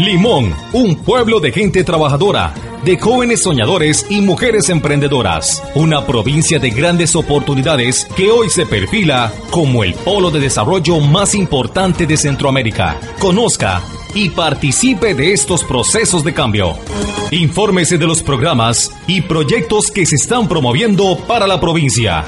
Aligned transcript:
Limón, 0.00 0.54
un 0.72 0.96
pueblo 0.96 1.40
de 1.40 1.52
gente 1.52 1.84
trabajadora, 1.84 2.54
de 2.86 2.98
jóvenes 2.98 3.42
soñadores 3.42 4.06
y 4.08 4.22
mujeres 4.22 4.70
emprendedoras. 4.70 5.62
Una 5.74 6.06
provincia 6.06 6.58
de 6.58 6.70
grandes 6.70 7.14
oportunidades 7.14 8.06
que 8.16 8.30
hoy 8.30 8.48
se 8.48 8.64
perfila 8.64 9.30
como 9.50 9.84
el 9.84 9.92
polo 9.92 10.30
de 10.30 10.40
desarrollo 10.40 11.00
más 11.00 11.34
importante 11.34 12.06
de 12.06 12.16
Centroamérica. 12.16 12.98
Conozca 13.18 13.82
y 14.14 14.30
participe 14.30 15.12
de 15.12 15.34
estos 15.34 15.64
procesos 15.64 16.24
de 16.24 16.32
cambio. 16.32 16.78
Infórmese 17.30 17.98
de 17.98 18.06
los 18.06 18.22
programas 18.22 18.90
y 19.06 19.20
proyectos 19.20 19.90
que 19.90 20.06
se 20.06 20.16
están 20.16 20.48
promoviendo 20.48 21.18
para 21.28 21.46
la 21.46 21.60
provincia. 21.60 22.24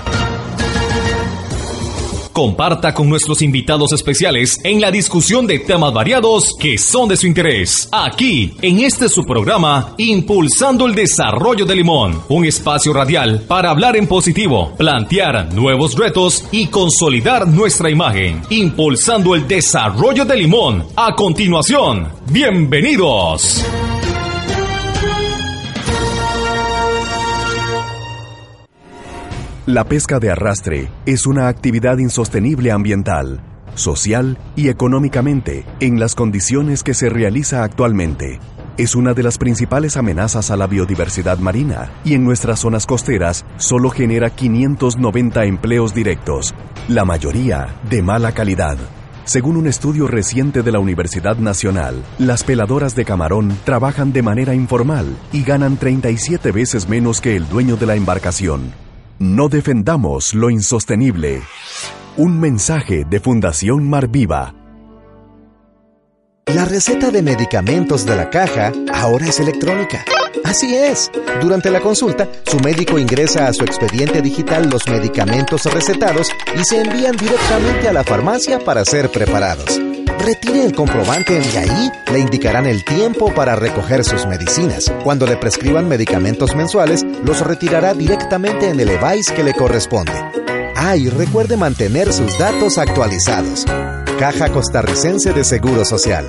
Comparta 2.32 2.94
con 2.94 3.10
nuestros 3.10 3.42
invitados 3.42 3.92
especiales 3.92 4.58
en 4.64 4.80
la 4.80 4.90
discusión 4.90 5.46
de 5.46 5.58
temas 5.58 5.92
variados 5.92 6.54
que 6.58 6.78
son 6.78 7.08
de 7.08 7.16
su 7.16 7.26
interés. 7.26 7.88
Aquí, 7.92 8.54
en 8.62 8.80
este 8.80 9.10
su 9.10 9.24
programa, 9.24 9.94
Impulsando 9.98 10.86
el 10.86 10.94
Desarrollo 10.94 11.66
de 11.66 11.76
Limón, 11.76 12.22
un 12.28 12.46
espacio 12.46 12.94
radial 12.94 13.42
para 13.46 13.70
hablar 13.70 13.96
en 13.96 14.06
positivo, 14.06 14.72
plantear 14.78 15.52
nuevos 15.52 15.94
retos 15.94 16.44
y 16.50 16.68
consolidar 16.68 17.46
nuestra 17.46 17.90
imagen. 17.90 18.40
Impulsando 18.48 19.34
el 19.34 19.46
Desarrollo 19.46 20.24
de 20.24 20.36
Limón. 20.36 20.86
A 20.96 21.14
continuación, 21.14 22.08
bienvenidos. 22.30 23.62
La 29.66 29.84
pesca 29.84 30.18
de 30.18 30.28
arrastre 30.28 30.90
es 31.06 31.24
una 31.24 31.46
actividad 31.46 31.98
insostenible 31.98 32.72
ambiental, 32.72 33.40
social 33.76 34.36
y 34.56 34.66
económicamente 34.66 35.64
en 35.78 36.00
las 36.00 36.16
condiciones 36.16 36.82
que 36.82 36.94
se 36.94 37.08
realiza 37.08 37.62
actualmente. 37.62 38.40
Es 38.76 38.96
una 38.96 39.14
de 39.14 39.22
las 39.22 39.38
principales 39.38 39.96
amenazas 39.96 40.50
a 40.50 40.56
la 40.56 40.66
biodiversidad 40.66 41.38
marina 41.38 41.92
y 42.04 42.14
en 42.14 42.24
nuestras 42.24 42.58
zonas 42.58 42.86
costeras 42.86 43.44
solo 43.56 43.90
genera 43.90 44.30
590 44.30 45.44
empleos 45.44 45.94
directos, 45.94 46.56
la 46.88 47.04
mayoría 47.04 47.76
de 47.88 48.02
mala 48.02 48.32
calidad. 48.32 48.78
Según 49.24 49.56
un 49.56 49.68
estudio 49.68 50.08
reciente 50.08 50.64
de 50.64 50.72
la 50.72 50.80
Universidad 50.80 51.36
Nacional, 51.36 52.02
las 52.18 52.42
peladoras 52.42 52.96
de 52.96 53.04
camarón 53.04 53.56
trabajan 53.62 54.12
de 54.12 54.22
manera 54.22 54.56
informal 54.56 55.06
y 55.32 55.44
ganan 55.44 55.76
37 55.76 56.50
veces 56.50 56.88
menos 56.88 57.20
que 57.20 57.36
el 57.36 57.48
dueño 57.48 57.76
de 57.76 57.86
la 57.86 57.94
embarcación. 57.94 58.72
No 59.22 59.48
defendamos 59.48 60.34
lo 60.34 60.50
insostenible. 60.50 61.42
Un 62.16 62.40
mensaje 62.40 63.04
de 63.08 63.20
Fundación 63.20 63.88
Mar 63.88 64.08
Viva. 64.08 64.52
La 66.46 66.64
receta 66.64 67.12
de 67.12 67.22
medicamentos 67.22 68.04
de 68.04 68.16
la 68.16 68.30
caja 68.30 68.72
ahora 68.92 69.28
es 69.28 69.38
electrónica. 69.38 70.04
Así 70.42 70.74
es. 70.74 71.08
Durante 71.40 71.70
la 71.70 71.80
consulta, 71.80 72.28
su 72.44 72.58
médico 72.58 72.98
ingresa 72.98 73.46
a 73.46 73.52
su 73.52 73.62
expediente 73.62 74.22
digital 74.22 74.68
los 74.68 74.88
medicamentos 74.88 75.72
recetados 75.72 76.26
y 76.60 76.64
se 76.64 76.80
envían 76.80 77.16
directamente 77.16 77.86
a 77.86 77.92
la 77.92 78.02
farmacia 78.02 78.58
para 78.58 78.84
ser 78.84 79.08
preparados. 79.08 79.80
Retire 80.18 80.64
el 80.64 80.74
comprobante 80.74 81.40
y 81.52 81.56
ahí 81.56 81.90
le 82.12 82.20
indicarán 82.20 82.66
el 82.66 82.84
tiempo 82.84 83.32
para 83.34 83.56
recoger 83.56 84.04
sus 84.04 84.26
medicinas. 84.26 84.92
Cuando 85.04 85.26
le 85.26 85.36
prescriban 85.36 85.88
medicamentos 85.88 86.54
mensuales, 86.54 87.04
los 87.24 87.40
retirará 87.40 87.94
directamente 87.94 88.68
en 88.68 88.78
el 88.80 88.88
device 88.88 89.34
que 89.34 89.44
le 89.44 89.54
corresponde. 89.54 90.12
Ah, 90.76 90.96
y 90.96 91.08
recuerde 91.08 91.56
mantener 91.56 92.12
sus 92.12 92.38
datos 92.38 92.78
actualizados. 92.78 93.64
Caja 94.18 94.50
Costarricense 94.50 95.32
de 95.32 95.44
Seguro 95.44 95.84
Social. 95.84 96.26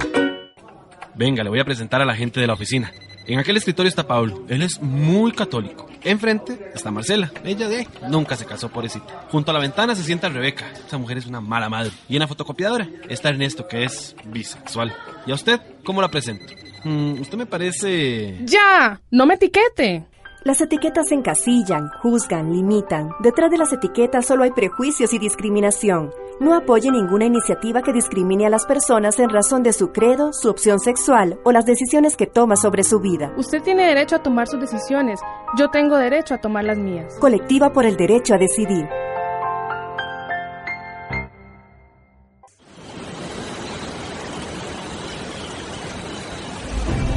Venga, 1.16 1.44
le 1.44 1.50
voy 1.50 1.60
a 1.60 1.66
presentar 1.66 2.02
a 2.02 2.06
la 2.06 2.16
gente 2.16 2.40
de 2.40 2.48
la 2.48 2.54
oficina. 2.54 2.92
En 3.26 3.40
aquel 3.40 3.58
escritorio 3.58 3.90
está 3.90 4.06
Pablo. 4.06 4.44
Él 4.50 4.61
es 4.61 4.82
muy 4.82 5.32
católico. 5.32 5.88
Enfrente 6.04 6.72
está 6.73 6.92
Marcela. 6.92 7.32
Ella 7.44 7.70
de 7.70 7.88
nunca 8.10 8.36
se 8.36 8.45
casó, 8.45 8.70
pobrecita. 8.70 9.28
Junto 9.32 9.52
a 9.52 9.54
la 9.54 9.60
ventana 9.60 9.95
se 9.95 10.04
sienta 10.04 10.30
Rebeca. 10.30 10.66
Esa 10.86 10.98
mujer 10.98 11.17
es 11.17 11.26
una 11.26 11.39
mala 11.39 11.70
madre. 11.70 11.92
Y 12.10 12.16
en 12.16 12.20
la 12.20 12.28
fotocopiadora 12.28 12.89
está 13.08 13.30
Ernesto, 13.30 13.67
que 13.67 13.86
es 13.86 14.16
bisexual. 14.26 14.94
¿Y 15.26 15.32
a 15.32 15.36
usted 15.36 15.62
cómo 15.83 16.02
la 16.02 16.10
presento? 16.10 16.54
Mm, 16.83 17.22
usted 17.22 17.38
me 17.38 17.45
parece... 17.45 18.39
¡Ya! 18.44 19.00
¡No 19.10 19.26
me 19.26 19.36
etiquete! 19.36 20.06
Las 20.44 20.60
etiquetas 20.60 21.10
encasillan, 21.14 21.89
juzgan, 22.02 22.52
limitan. 22.52 23.12
Detrás 23.22 23.50
de 23.50 23.58
las 23.58 23.72
etiquetas 23.72 24.26
solo 24.26 24.44
hay 24.44 24.52
prejuicios 24.52 25.14
y 25.14 25.20
discriminación. 25.20 26.12
No 26.43 26.55
apoye 26.55 26.92
ninguna 26.92 27.23
iniciativa 27.23 27.81
que 27.81 27.93
discrimine 27.93 28.45
a 28.45 28.49
las 28.49 28.65
personas 28.65 29.17
en 29.17 29.30
razón 29.30 29.64
de 29.64 29.71
su 29.71 29.93
credo, 29.93 30.33
su 30.33 30.49
opción 30.49 30.80
sexual 30.80 31.39
o 31.45 31.54
las 31.54 31.65
decisiones 31.65 32.17
que 32.17 32.27
toma 32.27 32.58
sobre 32.58 32.83
su 32.83 32.99
vida. 32.99 33.33
Usted 33.37 33.61
tiene 33.61 33.87
derecho 33.87 34.17
a 34.17 34.23
tomar 34.23 34.49
sus 34.49 34.59
decisiones. 34.59 35.21
Yo 35.58 35.70
tengo 35.70 35.95
derecho 35.95 36.33
a 36.33 36.39
tomar 36.39 36.65
las 36.65 36.77
mías. 36.77 37.17
Colectiva 37.17 37.71
por 37.71 37.86
el 37.86 37.95
derecho 37.95 38.33
a 38.33 38.37
decidir. 38.37 38.89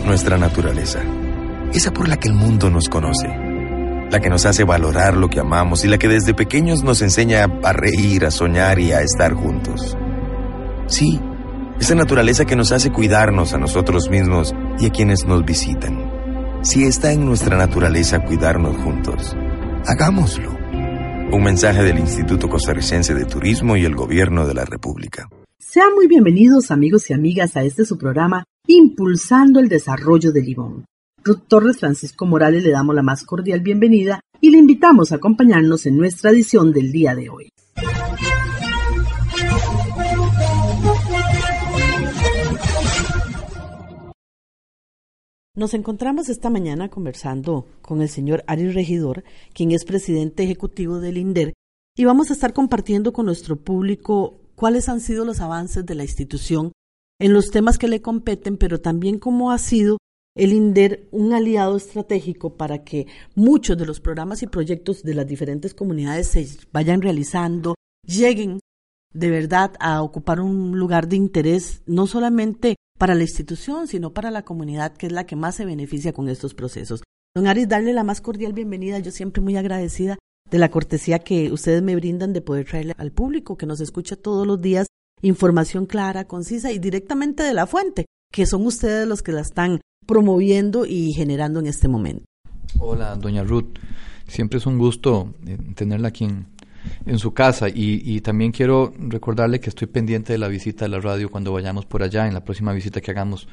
Nuestra 0.04 0.38
naturaleza 0.38 1.02
esa 1.72 1.92
por 1.92 2.08
la 2.08 2.16
que 2.16 2.28
el 2.28 2.34
mundo 2.34 2.70
nos 2.70 2.88
conoce, 2.88 3.28
la 4.10 4.20
que 4.20 4.30
nos 4.30 4.46
hace 4.46 4.64
valorar 4.64 5.16
lo 5.16 5.28
que 5.28 5.40
amamos 5.40 5.84
y 5.84 5.88
la 5.88 5.98
que 5.98 6.08
desde 6.08 6.34
pequeños 6.34 6.82
nos 6.82 7.02
enseña 7.02 7.44
a 7.62 7.72
reír, 7.72 8.24
a 8.24 8.30
soñar 8.30 8.78
y 8.78 8.92
a 8.92 9.00
estar 9.00 9.34
juntos. 9.34 9.96
Sí, 10.86 11.20
esa 11.80 11.94
naturaleza 11.94 12.44
que 12.44 12.56
nos 12.56 12.72
hace 12.72 12.90
cuidarnos 12.90 13.52
a 13.52 13.58
nosotros 13.58 14.08
mismos 14.08 14.54
y 14.78 14.86
a 14.86 14.90
quienes 14.90 15.26
nos 15.26 15.44
visitan. 15.44 16.16
Si 16.62 16.84
está 16.84 17.12
en 17.12 17.24
nuestra 17.24 17.56
naturaleza 17.56 18.24
cuidarnos 18.24 18.76
juntos, 18.78 19.36
hagámoslo. 19.86 20.50
Un 21.32 21.42
mensaje 21.42 21.82
del 21.82 21.98
Instituto 21.98 22.48
Costarricense 22.48 23.14
de 23.14 23.24
Turismo 23.24 23.76
y 23.76 23.84
el 23.84 23.96
Gobierno 23.96 24.46
de 24.46 24.54
la 24.54 24.64
República. 24.64 25.28
Sean 25.58 25.94
muy 25.94 26.06
bienvenidos 26.06 26.70
amigos 26.70 27.10
y 27.10 27.12
amigas 27.12 27.56
a 27.56 27.62
este 27.64 27.84
su 27.84 27.98
programa 27.98 28.44
Impulsando 28.68 29.60
el 29.60 29.68
Desarrollo 29.68 30.32
de 30.32 30.42
Limón. 30.42 30.84
Torres 31.34 31.78
Francisco 31.78 32.24
Morales 32.24 32.62
le 32.62 32.70
damos 32.70 32.94
la 32.94 33.02
más 33.02 33.24
cordial 33.24 33.60
bienvenida 33.60 34.20
y 34.40 34.50
le 34.50 34.58
invitamos 34.58 35.10
a 35.10 35.16
acompañarnos 35.16 35.86
en 35.86 35.96
nuestra 35.96 36.30
edición 36.30 36.72
del 36.72 36.92
día 36.92 37.14
de 37.16 37.28
hoy. 37.30 37.48
Nos 45.54 45.74
encontramos 45.74 46.28
esta 46.28 46.50
mañana 46.50 46.90
conversando 46.90 47.66
con 47.80 48.02
el 48.02 48.10
señor 48.10 48.44
Ari 48.46 48.70
Regidor, 48.70 49.24
quien 49.54 49.72
es 49.72 49.84
presidente 49.84 50.44
ejecutivo 50.44 51.00
del 51.00 51.16
INDER, 51.16 51.54
y 51.96 52.04
vamos 52.04 52.30
a 52.30 52.34
estar 52.34 52.52
compartiendo 52.52 53.12
con 53.12 53.26
nuestro 53.26 53.56
público 53.56 54.38
cuáles 54.54 54.88
han 54.88 55.00
sido 55.00 55.24
los 55.24 55.40
avances 55.40 55.84
de 55.86 55.94
la 55.94 56.04
institución 56.04 56.72
en 57.18 57.32
los 57.32 57.50
temas 57.50 57.78
que 57.78 57.88
le 57.88 58.02
competen, 58.02 58.58
pero 58.58 58.80
también 58.80 59.18
cómo 59.18 59.50
ha 59.50 59.56
sido 59.56 59.96
el 60.36 60.52
INDER 60.52 61.08
un 61.10 61.32
aliado 61.32 61.76
estratégico 61.76 62.56
para 62.56 62.84
que 62.84 63.06
muchos 63.34 63.76
de 63.76 63.86
los 63.86 64.00
programas 64.00 64.42
y 64.42 64.46
proyectos 64.46 65.02
de 65.02 65.14
las 65.14 65.26
diferentes 65.26 65.74
comunidades 65.74 66.28
se 66.28 66.46
vayan 66.72 67.02
realizando, 67.02 67.74
lleguen 68.06 68.60
de 69.12 69.30
verdad 69.30 69.72
a 69.80 70.02
ocupar 70.02 70.40
un 70.40 70.78
lugar 70.78 71.08
de 71.08 71.16
interés, 71.16 71.82
no 71.86 72.06
solamente 72.06 72.76
para 72.98 73.14
la 73.14 73.22
institución, 73.22 73.88
sino 73.88 74.12
para 74.12 74.30
la 74.30 74.44
comunidad, 74.44 74.92
que 74.92 75.06
es 75.06 75.12
la 75.12 75.24
que 75.24 75.36
más 75.36 75.56
se 75.56 75.64
beneficia 75.64 76.12
con 76.12 76.28
estos 76.28 76.54
procesos. 76.54 77.02
Don 77.34 77.46
Aris, 77.46 77.68
darle 77.68 77.92
la 77.92 78.04
más 78.04 78.20
cordial 78.20 78.52
bienvenida, 78.52 78.98
yo 78.98 79.10
siempre 79.10 79.42
muy 79.42 79.56
agradecida 79.56 80.18
de 80.50 80.58
la 80.58 80.70
cortesía 80.70 81.18
que 81.18 81.50
ustedes 81.50 81.82
me 81.82 81.96
brindan 81.96 82.32
de 82.32 82.40
poder 82.40 82.66
traerle 82.66 82.94
al 82.98 83.10
público 83.10 83.56
que 83.56 83.66
nos 83.66 83.80
escucha 83.80 84.16
todos 84.16 84.46
los 84.46 84.60
días 84.60 84.86
información 85.22 85.86
clara, 85.86 86.26
concisa 86.26 86.72
y 86.72 86.78
directamente 86.78 87.42
de 87.42 87.54
la 87.54 87.66
fuente, 87.66 88.06
que 88.30 88.46
son 88.46 88.66
ustedes 88.66 89.08
los 89.08 89.22
que 89.22 89.32
la 89.32 89.40
están 89.40 89.80
promoviendo 90.06 90.86
y 90.86 91.12
generando 91.12 91.60
en 91.60 91.66
este 91.66 91.88
momento. 91.88 92.24
Hola, 92.78 93.16
doña 93.16 93.42
Ruth. 93.42 93.78
Siempre 94.26 94.58
es 94.58 94.66
un 94.66 94.78
gusto 94.78 95.34
eh, 95.46 95.56
tenerla 95.74 96.08
aquí 96.08 96.24
en, 96.24 97.18
su 97.18 97.32
casa 97.32 97.68
y, 97.68 98.20
también 98.20 98.52
quiero 98.52 98.92
recordarle 98.98 99.60
que 99.60 99.70
estoy 99.70 99.88
pendiente 99.88 100.32
de 100.32 100.38
la 100.38 100.48
visita 100.48 100.84
de 100.84 100.88
la 100.90 101.00
radio 101.00 101.30
cuando 101.30 101.52
vayamos 101.52 101.84
por 101.84 102.02
allá, 102.02 102.26
en 102.26 102.34
la 102.34 102.44
próxima 102.44 102.72
visita 102.72 103.00
que 103.00 103.10
hagamos. 103.10 103.48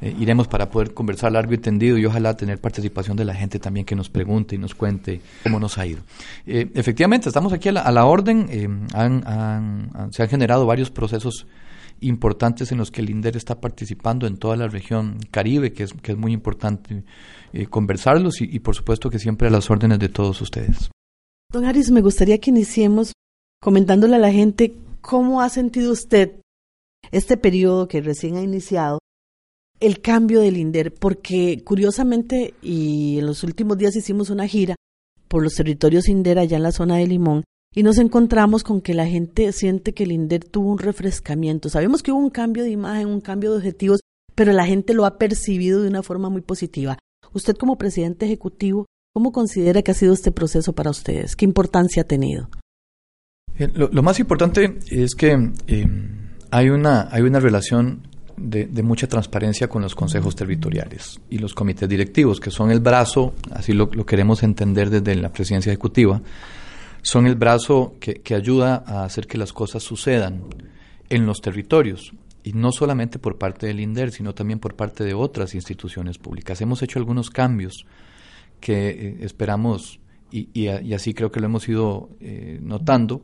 Eh, 0.00 0.14
iremos 0.20 0.46
para 0.46 0.70
poder 0.70 0.94
conversar 0.94 1.32
largo 1.32 1.54
y 1.54 1.58
tendido 1.58 1.98
y 1.98 2.06
ojalá 2.06 2.36
tener 2.36 2.60
participación 2.60 3.16
de 3.16 3.24
la 3.24 3.34
gente 3.34 3.58
también 3.58 3.84
que 3.84 3.96
nos 3.96 4.08
pregunte 4.08 4.54
y 4.54 4.58
nos 4.58 4.74
cuente 4.76 5.20
cómo 5.42 5.58
nos 5.58 5.76
ha 5.78 5.86
ido. 5.86 6.02
Eh, 6.46 6.70
efectivamente, 6.74 7.28
estamos 7.28 7.52
aquí 7.52 7.68
a 7.68 7.72
la, 7.72 8.04
orden, 8.04 8.48
se 10.10 10.22
han 10.22 10.28
generado 10.28 10.66
varios 10.66 10.90
procesos 10.90 11.46
importantes 12.00 12.72
en 12.72 12.78
los 12.78 12.90
que 12.90 13.00
el 13.00 13.10
INDER 13.10 13.36
está 13.36 13.60
participando 13.60 14.26
en 14.26 14.36
toda 14.36 14.56
la 14.56 14.68
región 14.68 15.18
Caribe, 15.30 15.72
que 15.72 15.84
es, 15.84 15.92
que 15.92 16.12
es 16.12 16.18
muy 16.18 16.32
importante 16.32 17.04
eh, 17.52 17.66
conversarlos 17.66 18.40
y, 18.40 18.58
por 18.60 18.74
supuesto 18.74 19.10
que 19.10 19.18
siempre 19.18 19.48
a 19.48 19.50
las 19.50 19.70
órdenes 19.70 19.98
de 19.98 20.08
todos 20.08 20.40
ustedes. 20.40 20.90
Don 21.52 21.64
Aris, 21.64 21.90
me 21.90 22.02
gustaría 22.02 22.38
que 22.38 22.50
iniciemos 22.50 23.12
comentándole 23.60 24.16
a 24.16 24.20
la 24.20 24.32
gente 24.32 24.74
cómo 25.00 25.40
ha 25.40 25.48
sentido 25.48 25.92
usted 25.92 26.40
este 27.10 27.36
periodo 27.36 27.88
que 27.88 28.00
recién 28.00 28.36
ha 28.36 28.42
iniciado 28.42 28.98
el 29.80 30.00
cambio 30.00 30.40
del 30.40 30.56
INDER, 30.56 30.92
porque 30.92 31.62
curiosamente, 31.64 32.54
y 32.62 33.18
en 33.18 33.26
los 33.26 33.44
últimos 33.44 33.78
días 33.78 33.96
hicimos 33.96 34.28
una 34.28 34.46
gira 34.46 34.74
por 35.28 35.42
los 35.42 35.54
territorios 35.54 36.08
INDER 36.08 36.38
allá 36.38 36.56
en 36.56 36.62
la 36.64 36.72
zona 36.72 36.96
de 36.96 37.06
Limón, 37.06 37.44
y 37.74 37.82
nos 37.82 37.98
encontramos 37.98 38.64
con 38.64 38.80
que 38.80 38.94
la 38.94 39.06
gente 39.06 39.52
siente 39.52 39.94
que 39.94 40.04
el 40.04 40.12
INDER 40.12 40.44
tuvo 40.44 40.72
un 40.72 40.78
refrescamiento. 40.78 41.68
Sabemos 41.68 42.02
que 42.02 42.12
hubo 42.12 42.20
un 42.20 42.30
cambio 42.30 42.64
de 42.64 42.70
imagen, 42.70 43.08
un 43.08 43.20
cambio 43.20 43.50
de 43.52 43.58
objetivos, 43.58 44.00
pero 44.34 44.52
la 44.52 44.66
gente 44.66 44.94
lo 44.94 45.04
ha 45.04 45.18
percibido 45.18 45.82
de 45.82 45.88
una 45.88 46.02
forma 46.02 46.30
muy 46.30 46.40
positiva. 46.40 46.98
Usted 47.32 47.56
como 47.56 47.76
presidente 47.76 48.26
ejecutivo, 48.26 48.86
¿cómo 49.12 49.32
considera 49.32 49.82
que 49.82 49.90
ha 49.90 49.94
sido 49.94 50.12
este 50.12 50.32
proceso 50.32 50.72
para 50.72 50.90
ustedes? 50.90 51.36
¿Qué 51.36 51.44
importancia 51.44 52.02
ha 52.02 52.06
tenido? 52.06 52.48
Lo, 53.74 54.02
más 54.02 54.20
importante 54.20 54.78
es 54.88 55.16
que 55.16 55.50
eh, 55.66 55.86
hay, 56.50 56.70
una, 56.70 57.08
hay 57.10 57.22
una 57.22 57.40
relación 57.40 58.06
de, 58.40 58.82
mucha 58.82 59.06
transparencia 59.06 59.68
con 59.68 59.82
los 59.82 59.94
consejos 59.94 60.36
territoriales 60.36 61.20
y 61.28 61.38
los 61.38 61.54
comités 61.54 61.88
directivos, 61.88 62.40
que 62.40 62.50
son 62.50 62.70
el 62.70 62.80
brazo, 62.80 63.34
así 63.50 63.72
lo, 63.72 63.88
queremos 63.90 64.42
entender 64.42 64.90
desde 64.90 65.16
la 65.16 65.32
presidencia 65.32 65.70
ejecutiva, 65.70 66.22
son 67.08 67.26
el 67.26 67.36
brazo 67.36 67.96
que, 68.00 68.34
ayuda 68.34 68.84
a 68.86 69.04
hacer 69.04 69.26
que 69.26 69.38
las 69.38 69.54
cosas 69.54 69.82
sucedan 69.82 70.42
en 71.08 71.24
los 71.24 71.40
territorios 71.40 72.12
y 72.44 72.52
no 72.52 72.70
solamente 72.70 73.18
por 73.18 73.38
parte 73.38 73.66
del 73.66 73.80
INDER, 73.80 74.10
sino 74.12 74.34
también 74.34 74.58
por 74.58 74.74
parte 74.74 75.04
de 75.04 75.14
otras 75.14 75.54
instituciones 75.54 76.18
públicas. 76.18 76.60
Hemos 76.60 76.82
hecho 76.82 76.98
algunos 76.98 77.30
cambios 77.30 77.86
que 78.60 78.90
eh, 78.90 79.16
esperamos, 79.20 80.00
y, 80.30 80.66
así 80.68 81.14
creo 81.14 81.32
que 81.32 81.40
lo 81.40 81.46
hemos 81.46 81.66
ido 81.66 82.10
eh, 82.20 82.58
notando, 82.60 83.22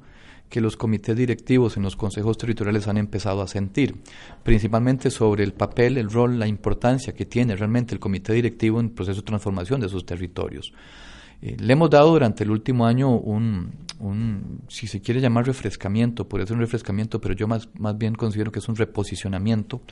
que 0.48 0.62
los 0.62 0.78
comités 0.78 1.14
directivos 1.14 1.76
en 1.76 1.82
los 1.82 1.94
consejos 1.94 2.38
territoriales 2.38 2.88
han 2.88 2.96
empezado 2.96 3.42
a 3.42 3.48
sentir, 3.48 3.96
principalmente 4.42 5.10
sobre 5.10 5.44
el 5.44 5.52
papel, 5.52 5.98
el 5.98 6.10
rol, 6.10 6.38
la 6.38 6.46
importancia 6.46 7.12
que 7.12 7.26
tiene 7.26 7.54
realmente 7.54 7.92
el 7.92 8.00
comité 8.00 8.32
directivo 8.32 8.80
en 8.80 8.86
el 8.86 8.92
proceso 8.92 9.20
de 9.20 9.26
transformación 9.26 9.82
de 9.82 9.90
sus 9.90 10.06
territorios. 10.06 10.72
Eh, 11.44 11.58
le 11.60 11.74
hemos 11.74 11.90
dado 11.90 12.10
durante 12.10 12.42
el 12.42 12.50
último 12.50 12.86
año 12.86 13.10
un, 13.10 13.72
un, 13.98 14.62
si 14.68 14.86
se 14.86 15.02
quiere 15.02 15.20
llamar 15.20 15.46
refrescamiento, 15.46 16.26
puede 16.26 16.46
ser 16.46 16.54
un 16.54 16.60
refrescamiento, 16.60 17.20
pero 17.20 17.34
yo 17.34 17.46
más, 17.46 17.68
más 17.78 17.98
bien 17.98 18.14
considero 18.14 18.50
que 18.50 18.60
es 18.60 18.68
un 18.70 18.76
reposicionamiento 18.76 19.82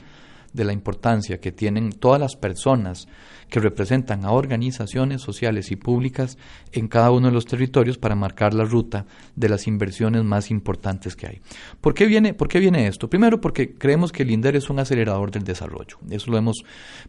de 0.53 0.63
la 0.63 0.73
importancia 0.73 1.39
que 1.39 1.51
tienen 1.51 1.91
todas 1.91 2.19
las 2.19 2.35
personas 2.35 3.07
que 3.49 3.59
representan 3.59 4.25
a 4.25 4.31
organizaciones 4.31 5.21
sociales 5.21 5.71
y 5.71 5.75
públicas 5.75 6.37
en 6.71 6.87
cada 6.87 7.11
uno 7.11 7.27
de 7.27 7.33
los 7.33 7.45
territorios 7.45 7.99
para 7.99 8.15
marcar 8.15 8.53
la 8.53 8.63
ruta 8.63 9.05
de 9.35 9.49
las 9.49 9.67
inversiones 9.67 10.23
más 10.23 10.49
importantes 10.49 11.15
que 11.15 11.27
hay. 11.27 11.41
¿Por 11.79 11.93
qué 11.93 12.07
viene, 12.07 12.33
por 12.33 12.47
qué 12.47 12.59
viene 12.59 12.87
esto? 12.87 13.09
Primero 13.09 13.39
porque 13.39 13.75
creemos 13.75 14.11
que 14.11 14.23
el 14.23 14.31
INDER 14.31 14.55
es 14.55 14.71
un 14.71 14.79
acelerador 14.79 15.29
del 15.29 15.43
desarrollo. 15.43 15.97
Eso 16.09 16.31
lo 16.31 16.37
hemos 16.37 16.63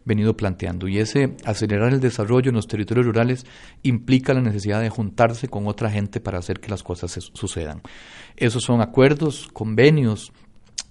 venido 0.05 0.37
planteando. 0.37 0.87
Y 0.87 0.99
ese 0.99 1.35
acelerar 1.45 1.93
el 1.93 1.99
desarrollo 1.99 2.49
en 2.49 2.55
los 2.55 2.67
territorios 2.67 3.07
rurales 3.07 3.45
implica 3.81 4.33
la 4.33 4.41
necesidad 4.41 4.81
de 4.81 4.89
juntarse 4.89 5.47
con 5.47 5.67
otra 5.67 5.89
gente 5.89 6.19
para 6.19 6.37
hacer 6.37 6.59
que 6.59 6.69
las 6.69 6.83
cosas 6.83 7.31
sucedan. 7.33 7.81
Esos 8.37 8.63
son 8.63 8.81
acuerdos, 8.81 9.47
convenios, 9.51 10.31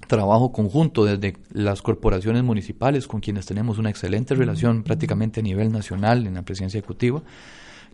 trabajo 0.06 0.52
conjunto 0.52 1.04
desde 1.04 1.36
las 1.52 1.82
corporaciones 1.82 2.42
municipales 2.42 3.06
con 3.06 3.20
quienes 3.20 3.46
tenemos 3.46 3.78
una 3.78 3.90
excelente 3.90 4.34
relación 4.34 4.82
prácticamente 4.82 5.40
a 5.40 5.42
nivel 5.42 5.72
nacional 5.72 6.26
en 6.26 6.34
la 6.34 6.42
presidencia 6.42 6.78
ejecutiva, 6.78 7.22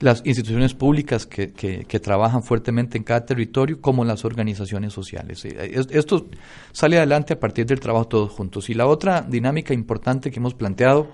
las 0.01 0.23
instituciones 0.25 0.73
públicas 0.73 1.27
que, 1.27 1.53
que, 1.53 2.01
trabajan 2.01 2.43
fuertemente 2.43 2.97
en 2.97 3.05
cada 3.05 3.27
territorio, 3.27 3.81
como 3.83 4.05
las 4.05 4.25
organizaciones 4.25 4.95
sociales. 4.95 5.45
Eh, 5.45 5.85
esto 5.91 6.27
sale 6.73 6.97
adelante 6.97 7.35
a 7.35 7.41
partir 7.41 7.67
del 7.67 7.81
trabajo 7.81 8.09
todos 8.09 8.31
juntos. 8.31 8.71
Y 8.71 8.75
la 8.75 8.87
otra 8.87 9.21
dinámica 9.21 9.75
importante 9.75 10.31
que 10.31 10.39
hemos 10.39 10.55
planteado 10.55 11.09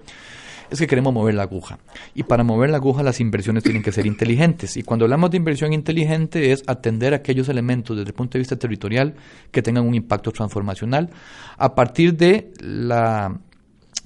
es 0.71 0.79
que 0.79 0.87
queremos 0.87 1.13
mover 1.13 1.35
la 1.35 1.45
aguja. 1.45 1.79
Y 2.15 2.25
para 2.25 2.45
mover 2.45 2.71
la 2.71 2.77
aguja 2.77 3.03
las 3.03 3.21
inversiones 3.21 3.63
tienen 3.63 3.83
que 3.83 3.93
ser 3.93 4.07
inteligentes. 4.07 4.77
Y 4.77 4.83
cuando 4.83 5.05
hablamos 5.05 5.31
de 5.31 5.37
inversión 5.37 5.73
inteligente 5.73 6.53
es 6.53 6.65
atender 6.67 7.15
aquellos 7.15 7.49
elementos 7.49 7.97
desde 7.97 8.11
el 8.11 8.15
punto 8.15 8.35
de 8.35 8.41
vista 8.41 8.57
territorial 8.57 9.15
que 9.51 9.63
tengan 9.63 9.87
un 9.87 9.95
impacto 9.95 10.33
transformacional 10.33 11.11
a 11.57 11.75
partir 11.75 12.17
de 12.17 12.53
la 12.61 13.39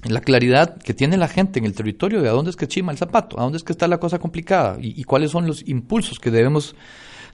la 0.03 0.21
claridad 0.21 0.79
que 0.79 0.95
tiene 0.95 1.15
la 1.15 1.27
gente 1.27 1.59
en 1.59 1.65
el 1.65 1.75
territorio 1.75 2.23
de 2.23 2.29
a 2.29 2.31
dónde 2.31 2.49
es 2.49 2.55
que 2.55 2.67
chima 2.67 2.91
el 2.91 2.97
zapato, 2.97 3.39
a 3.39 3.43
dónde 3.43 3.57
es 3.59 3.63
que 3.63 3.71
está 3.71 3.87
la 3.87 3.99
cosa 3.99 4.17
complicada 4.17 4.77
y 4.79 5.03
cuáles 5.03 5.29
son 5.29 5.45
los 5.45 5.67
impulsos 5.67 6.19
que 6.19 6.31
debemos 6.31 6.75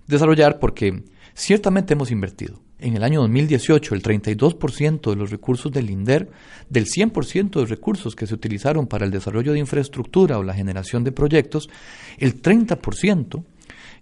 desarrollar 0.05 0.59
porque 0.59 1.03
ciertamente 1.33 1.93
hemos 1.93 2.11
invertido 2.11 2.59
en 2.79 2.95
el 2.95 3.03
año 3.03 3.21
2018 3.21 3.95
el 3.95 4.03
32% 4.03 5.09
de 5.09 5.15
los 5.15 5.31
recursos 5.31 5.71
del 5.71 5.89
INDER, 5.89 6.29
del 6.69 6.85
100% 6.85 7.59
de 7.59 7.65
recursos 7.65 8.15
que 8.15 8.27
se 8.27 8.33
utilizaron 8.33 8.87
para 8.87 9.05
el 9.05 9.11
desarrollo 9.11 9.53
de 9.53 9.59
infraestructura 9.59 10.37
o 10.37 10.43
la 10.43 10.53
generación 10.53 11.03
de 11.03 11.11
proyectos, 11.11 11.69
el 12.17 12.41
30% 12.41 13.43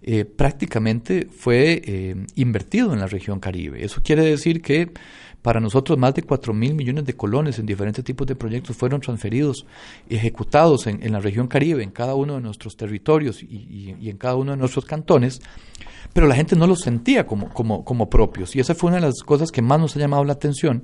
eh, 0.02 0.24
prácticamente 0.24 1.26
fue 1.26 1.82
eh, 1.84 2.16
invertido 2.34 2.92
en 2.92 3.00
la 3.00 3.06
región 3.06 3.40
Caribe. 3.40 3.84
Eso 3.84 4.02
quiere 4.04 4.24
decir 4.24 4.60
que 4.60 4.92
para 5.46 5.60
nosotros 5.60 5.96
más 5.96 6.12
de 6.12 6.24
4 6.24 6.52
mil 6.52 6.74
millones 6.74 7.04
de 7.04 7.14
colones 7.14 7.60
en 7.60 7.66
diferentes 7.66 8.02
tipos 8.02 8.26
de 8.26 8.34
proyectos 8.34 8.76
fueron 8.76 9.00
transferidos, 9.00 9.64
ejecutados 10.08 10.88
en, 10.88 11.12
la 11.12 11.20
región 11.20 11.46
Caribe, 11.46 11.84
en 11.84 11.92
cada 11.92 12.16
uno 12.16 12.34
de 12.34 12.40
nuestros 12.40 12.76
territorios 12.76 13.44
y, 13.44 13.94
y 14.00 14.10
en 14.10 14.16
cada 14.16 14.34
uno 14.34 14.50
de 14.50 14.56
nuestros 14.56 14.84
cantones, 14.84 15.40
pero 16.12 16.26
la 16.26 16.34
gente 16.34 16.56
no 16.56 16.66
los 16.66 16.80
sentía 16.80 17.28
como, 17.28 17.50
como, 17.50 17.84
como 17.84 18.10
propios. 18.10 18.56
Y 18.56 18.58
esa 18.58 18.74
fue 18.74 18.88
una 18.88 18.96
de 18.96 19.06
las 19.06 19.22
cosas 19.24 19.52
que 19.52 19.62
más 19.62 19.78
nos 19.78 19.94
ha 19.94 20.00
llamado 20.00 20.24
la 20.24 20.32
atención, 20.32 20.82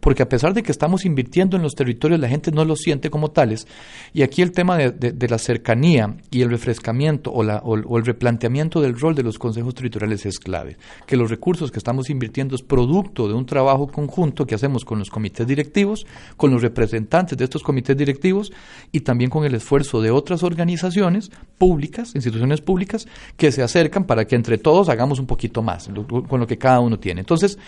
porque 0.00 0.22
a 0.22 0.28
pesar 0.28 0.54
de 0.54 0.62
que 0.62 0.72
estamos 0.72 1.04
invirtiendo 1.04 1.56
en 1.56 1.62
los 1.62 1.74
territorios, 1.74 2.20
la 2.20 2.28
gente 2.28 2.50
no 2.50 2.64
los 2.64 2.80
siente 2.80 3.10
como 3.10 3.30
tales. 3.30 3.66
Y 4.12 4.22
aquí 4.22 4.42
el 4.42 4.52
tema 4.52 4.76
de, 4.76 5.28
la 5.28 5.38
cercanía 5.38 6.16
y 6.30 6.42
el 6.42 6.50
refrescamiento 6.50 7.32
o, 7.32 7.42
la, 7.42 7.58
o, 7.58 7.98
el 7.98 8.04
replanteamiento 8.04 8.80
del 8.80 8.98
rol 8.98 9.14
de 9.14 9.22
los 9.22 9.38
consejos 9.38 9.74
territoriales 9.74 10.24
es 10.26 10.38
clave. 10.38 10.76
Que 11.06 11.16
los 11.16 11.30
recursos 11.30 11.70
que 11.70 11.78
estamos 11.78 12.10
invirtiendo 12.10 12.54
es 12.54 12.62
producto 12.62 13.28
de 13.28 13.34
un 13.34 13.46
trabajo 13.46 13.88
conjunto 13.88 14.46
que 14.46 14.54
hacemos 14.54 14.84
con 14.84 14.98
los 14.98 15.10
comités 15.10 15.46
directivos, 15.46 16.06
con 16.36 16.50
los 16.50 16.62
representantes 16.62 17.36
de 17.36 17.44
estos 17.44 17.62
comités 17.62 17.96
directivos 17.96 18.52
y 18.92 19.00
también 19.00 19.30
con 19.30 19.44
el 19.44 19.54
esfuerzo 19.54 20.00
de 20.00 20.10
otras 20.10 20.42
organizaciones 20.42 21.30
públicas, 21.58 22.14
instituciones 22.14 22.60
públicas, 22.60 23.06
que 23.36 23.52
se 23.52 23.62
acercan 23.62 24.04
para 24.04 24.26
que 24.26 24.36
entre 24.36 24.58
todos 24.58 24.88
hagamos 24.88 25.18
un 25.18 25.26
poquito 25.26 25.62
más 25.62 25.90
con 26.28 26.40
lo 26.40 26.46
que 26.46 26.58
cada 26.58 26.80
uno 26.80 26.98
tiene. 26.98 27.20
Entonces, 27.20 27.58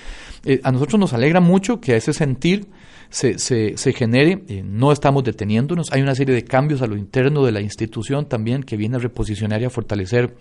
eh, 0.44 0.60
a 0.62 0.72
nosotros 0.72 0.98
nos 0.98 1.12
alegra 1.12 1.40
mucho 1.40 1.80
que 1.80 1.96
ese 1.96 2.12
sentir 2.20 2.66
se, 3.08 3.38
se, 3.38 3.76
se 3.76 3.92
genere, 3.92 4.44
eh, 4.48 4.62
no 4.62 4.92
estamos 4.92 5.24
deteniéndonos, 5.24 5.90
hay 5.90 6.02
una 6.02 6.14
serie 6.14 6.34
de 6.34 6.44
cambios 6.44 6.82
a 6.82 6.86
lo 6.86 6.96
interno 6.96 7.44
de 7.44 7.50
la 7.50 7.60
institución 7.60 8.28
también 8.28 8.62
que 8.62 8.76
viene 8.76 8.96
a 8.96 9.00
reposicionar 9.00 9.62
y 9.62 9.64
a 9.64 9.70
fortalecer 9.70 10.36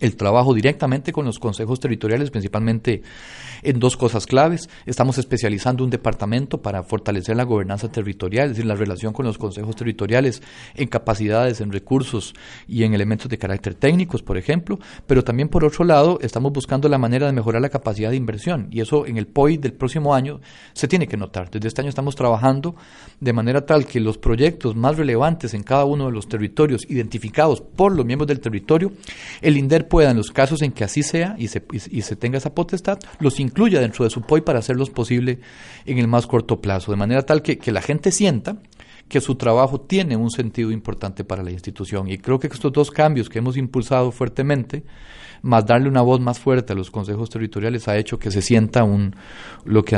el 0.00 0.16
trabajo 0.16 0.54
directamente 0.54 1.12
con 1.12 1.24
los 1.24 1.38
consejos 1.38 1.80
territoriales, 1.80 2.30
principalmente 2.30 3.02
en 3.62 3.78
dos 3.78 3.96
cosas 3.96 4.26
claves. 4.26 4.68
Estamos 4.86 5.18
especializando 5.18 5.84
un 5.84 5.90
departamento 5.90 6.60
para 6.60 6.82
fortalecer 6.82 7.36
la 7.36 7.44
gobernanza 7.44 7.90
territorial, 7.90 8.46
es 8.46 8.56
decir, 8.56 8.66
la 8.66 8.74
relación 8.74 9.12
con 9.12 9.26
los 9.26 9.38
consejos 9.38 9.76
territoriales 9.76 10.42
en 10.74 10.88
capacidades, 10.88 11.60
en 11.60 11.72
recursos 11.72 12.34
y 12.66 12.84
en 12.84 12.94
elementos 12.94 13.28
de 13.28 13.38
carácter 13.38 13.74
técnicos, 13.74 14.22
por 14.22 14.36
ejemplo, 14.36 14.78
pero 15.06 15.22
también 15.22 15.48
por 15.48 15.64
otro 15.64 15.84
lado 15.84 16.18
estamos 16.20 16.52
buscando 16.52 16.88
la 16.88 16.98
manera 16.98 17.26
de 17.26 17.32
mejorar 17.32 17.62
la 17.62 17.68
capacidad 17.68 18.10
de 18.10 18.16
inversión 18.16 18.68
y 18.70 18.80
eso 18.80 19.06
en 19.06 19.16
el 19.16 19.26
POI 19.26 19.58
del 19.58 19.72
próximo 19.72 20.14
año 20.14 20.40
se 20.72 20.88
tiene 20.88 21.06
que 21.06 21.16
notar. 21.16 21.50
Desde 21.50 21.68
este 21.68 21.80
año 21.80 21.90
estamos 21.90 22.16
trabajando 22.16 22.74
de 23.20 23.32
manera 23.32 23.64
tal 23.64 23.86
que 23.86 24.00
los 24.00 24.18
proyectos 24.18 24.74
más 24.74 24.96
relevantes 24.96 25.54
en 25.54 25.62
cada 25.62 25.84
uno 25.84 26.06
de 26.06 26.12
los 26.12 26.28
territorios 26.28 26.82
identificados 26.88 27.60
por 27.60 27.94
los 27.94 28.04
miembros 28.04 28.26
del 28.28 28.40
territorio, 28.40 28.92
el 29.40 29.56
INDER 29.56 29.81
pueda, 29.82 30.10
en 30.10 30.16
los 30.16 30.30
casos 30.30 30.62
en 30.62 30.72
que 30.72 30.84
así 30.84 31.02
sea 31.02 31.34
y 31.38 31.48
se, 31.48 31.62
y 31.70 32.02
se 32.02 32.16
tenga 32.16 32.38
esa 32.38 32.54
potestad, 32.54 32.98
los 33.20 33.40
incluya 33.40 33.80
dentro 33.80 34.04
de 34.04 34.10
su 34.10 34.22
POI 34.22 34.42
para 34.42 34.58
hacerlos 34.58 34.90
posible 34.90 35.40
en 35.84 35.98
el 35.98 36.08
más 36.08 36.26
corto 36.26 36.60
plazo, 36.60 36.90
de 36.90 36.96
manera 36.96 37.22
tal 37.22 37.42
que, 37.42 37.58
que 37.58 37.72
la 37.72 37.82
gente 37.82 38.10
sienta 38.12 38.58
que 39.12 39.20
su 39.20 39.34
trabajo 39.34 39.78
tiene 39.78 40.16
un 40.16 40.30
sentido 40.30 40.70
importante 40.70 41.22
para 41.22 41.42
la 41.42 41.50
institución. 41.50 42.08
Y 42.08 42.16
creo 42.16 42.38
que 42.38 42.46
estos 42.46 42.72
dos 42.72 42.90
cambios 42.90 43.28
que 43.28 43.40
hemos 43.40 43.58
impulsado 43.58 44.10
fuertemente, 44.10 44.84
más 45.42 45.66
darle 45.66 45.88
una 45.88 46.00
voz 46.00 46.18
más 46.20 46.38
fuerte 46.38 46.72
a 46.72 46.76
los 46.76 46.90
consejos 46.90 47.28
territoriales, 47.28 47.88
ha 47.88 47.98
hecho 47.98 48.18
que 48.18 48.30
se 48.30 48.40
sienta 48.40 48.84
un 48.84 49.14
lo 49.64 49.84
que 49.84 49.96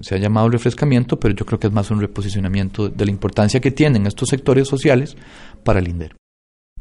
se 0.00 0.14
ha 0.14 0.18
llamado 0.18 0.48
refrescamiento, 0.48 1.20
pero 1.20 1.34
yo 1.34 1.44
creo 1.44 1.58
que 1.58 1.66
es 1.66 1.72
más 1.72 1.90
un 1.90 2.00
reposicionamiento 2.00 2.88
de 2.88 3.04
la 3.04 3.10
importancia 3.10 3.60
que 3.60 3.70
tienen 3.70 4.06
estos 4.06 4.30
sectores 4.30 4.66
sociales 4.66 5.14
para 5.62 5.80
el 5.80 5.88
INDER. 5.88 6.16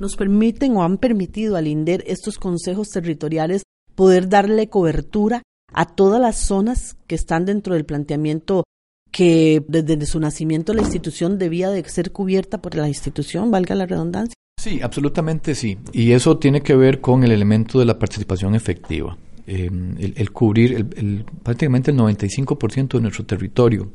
¿Nos 0.03 0.17
permiten 0.17 0.75
o 0.75 0.83
han 0.83 0.97
permitido 0.97 1.55
al 1.55 1.65
INDER 1.65 2.03
estos 2.05 2.37
consejos 2.37 2.89
territoriales 2.89 3.63
poder 3.95 4.27
darle 4.27 4.67
cobertura 4.67 5.43
a 5.71 5.85
todas 5.85 6.19
las 6.19 6.35
zonas 6.35 6.97
que 7.07 7.15
están 7.15 7.45
dentro 7.45 7.73
del 7.73 7.85
planteamiento 7.85 8.65
que 9.13 9.63
desde 9.65 10.05
su 10.05 10.19
nacimiento 10.19 10.73
la 10.73 10.81
institución 10.81 11.37
debía 11.37 11.69
de 11.69 11.85
ser 11.85 12.11
cubierta 12.11 12.61
por 12.61 12.75
la 12.75 12.89
institución, 12.89 13.49
valga 13.49 13.75
la 13.75 13.85
redundancia? 13.85 14.33
Sí, 14.61 14.81
absolutamente 14.81 15.55
sí. 15.55 15.77
Y 15.93 16.11
eso 16.11 16.37
tiene 16.37 16.59
que 16.59 16.75
ver 16.75 16.99
con 16.99 17.23
el 17.23 17.31
elemento 17.31 17.79
de 17.79 17.85
la 17.85 17.97
participación 17.97 18.55
efectiva. 18.55 19.17
Em, 19.47 19.95
el, 19.97 20.31
cubrir 20.33 20.85
el, 20.97 21.23
prácticamente 21.43 21.91
el 21.91 21.97
95% 21.97 22.97
de 22.97 23.01
nuestro 23.01 23.25
territorio 23.25 23.89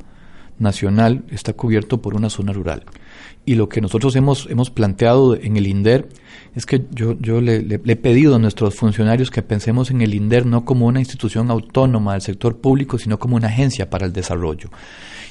nacional 0.59 1.25
está 1.31 1.53
cubierto 1.53 2.01
por 2.03 2.15
una 2.15 2.31
zona 2.31 2.53
rural. 2.53 2.85
Y 3.45 3.55
lo 3.55 3.69
que 3.69 3.81
nosotros 3.81 4.15
hemos, 4.17 4.47
hemos 4.51 4.71
planteado 4.71 5.35
en 5.35 5.57
el 5.57 5.67
INDER 5.67 6.09
es 6.55 6.67
que 6.67 6.85
yo, 6.91 7.17
yo 7.19 7.41
le, 7.41 7.63
le, 7.63 7.81
he 7.85 7.97
pedido 7.97 8.37
a 8.37 8.39
nuestros 8.39 8.75
funcionarios 8.75 9.31
que 9.31 9.43
pensemos 9.43 9.91
en 9.91 10.03
el 10.03 10.15
INDER 10.15 10.45
no 10.45 10.65
como 10.65 10.87
una 10.87 11.01
institución 11.01 11.51
autónoma 11.51 12.13
del 12.13 12.23
sector 12.23 12.59
público, 12.59 12.99
sino 12.99 13.19
como 13.19 13.37
una 13.37 13.49
agencia 13.49 13.89
para 13.89 14.07
el 14.07 14.13
desarrollo. 14.13 14.69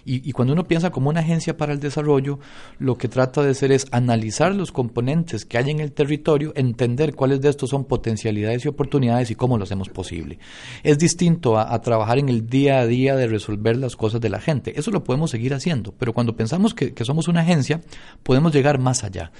Y, 0.09 0.31
cuando 0.31 0.53
uno 0.53 0.65
piensa 0.65 0.89
como 0.89 1.09
una 1.09 1.19
agencia 1.19 1.57
para 1.57 1.73
el 1.73 1.81
desarrollo, 1.81 2.39
lo 2.79 2.97
que 2.97 3.09
trata 3.09 3.43
de 3.43 3.51
hacer 3.51 3.73
es 3.73 3.87
analizar 3.91 4.55
los 4.55 4.71
componentes 4.71 5.43
que 5.43 5.57
hay 5.57 5.69
en 5.69 5.81
el 5.81 5.91
territorio, 5.91 6.53
entender 6.55 7.13
cuáles 7.13 7.41
de 7.41 7.49
estos 7.49 7.71
son 7.71 7.83
potencialidades 7.83 8.63
y 8.63 8.69
oportunidades 8.69 9.31
y 9.31 9.35
cómo 9.35 9.57
lo 9.57 9.65
hacemos 9.65 9.89
posible. 9.89 10.39
Es 10.83 10.97
distinto 10.97 11.59
a, 11.59 11.77
trabajar 11.81 12.19
en 12.19 12.29
el 12.29 12.47
día 12.47 12.79
a 12.79 12.87
día 12.87 13.17
de 13.17 13.27
resolver 13.27 13.75
las 13.75 13.97
cosas 13.97 14.21
de 14.21 14.29
la 14.29 14.39
gente. 14.39 14.79
Eso 14.79 14.91
lo 14.91 15.03
podemos 15.03 15.29
seguir 15.29 15.53
haciendo, 15.53 15.93
pero 15.99 16.13
cuando 16.13 16.37
pensamos 16.37 16.73
que, 16.73 16.93
que 16.93 17.03
somos 17.03 17.27
una 17.27 17.41
agencia, 17.41 17.81
podemos 18.23 18.53
llegar 18.53 18.79
más 18.79 19.03
allá. 19.03 19.33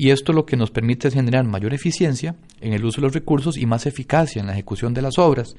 Y 0.00 0.12
esto 0.12 0.32
lo 0.32 0.46
que 0.46 0.56
nos 0.56 0.70
permite 0.70 1.08
es 1.08 1.12
generar 1.12 1.44
mayor 1.44 1.74
eficiencia 1.74 2.34
en 2.62 2.72
el 2.72 2.86
uso 2.86 3.02
de 3.02 3.06
los 3.08 3.12
recursos 3.12 3.58
y 3.58 3.66
más 3.66 3.84
eficacia 3.84 4.40
en 4.40 4.46
la 4.46 4.54
ejecución 4.54 4.94
de 4.94 5.02
las 5.02 5.18
obras. 5.18 5.56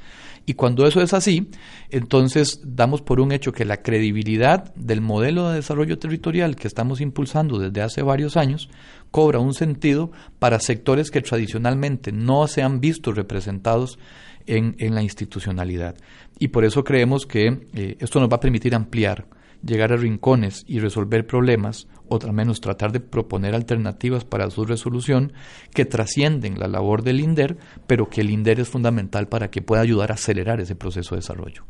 Y 0.48 0.56
cuando 0.56 0.88
eso 0.88 1.00
es 1.00 1.14
así, 1.14 1.52
entonces 1.92 2.60
damos 2.64 3.04
por 3.04 3.20
un 3.20 3.34
hecho 3.34 3.52
que 3.52 3.66
la 3.66 3.84
credibilidad 3.84 4.74
del 4.74 5.00
modelo 5.00 5.48
de 5.48 5.58
desarrollo 5.58 6.00
territorial 6.00 6.56
que 6.56 6.68
estamos 6.68 7.02
impulsando 7.02 7.60
desde 7.60 7.84
hace 7.84 8.02
varios 8.02 8.36
años 8.36 8.72
cobra 9.12 9.38
un 9.38 9.54
sentido 9.54 10.12
para 10.40 10.60
sectores 10.60 11.12
que 11.12 11.22
tradicionalmente 11.22 12.12
no 12.12 12.48
se 12.48 12.64
han 12.64 12.80
visto 12.80 13.12
representados 13.12 14.00
en, 14.48 14.76
la 14.96 15.04
institucionalidad. 15.04 15.98
Y 16.40 16.48
por 16.48 16.66
eso 16.66 16.84
creemos 16.84 17.28
que 17.28 17.68
eh, 17.76 17.96
esto 18.00 18.20
nos 18.20 18.28
va 18.28 18.38
a 18.38 18.40
permitir 18.40 18.74
ampliar 18.74 19.28
llegar 19.66 19.94
a 19.94 19.98
rincones 19.98 20.64
y 20.68 20.80
resolver 20.80 21.26
problemas, 21.26 21.88
o 22.08 22.20
al 22.22 22.34
menos 22.34 22.62
tratar 22.62 22.92
de 22.92 23.00
proponer 23.00 23.56
alternativas 23.56 24.26
para 24.26 24.50
su 24.50 24.66
resolución 24.66 25.34
que 25.74 25.86
trascienden 25.86 26.60
la 26.60 26.68
labor 26.68 27.04
del 27.04 27.20
INDER, 27.20 27.58
pero 27.88 28.10
que 28.10 28.22
el 28.22 28.30
INDER 28.30 28.60
es 28.60 28.70
fundamental 28.70 29.28
para 29.28 29.50
que 29.50 29.62
pueda 29.62 29.82
ayudar 29.82 30.12
a 30.12 30.16
acelerar 30.16 30.60
ese 30.60 30.76
proceso 30.76 31.16
de 31.16 31.20
desarrollo. 31.22 31.66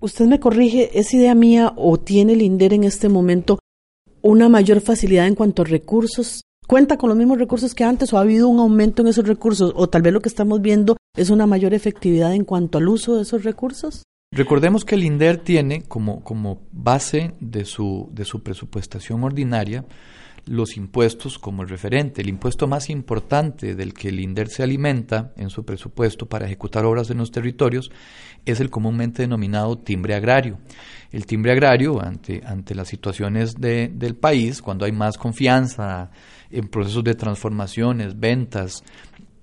Usted 0.00 0.26
me 0.26 0.40
corrige, 0.40 0.98
¿es 0.98 1.14
idea 1.14 1.34
mía 1.34 1.72
o 1.76 1.98
tiene 1.98 2.34
el 2.34 2.42
INDER 2.42 2.74
en 2.74 2.84
este 2.84 3.08
momento 3.08 3.58
una 4.22 4.48
mayor 4.48 4.80
facilidad 4.80 5.26
en 5.26 5.34
cuanto 5.34 5.62
a 5.62 5.64
recursos? 5.64 6.42
¿Cuenta 6.66 6.98
con 6.98 7.08
los 7.08 7.16
mismos 7.16 7.38
recursos 7.38 7.74
que 7.74 7.84
antes 7.84 8.12
o 8.12 8.18
ha 8.18 8.22
habido 8.22 8.48
un 8.48 8.58
aumento 8.58 9.02
en 9.02 9.08
esos 9.08 9.26
recursos? 9.26 9.72
¿O 9.76 9.88
tal 9.88 10.02
vez 10.02 10.12
lo 10.12 10.20
que 10.20 10.28
estamos 10.28 10.60
viendo 10.60 10.96
es 11.16 11.30
una 11.30 11.46
mayor 11.46 11.74
efectividad 11.74 12.34
en 12.34 12.44
cuanto 12.44 12.78
al 12.78 12.88
uso 12.88 13.16
de 13.16 13.22
esos 13.22 13.44
recursos? 13.44 14.02
Recordemos 14.32 14.84
que 14.84 14.96
el 14.96 15.04
INDER 15.04 15.38
tiene 15.38 15.82
como, 15.82 16.66
base 16.72 17.34
de 17.40 17.64
su, 17.64 18.12
presupuestación 18.42 19.22
ordinaria 19.22 19.84
los 20.44 20.76
impuestos 20.76 21.38
como 21.38 21.62
el 21.62 21.68
referente. 21.68 22.22
El 22.22 22.28
impuesto 22.28 22.68
más 22.68 22.90
importante 22.90 23.74
del 23.74 23.94
que 23.94 24.10
el 24.10 24.20
INDER 24.20 24.48
se 24.48 24.62
alimenta 24.62 25.32
en 25.36 25.50
su 25.50 25.64
presupuesto 25.64 26.26
para 26.26 26.46
ejecutar 26.46 26.84
obras 26.84 27.10
en 27.10 27.18
los 27.18 27.32
territorios 27.32 27.90
es 28.44 28.60
el 28.60 28.70
comúnmente 28.70 29.22
denominado 29.22 29.78
timbre 29.78 30.14
agrario. 30.14 30.58
El 31.12 31.26
timbre 31.26 31.52
agrario, 31.52 32.00
ante, 32.00 32.74
las 32.74 32.88
situaciones 32.88 33.54
de, 33.54 33.88
del 33.88 34.16
país, 34.16 34.60
cuando 34.60 34.84
hay 34.84 34.92
más 34.92 35.18
confianza 35.18 36.10
en 36.50 36.68
procesos 36.68 37.02
de 37.04 37.14
transformaciones, 37.14 38.18
ventas, 38.18 38.84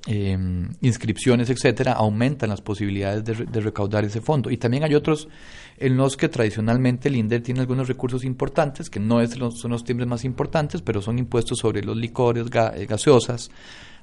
eh, 0.06 0.38
inscripciones, 0.82 1.50
etcétera, 1.50 1.94
aumentan 1.94 2.50
las 2.50 2.62
posibilidades 2.62 3.24
de, 3.24 3.62
recaudar 3.62 4.04
ese 4.04 4.20
fondo. 4.20 4.52
Y 4.52 4.58
también 4.58 4.84
hay 4.84 4.96
otros 4.96 5.30
en 5.78 5.96
los 5.96 6.18
que 6.18 6.30
tradicionalmente 6.30 7.08
el 7.08 7.16
INDER 7.16 7.42
tiene 7.42 7.62
algunos 7.62 7.88
recursos 7.88 8.26
importantes, 8.26 8.90
que 8.90 9.00
no 9.00 9.22
es 9.22 9.32
son 9.32 9.72
los 9.72 9.84
timbres 9.84 10.08
más 10.08 10.26
importantes, 10.26 10.82
pero 10.82 11.02
son 11.02 11.20
impuestos 11.20 11.60
sobre 11.60 11.84
los 11.84 11.96
licores, 11.96 12.48
eh, 12.76 12.86
gaseosas, 12.86 13.50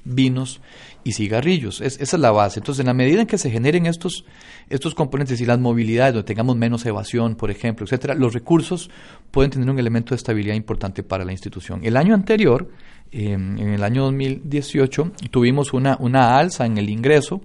vinos 0.05 0.61
y 1.05 1.13
cigarrillos. 1.13 1.81
esa 1.81 2.03
es 2.03 2.13
la 2.19 2.31
base. 2.31 2.61
Entonces, 2.61 2.81
en 2.81 2.87
la 2.87 2.95
medida 2.95 3.21
en 3.21 3.27
que 3.27 3.39
se 3.39 3.51
generen 3.51 3.87
estos, 3.87 4.25
estos 4.69 4.95
componentes 4.95 5.41
y 5.41 5.47
las 5.47 5.59
movilidades, 5.59 6.15
donde 6.15 6.27
tengamos 6.27 6.57
menos 6.57 6.85
evasión, 6.87 7.37
por 7.37 7.51
ejemplo, 7.51 7.85
etcétera, 7.85 8.15
los 8.15 8.35
recursos 8.35 8.91
pueden 9.31 9.51
tener 9.51 9.69
un 9.69 9.79
elemento 9.79 10.11
de 10.11 10.17
estabilidad 10.17 10.55
importante 10.55 11.03
para 11.03 11.25
la 11.25 11.33
institución. 11.33 11.81
El 11.85 11.97
año 11.97 12.15
anterior, 12.15 12.71
en 13.13 13.59
el 13.59 13.83
año 13.83 14.03
2018, 14.05 15.13
tuvimos 15.31 15.73
una, 15.73 15.97
una 16.01 16.39
alza 16.39 16.67
en 16.67 16.79
el 16.79 16.91
ingreso 16.91 17.41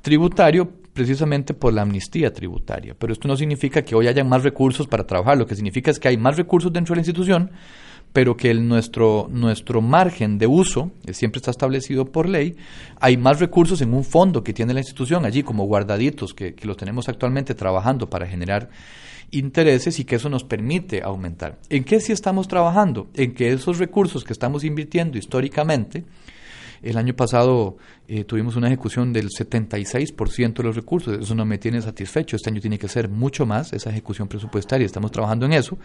tributario 0.00 0.82
precisamente 0.92 1.54
por 1.54 1.72
la 1.72 1.82
amnistía 1.82 2.32
tributaria. 2.32 2.94
Pero 2.98 3.12
esto 3.12 3.28
no 3.28 3.36
significa 3.36 3.82
que 3.82 3.94
hoy 3.94 4.08
haya 4.08 4.24
más 4.24 4.42
recursos 4.42 4.86
para 4.86 5.06
trabajar, 5.06 5.38
lo 5.38 5.46
que 5.46 5.54
significa 5.54 5.90
es 5.90 5.98
que 5.98 6.08
hay 6.08 6.16
más 6.16 6.36
recursos 6.36 6.72
dentro 6.72 6.92
de 6.92 6.96
la 6.96 7.00
institución, 7.00 7.50
pero 8.12 8.36
que 8.36 8.50
el, 8.50 8.68
nuestro, 8.68 9.28
nuestro 9.30 9.80
margen 9.80 10.38
de 10.38 10.46
uso 10.46 10.90
que 11.04 11.14
siempre 11.14 11.38
está 11.38 11.50
establecido 11.50 12.06
por 12.06 12.28
ley. 12.28 12.56
Hay 13.00 13.16
más 13.16 13.40
recursos 13.40 13.80
en 13.80 13.94
un 13.94 14.04
fondo 14.04 14.44
que 14.44 14.52
tiene 14.52 14.74
la 14.74 14.80
institución 14.80 15.24
allí 15.24 15.42
como 15.42 15.64
guardaditos 15.64 16.34
que, 16.34 16.54
que 16.54 16.66
los 16.66 16.76
tenemos 16.76 17.08
actualmente 17.08 17.54
trabajando 17.54 18.08
para 18.10 18.26
generar 18.26 18.68
intereses 19.32 19.98
y 19.98 20.04
que 20.04 20.16
eso 20.16 20.28
nos 20.28 20.44
permite 20.44 21.02
aumentar. 21.02 21.58
¿En 21.70 21.84
qué 21.84 22.00
sí 22.00 22.12
estamos 22.12 22.48
trabajando? 22.48 23.08
En 23.14 23.32
que 23.32 23.52
esos 23.52 23.78
recursos 23.78 24.24
que 24.24 24.32
estamos 24.32 24.62
invirtiendo 24.62 25.18
históricamente, 25.18 26.04
el 26.82 26.98
año 26.98 27.14
pasado 27.14 27.76
eh, 28.08 28.24
tuvimos 28.24 28.56
una 28.56 28.66
ejecución 28.66 29.12
del 29.12 29.28
76% 29.28 30.54
de 30.54 30.62
los 30.62 30.76
recursos, 30.76 31.18
eso 31.18 31.34
no 31.34 31.44
me 31.44 31.58
tiene 31.58 31.80
satisfecho, 31.80 32.36
este 32.36 32.50
año 32.50 32.60
tiene 32.60 32.78
que 32.78 32.88
ser 32.88 33.08
mucho 33.08 33.46
más 33.46 33.72
esa 33.72 33.90
ejecución 33.90 34.28
presupuestaria, 34.28 34.84
estamos 34.84 35.12
trabajando 35.12 35.46
en 35.46 35.52
eso, 35.52 35.78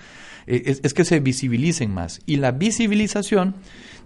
eh, 0.48 0.80
es, 0.84 0.94
que 0.94 1.06
se 1.06 1.20
visibilicen 1.20 1.94
más. 1.94 2.20
Y 2.26 2.38
la 2.38 2.52
visibilización 2.52 3.56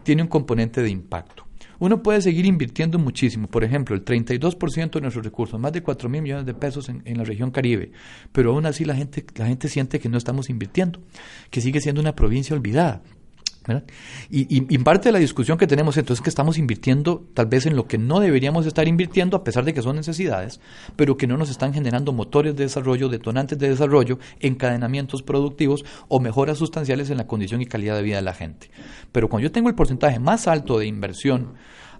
tiene 0.03 0.21
un 0.21 0.27
componente 0.27 0.81
de 0.81 0.89
impacto. 0.89 1.47
Uno 1.79 2.03
puede 2.03 2.21
seguir 2.21 2.45
invirtiendo 2.45 2.99
muchísimo, 2.99 3.47
por 3.47 3.63
ejemplo, 3.63 3.95
el 3.95 4.05
32% 4.05 4.91
de 4.91 5.01
nuestros 5.01 5.25
recursos, 5.25 5.59
más 5.59 5.73
de 5.73 5.81
4 5.81 6.09
mil 6.09 6.21
millones 6.21 6.45
de 6.45 6.53
pesos 6.53 6.89
en, 6.89 7.01
en, 7.05 7.17
la 7.17 7.23
región 7.23 7.49
Caribe, 7.49 7.91
pero 8.31 8.51
aún 8.51 8.67
así 8.67 8.85
la 8.85 8.95
gente, 8.95 9.25
la 9.35 9.47
gente 9.47 9.67
siente 9.67 9.99
que 9.99 10.07
no 10.07 10.19
estamos 10.19 10.51
invirtiendo, 10.51 10.99
que 11.49 11.59
sigue 11.59 11.81
siendo 11.81 11.99
una 11.99 12.13
provincia 12.13 12.55
olvidada. 12.55 13.01
Y, 14.29 14.77
parte 14.79 15.09
de 15.09 15.13
la 15.13 15.19
discusión 15.19 15.57
que 15.57 15.67
tenemos 15.67 15.95
entonces 15.95 16.19
es 16.19 16.23
que 16.23 16.29
estamos 16.29 16.57
invirtiendo 16.57 17.23
tal 17.33 17.45
vez 17.45 17.65
en 17.67 17.75
lo 17.75 17.85
que 17.85 17.97
no 17.97 18.19
deberíamos 18.19 18.65
estar 18.65 18.87
invirtiendo 18.87 19.37
a 19.37 19.43
pesar 19.43 19.63
de 19.63 19.73
que 19.73 19.81
son 19.81 19.95
necesidades, 19.95 20.59
pero 20.95 21.15
que 21.15 21.27
no 21.27 21.37
nos 21.37 21.49
están 21.49 21.73
generando 21.73 22.11
motores 22.11 22.55
de 22.55 22.63
desarrollo, 22.63 23.09
detonantes 23.09 23.59
de 23.59 23.69
desarrollo, 23.69 24.17
encadenamientos 24.39 25.21
productivos 25.21 25.85
o 26.07 26.19
mejoras 26.19 26.57
sustanciales 26.57 27.09
en 27.11 27.17
la 27.17 27.27
condición 27.27 27.61
y 27.61 27.67
calidad 27.67 27.95
de 27.95 28.01
vida 28.01 28.15
de 28.15 28.23
la 28.23 28.33
gente. 28.33 28.71
Pero 29.11 29.29
cuando 29.29 29.47
yo 29.47 29.51
tengo 29.51 29.69
el 29.69 29.75
porcentaje 29.75 30.19
más 30.19 30.47
alto 30.47 30.79
de 30.79 30.87
inversión 30.87 31.53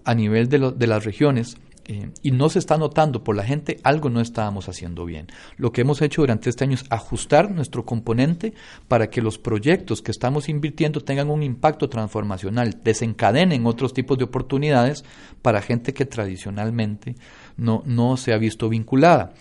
a 0.04 0.16
nivel 0.16 0.50
de, 0.50 0.72
de 0.76 0.88
las 0.88 1.06
regiones, 1.06 1.58
eh, 1.92 2.10
y 2.22 2.32
no 2.32 2.48
se 2.48 2.58
está 2.58 2.78
notando 2.78 3.22
por 3.22 3.36
la 3.36 3.44
gente, 3.44 3.82
algo 3.84 4.10
no 4.10 4.22
estábamos 4.22 4.70
haciendo 4.70 5.04
bien. 5.04 5.28
Lo 5.58 5.74
que 5.74 5.82
hemos 5.82 6.02
hecho 6.02 6.22
durante 6.22 6.50
este 6.50 6.64
año 6.64 6.76
es 6.76 6.86
ajustar 6.90 7.52
nuestro 7.52 7.86
componente 7.86 8.54
para 8.88 9.10
que 9.10 9.22
los 9.22 9.38
proyectos 9.38 10.02
que 10.02 10.12
estamos 10.12 10.48
invirtiendo 10.48 11.02
tengan 11.02 11.30
un 11.30 11.44
impacto 11.44 11.90
transformacional, 11.90 12.80
desencadenen 12.82 13.66
otros 13.66 13.94
tipos 13.94 14.18
de 14.18 14.24
oportunidades 14.24 15.04
para 15.42 15.62
gente 15.62 15.94
que 15.94 16.06
tradicionalmente 16.06 17.16
no, 17.58 17.84
no 17.86 18.16
se 18.16 18.32
ha 18.32 18.38
visto 18.38 18.70
vinculada. 18.70 19.34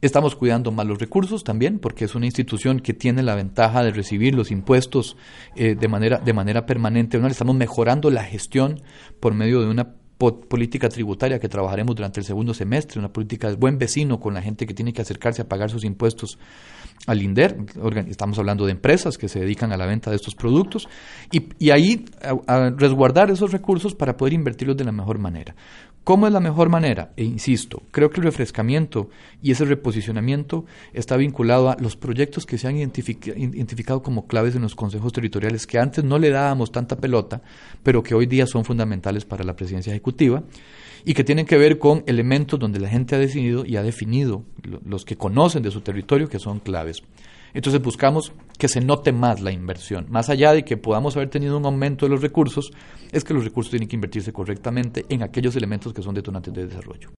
Estamos 0.00 0.34
cuidando 0.34 0.72
más 0.72 0.84
los 0.84 0.98
recursos 0.98 1.44
también, 1.44 1.78
porque 1.78 2.06
es 2.06 2.16
una 2.16 2.26
institución 2.26 2.80
que 2.80 2.94
tiene 2.94 3.22
la 3.22 3.36
ventaja 3.36 3.84
de 3.84 3.92
recibir 3.92 4.34
los 4.34 4.50
impuestos 4.50 5.16
eh, 5.54 5.76
de, 5.76 5.86
manera, 5.86 6.18
de 6.18 6.32
manera 6.32 6.66
permanente. 6.66 7.24
Estamos 7.28 7.54
mejorando 7.54 8.10
la 8.10 8.24
gestión 8.24 8.82
por 9.20 9.34
medio 9.34 9.60
de 9.60 9.68
una 9.68 10.01
política 10.30 10.88
tributaria 10.88 11.38
que 11.38 11.48
trabajaremos 11.48 11.96
durante 11.96 12.20
el 12.20 12.26
segundo 12.26 12.54
semestre, 12.54 12.98
una 12.98 13.12
política 13.12 13.48
de 13.48 13.56
buen 13.56 13.78
vecino 13.78 14.20
con 14.20 14.34
la 14.34 14.42
gente 14.42 14.66
que 14.66 14.74
tiene 14.74 14.92
que 14.92 15.02
acercarse 15.02 15.42
a 15.42 15.48
pagar 15.48 15.70
sus 15.70 15.84
impuestos 15.84 16.38
al 17.06 17.22
INDER. 17.22 17.56
Estamos 18.08 18.38
hablando 18.38 18.64
de 18.66 18.72
empresas 18.72 19.18
que 19.18 19.28
se 19.28 19.40
dedican 19.40 19.72
a 19.72 19.76
la 19.76 19.86
venta 19.86 20.10
de 20.10 20.16
estos 20.16 20.34
productos 20.34 20.88
y, 21.30 21.70
ahí 21.70 22.04
a 22.46 22.70
resguardar 22.70 23.30
esos 23.30 23.52
recursos 23.52 23.94
para 23.94 24.16
poder 24.16 24.34
invertirlos 24.34 24.76
de 24.76 24.84
la 24.84 24.92
mejor 24.92 25.18
manera. 25.18 25.54
¿Cómo 26.04 26.26
es 26.26 26.32
la 26.32 26.40
mejor 26.40 26.68
manera? 26.68 27.12
E 27.16 27.22
insisto, 27.22 27.84
creo 27.92 28.10
que 28.10 28.18
el 28.18 28.24
refrescamiento 28.24 29.08
y 29.40 29.52
ese 29.52 29.64
reposicionamiento 29.64 30.64
está 30.92 31.16
vinculado 31.16 31.70
a 31.70 31.76
los 31.78 31.96
proyectos 31.96 32.44
que 32.44 32.58
se 32.58 32.66
han 32.66 32.76
identificado 32.76 34.02
como 34.02 34.26
claves 34.26 34.56
en 34.56 34.62
los 34.62 34.74
consejos 34.74 35.12
territoriales, 35.12 35.64
que 35.64 35.78
antes 35.78 36.02
no 36.02 36.18
le 36.18 36.30
dábamos 36.30 36.72
tanta 36.72 36.96
pelota, 36.96 37.42
pero 37.84 38.02
que 38.02 38.16
hoy 38.16 38.26
día 38.26 38.48
son 38.48 38.64
fundamentales 38.64 39.24
para 39.24 39.44
la 39.44 39.54
presidencia 39.54 39.92
ejecutiva 39.92 40.42
y 41.04 41.14
que 41.14 41.22
tienen 41.22 41.46
que 41.46 41.56
ver 41.56 41.78
con 41.78 42.02
elementos 42.08 42.58
donde 42.58 42.80
la 42.80 42.88
gente 42.88 43.14
ha 43.14 43.18
decidido 43.18 43.64
y 43.64 43.76
ha 43.76 43.82
definido, 43.84 44.44
los 44.84 45.04
que 45.04 45.16
conocen 45.16 45.62
de 45.62 45.70
su 45.70 45.82
territorio, 45.82 46.28
que 46.28 46.40
son 46.40 46.58
claves. 46.58 47.04
Entonces 47.54 47.82
buscamos 47.82 48.32
que 48.58 48.68
se 48.68 48.80
note 48.80 49.12
más 49.12 49.40
la 49.40 49.52
inversión. 49.52 50.06
Más 50.08 50.28
allá 50.30 50.52
de 50.52 50.64
que 50.64 50.76
podamos 50.76 51.16
haber 51.16 51.30
tenido 51.30 51.58
un 51.58 51.66
aumento 51.66 52.06
de 52.06 52.10
los 52.10 52.22
recursos, 52.22 52.72
es 53.10 53.24
que 53.24 53.34
los 53.34 53.44
recursos 53.44 53.70
tienen 53.70 53.88
que 53.88 53.96
invertirse 53.96 54.32
correctamente 54.32 55.04
en 55.08 55.22
aquellos 55.22 55.56
elementos 55.56 55.92
que 55.92 56.02
son 56.02 56.14
detonantes 56.14 56.54
de 56.54 56.66
desarrollo. 56.66 57.10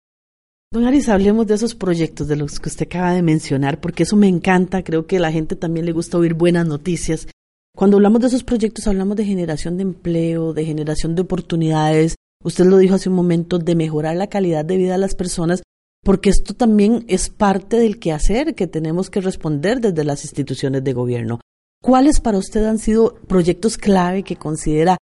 Don 0.71 0.85
Aris, 0.85 1.07
hablemos 1.07 1.45
de 1.45 1.53
esos 1.53 1.75
proyectos 1.75 2.27
de 2.27 2.35
los 2.35 2.59
que 2.59 2.69
usted 2.69 2.87
acaba 2.87 3.13
de 3.13 3.21
mencionar, 3.21 3.79
porque 3.79 4.03
eso 4.03 4.15
me 4.15 4.27
encanta, 4.27 4.83
creo 4.83 5.05
que 5.05 5.17
a 5.17 5.19
la 5.19 5.31
gente 5.31 5.55
también 5.55 5.85
le 5.85 5.91
gusta 5.91 6.17
oír 6.17 6.33
buenas 6.33 6.65
noticias. 6.65 7.27
Cuando 7.75 7.97
hablamos 7.97 8.21
de 8.21 8.27
esos 8.27 8.43
proyectos 8.43 8.87
hablamos 8.87 9.15
de 9.17 9.25
generación 9.25 9.77
de 9.77 9.83
empleo, 9.83 10.53
de 10.53 10.65
generación 10.65 11.13
de 11.13 11.21
oportunidades, 11.21 12.15
usted 12.43 12.65
lo 12.65 12.77
dijo 12.77 12.95
hace 12.95 13.09
un 13.09 13.15
momento, 13.15 13.59
de 13.59 13.75
mejorar 13.75 14.15
la 14.15 14.27
calidad 14.27 14.65
de 14.65 14.77
vida 14.77 14.93
de 14.93 14.97
las 14.97 15.13
personas, 15.13 15.61
porque 16.03 16.29
esto 16.29 16.53
también 16.53 17.05
es 17.07 17.29
parte 17.29 17.77
del 17.77 17.99
quehacer 17.99 18.55
que 18.55 18.67
tenemos 18.67 19.09
que 19.09 19.21
responder 19.21 19.79
desde 19.81 20.03
las 20.03 20.23
instituciones 20.23 20.83
de 20.83 20.93
gobierno. 20.93 21.39
¿Cuáles 21.81 22.19
para 22.19 22.37
usted 22.37 22.65
han 22.65 22.79
sido 22.79 23.15
proyectos 23.27 23.77
clave 23.77 24.23
que 24.23 24.35
considera 24.35 24.97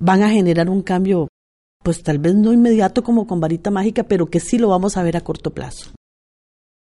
van 0.00 0.22
a 0.22 0.30
generar 0.30 0.68
un 0.70 0.82
cambio 0.82 1.28
pues 1.84 2.02
tal 2.02 2.18
vez 2.18 2.34
no 2.34 2.52
inmediato 2.52 3.04
como 3.04 3.26
con 3.26 3.40
varita 3.40 3.70
mágica, 3.70 4.04
pero 4.04 4.26
que 4.26 4.40
sí 4.40 4.56
lo 4.56 4.68
vamos 4.68 4.96
a 4.96 5.02
ver 5.02 5.18
a 5.18 5.20
corto 5.20 5.52
plazo. 5.52 5.92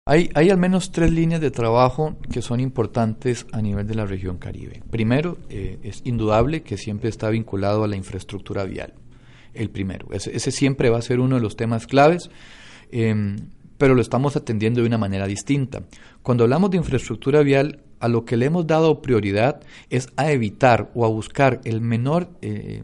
Hay, 0.09 0.31
al 0.35 0.57
menos 0.57 0.91
tres 0.91 1.11
líneas 1.11 1.41
de 1.41 1.51
trabajo 1.51 2.17
que 2.31 2.41
son 2.41 2.61
importantes 2.61 3.45
a 3.53 3.61
nivel 3.61 3.87
de 3.87 3.95
la 3.95 4.07
región 4.07 4.39
Caribe. 4.39 4.83
Primero, 4.89 5.37
eh, 5.51 5.79
es 5.83 6.01
indudable 6.05 6.63
que 6.63 6.79
siempre 6.79 7.11
está 7.11 7.29
vinculado 7.29 7.85
a 7.85 7.89
la 7.89 7.97
infraestructura 7.97 8.65
vial. 8.65 8.95
El 9.53 9.69
primero, 9.69 10.07
ese, 10.13 10.51
siempre 10.51 10.91
va 10.91 10.99
a 10.99 11.03
ser 11.03 11.21
uno 11.21 11.37
de 11.37 11.43
los 11.43 11.57
temas 11.57 11.87
claves, 11.87 12.31
em, 12.91 13.37
pero 13.78 13.95
lo 13.95 14.02
estamos 14.02 14.37
atendiendo 14.37 14.80
de 14.80 14.87
una 14.87 14.99
manera 14.99 15.26
distinta. 15.26 15.83
Cuando 16.23 16.45
hablamos 16.45 16.71
de 16.71 16.78
infraestructura 16.78 17.42
vial, 17.42 17.80
a 18.00 18.09
lo 18.09 18.25
que 18.25 18.37
le 18.37 18.47
hemos 18.47 18.66
dado 18.66 19.00
prioridad 19.02 19.61
es 19.90 20.09
a 20.16 20.30
evitar 20.30 20.90
o 20.95 21.04
a 21.04 21.09
buscar 21.09 21.61
el 21.64 21.80
menor, 21.80 22.28
eh, 22.42 22.83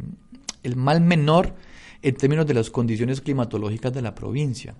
el 0.63 0.77
mal 0.77 1.01
menor 1.01 1.55
en 2.03 2.15
términos 2.17 2.47
de 2.47 2.55
las 2.55 2.71
condiciones 2.71 3.21
climatológicas 3.21 3.93
de 3.93 4.03
la 4.03 4.15
provincia. 4.15 4.75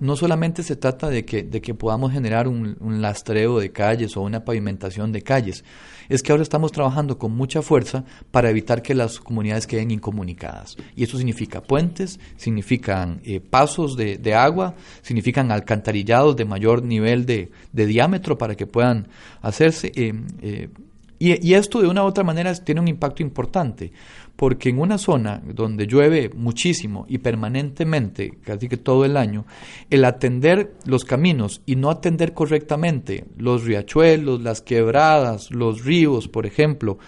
No 0.00 0.16
solamente 0.16 0.62
se 0.62 0.76
trata 0.76 1.08
de 1.08 1.24
que, 1.24 1.42
de 1.42 1.60
que 1.60 1.74
podamos 1.74 2.12
generar 2.12 2.46
un, 2.46 2.76
lastreo 3.00 3.58
de 3.58 3.70
calles 3.70 4.16
o 4.16 4.22
una 4.22 4.44
pavimentación 4.44 5.12
de 5.12 5.22
calles, 5.22 5.64
es 6.08 6.22
que 6.22 6.32
ahora 6.32 6.42
estamos 6.42 6.72
trabajando 6.72 7.18
con 7.18 7.32
mucha 7.36 7.62
fuerza 7.62 8.04
para 8.30 8.50
evitar 8.50 8.82
que 8.82 8.94
las 8.94 9.18
comunidades 9.18 9.66
queden 9.66 9.90
incomunicadas. 9.90 10.76
Y 10.94 11.04
eso 11.04 11.16
significa 11.16 11.62
puentes, 11.62 12.20
significan 12.36 13.20
eh, 13.24 13.40
pasos 13.40 13.96
de, 13.96 14.34
agua, 14.34 14.74
significan 15.02 15.50
alcantarillados 15.50 16.36
de 16.36 16.44
mayor 16.44 16.82
nivel 16.82 17.26
de, 17.26 17.50
de 17.72 17.86
diámetro 17.86 18.38
para 18.38 18.54
que 18.54 18.66
puedan 18.66 19.08
hacerse. 19.42 19.92
Eh, 19.94 20.14
eh, 20.42 20.68
y, 21.18 21.46
y, 21.46 21.54
esto 21.54 21.80
de 21.80 21.88
una 21.88 22.04
u 22.04 22.06
otra 22.06 22.24
manera 22.24 22.54
tiene 22.54 22.80
un 22.80 22.88
impacto 22.88 23.22
importante, 23.22 23.92
porque 24.36 24.68
en 24.68 24.78
una 24.78 24.98
zona 24.98 25.42
donde 25.44 25.86
llueve 25.86 26.30
muchísimo 26.34 27.06
y 27.08 27.18
permanentemente, 27.18 28.38
casi 28.44 28.68
que 28.68 28.76
todo 28.76 29.04
el 29.04 29.16
año, 29.16 29.46
el 29.90 30.04
atender 30.04 30.74
los 30.84 31.04
caminos 31.04 31.60
y 31.66 31.74
no 31.74 31.90
atender 31.90 32.34
correctamente 32.34 33.24
los 33.36 33.64
riachuelos, 33.64 34.40
las 34.40 34.60
quebradas, 34.60 35.50
los 35.50 35.84
ríos, 35.84 36.28
por 36.28 36.46
ejemplo, 36.46 36.98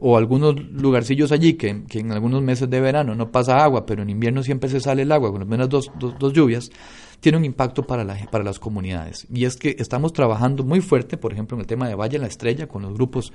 o 0.00 0.16
algunos 0.16 0.56
lugarcillos 0.72 1.30
allí 1.30 1.54
que, 1.54 1.84
que 1.84 2.00
en 2.00 2.10
algunos 2.12 2.42
meses 2.42 2.68
de 2.68 2.80
verano 2.80 3.14
no 3.14 3.30
pasa 3.30 3.62
agua, 3.62 3.86
pero 3.86 4.02
en 4.02 4.10
invierno 4.10 4.42
siempre 4.42 4.68
se 4.68 4.80
sale 4.80 5.02
el 5.02 5.12
agua 5.12 5.30
con 5.30 5.42
al 5.42 5.48
menos 5.48 5.68
dos, 5.68 5.90
dos, 5.98 6.18
dos 6.18 6.32
lluvias, 6.32 6.70
tiene 7.20 7.36
un 7.36 7.44
impacto 7.44 7.86
para, 7.86 8.02
la, 8.02 8.16
para 8.30 8.42
las 8.42 8.58
comunidades. 8.58 9.26
Y 9.32 9.44
es 9.44 9.56
que 9.56 9.76
estamos 9.78 10.12
trabajando 10.12 10.64
muy 10.64 10.80
fuerte, 10.80 11.16
por 11.16 11.32
ejemplo, 11.32 11.56
en 11.56 11.60
el 11.60 11.66
tema 11.66 11.86
de 11.86 11.94
Valle 11.94 12.18
la 12.18 12.26
Estrella, 12.26 12.66
con 12.66 12.82
los 12.82 12.94
grupos 12.94 13.32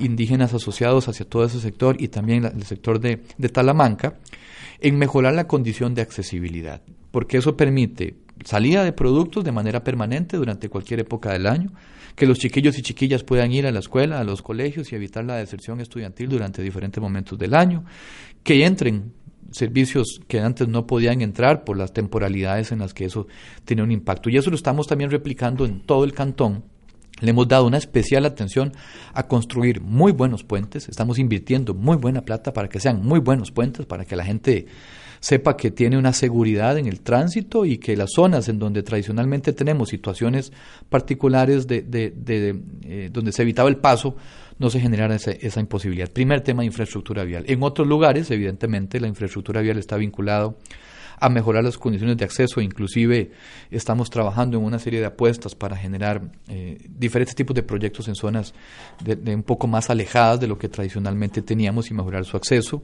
indígenas 0.00 0.52
asociados 0.52 1.08
hacia 1.08 1.26
todo 1.26 1.44
ese 1.44 1.60
sector 1.60 1.96
y 2.00 2.08
también 2.08 2.44
el 2.44 2.64
sector 2.64 2.98
de, 2.98 3.22
de 3.38 3.48
Talamanca, 3.48 4.18
en 4.80 4.98
mejorar 4.98 5.34
la 5.34 5.46
condición 5.46 5.94
de 5.94 6.02
accesibilidad, 6.02 6.82
porque 7.10 7.38
eso 7.38 7.56
permite 7.56 8.16
salida 8.44 8.84
de 8.84 8.92
productos 8.92 9.44
de 9.44 9.52
manera 9.52 9.84
permanente 9.84 10.36
durante 10.36 10.68
cualquier 10.68 11.00
época 11.00 11.32
del 11.32 11.46
año, 11.46 11.72
que 12.16 12.26
los 12.26 12.38
chiquillos 12.38 12.78
y 12.78 12.82
chiquillas 12.82 13.22
puedan 13.22 13.52
ir 13.52 13.66
a 13.66 13.72
la 13.72 13.78
escuela, 13.78 14.20
a 14.20 14.24
los 14.24 14.42
colegios 14.42 14.92
y 14.92 14.96
evitar 14.96 15.24
la 15.24 15.36
deserción 15.36 15.80
estudiantil 15.80 16.28
durante 16.28 16.62
diferentes 16.62 17.00
momentos 17.00 17.38
del 17.38 17.54
año, 17.54 17.84
que 18.42 18.64
entren 18.64 19.12
servicios 19.52 20.20
que 20.28 20.40
antes 20.40 20.68
no 20.68 20.86
podían 20.86 21.22
entrar 21.22 21.64
por 21.64 21.76
las 21.76 21.92
temporalidades 21.92 22.72
en 22.72 22.78
las 22.78 22.94
que 22.94 23.04
eso 23.04 23.26
tiene 23.64 23.82
un 23.82 23.90
impacto. 23.90 24.30
Y 24.30 24.36
eso 24.36 24.50
lo 24.50 24.56
estamos 24.56 24.86
también 24.86 25.10
replicando 25.10 25.64
en 25.64 25.80
todo 25.80 26.04
el 26.04 26.12
cantón. 26.12 26.64
Le 27.20 27.30
hemos 27.30 27.48
dado 27.48 27.66
una 27.66 27.78
especial 27.78 28.24
atención 28.24 28.72
a 29.12 29.28
construir 29.28 29.80
muy 29.80 30.12
buenos 30.12 30.44
puentes. 30.44 30.88
Estamos 30.88 31.18
invirtiendo 31.18 31.74
muy 31.74 31.96
buena 31.96 32.22
plata 32.22 32.52
para 32.52 32.68
que 32.68 32.80
sean 32.80 33.04
muy 33.04 33.20
buenos 33.20 33.50
puentes, 33.50 33.86
para 33.86 34.04
que 34.04 34.16
la 34.16 34.24
gente 34.24 34.66
sepa 35.20 35.56
que 35.56 35.70
tiene 35.70 35.98
una 35.98 36.14
seguridad 36.14 36.78
en 36.78 36.86
el 36.86 37.02
tránsito 37.02 37.66
y 37.66 37.76
que 37.76 37.96
las 37.96 38.10
zonas 38.14 38.48
en 38.48 38.58
donde 38.58 38.82
tradicionalmente 38.82 39.52
tenemos 39.52 39.90
situaciones 39.90 40.50
particulares 40.88 41.66
de, 41.66 41.82
de, 41.82 42.58
eh, 42.84 43.10
donde 43.12 43.32
se 43.32 43.42
evitaba 43.42 43.68
el 43.68 43.76
paso, 43.76 44.16
no 44.58 44.70
se 44.70 44.80
generara 44.80 45.14
esa, 45.14 45.60
imposibilidad. 45.60 46.10
Primer 46.10 46.40
tema, 46.40 46.64
infraestructura 46.64 47.24
vial. 47.24 47.44
En 47.46 47.62
otros 47.62 47.86
lugares, 47.86 48.30
evidentemente, 48.30 48.98
la 48.98 49.08
infraestructura 49.08 49.60
vial 49.60 49.78
está 49.78 49.96
vinculado 49.96 50.56
a 51.20 51.28
mejorar 51.28 51.62
las 51.62 51.76
condiciones 51.76 52.16
de 52.16 52.24
acceso, 52.24 52.60
inclusive 52.60 53.30
estamos 53.70 54.08
trabajando 54.08 54.56
en 54.56 54.64
una 54.64 54.78
serie 54.78 55.00
de 55.00 55.06
apuestas 55.06 55.54
para 55.54 55.76
generar 55.76 56.22
eh, 56.48 56.78
diferentes 56.88 57.34
tipos 57.34 57.54
de 57.54 57.62
proyectos 57.62 58.08
en 58.08 58.14
zonas 58.14 58.54
de, 59.04 59.34
un 59.34 59.42
poco 59.42 59.66
más 59.66 59.90
alejadas 59.90 60.40
de 60.40 60.46
lo 60.46 60.58
que 60.58 60.68
tradicionalmente 60.68 61.42
teníamos 61.42 61.90
y 61.90 61.94
mejorar 61.94 62.24
su 62.24 62.36
acceso. 62.38 62.82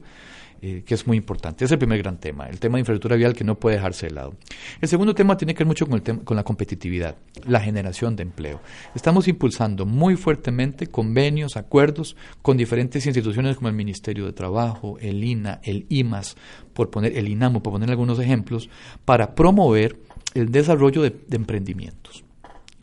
Eh, 0.59 0.81
que 0.83 0.95
es 0.95 1.05
muy 1.05 1.17
importante. 1.17 1.65
Es 1.65 1.71
el 1.71 1.77
primer 1.77 1.99
gran 1.99 2.17
tema, 2.17 2.47
el 2.47 2.59
tema 2.59 2.77
de 2.77 2.79
infraestructura 2.79 3.15
vial 3.15 3.33
que 3.33 3.43
no 3.43 3.59
puede 3.59 3.75
dejarse 3.75 4.07
de 4.07 4.13
lado. 4.13 4.33
El 4.81 4.87
segundo 4.87 5.13
tema 5.13 5.37
tiene 5.37 5.53
que 5.53 5.59
ver 5.59 5.67
mucho 5.67 5.85
con, 5.85 6.01
el 6.03 6.23
con 6.23 6.35
la 6.35 6.43
competitividad, 6.43 7.15
la 7.45 7.59
generación 7.59 8.15
de 8.15 8.23
empleo. 8.23 8.59
Estamos 8.95 9.27
impulsando 9.27 9.85
muy 9.85 10.15
fuertemente 10.15 10.87
convenios, 10.87 11.57
acuerdos 11.57 12.15
con 12.41 12.57
diferentes 12.57 13.05
instituciones 13.05 13.55
como 13.55 13.67
el 13.67 13.75
Ministerio 13.75 14.25
de 14.25 14.33
Trabajo, 14.33 14.97
el 14.99 15.23
INA, 15.23 15.59
el 15.63 15.85
IMAS, 15.89 16.35
por 16.73 16.89
poner 16.89 17.15
el 17.15 17.27
INAMO, 17.27 17.61
por 17.61 17.73
poner 17.73 17.91
algunos 17.91 18.17
ejemplos, 18.17 18.67
para 19.05 19.35
promover 19.35 19.99
el 20.33 20.51
desarrollo 20.51 21.03
de 21.03 21.13
emprendimientos 21.33 22.23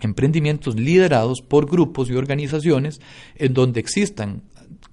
emprendimientos 0.04 0.76
liderados 0.76 1.40
por 1.40 1.66
grupos 1.66 2.10
y 2.10 2.14
organizaciones 2.14 3.00
en 3.36 3.54
donde 3.54 3.80
existan 3.80 4.42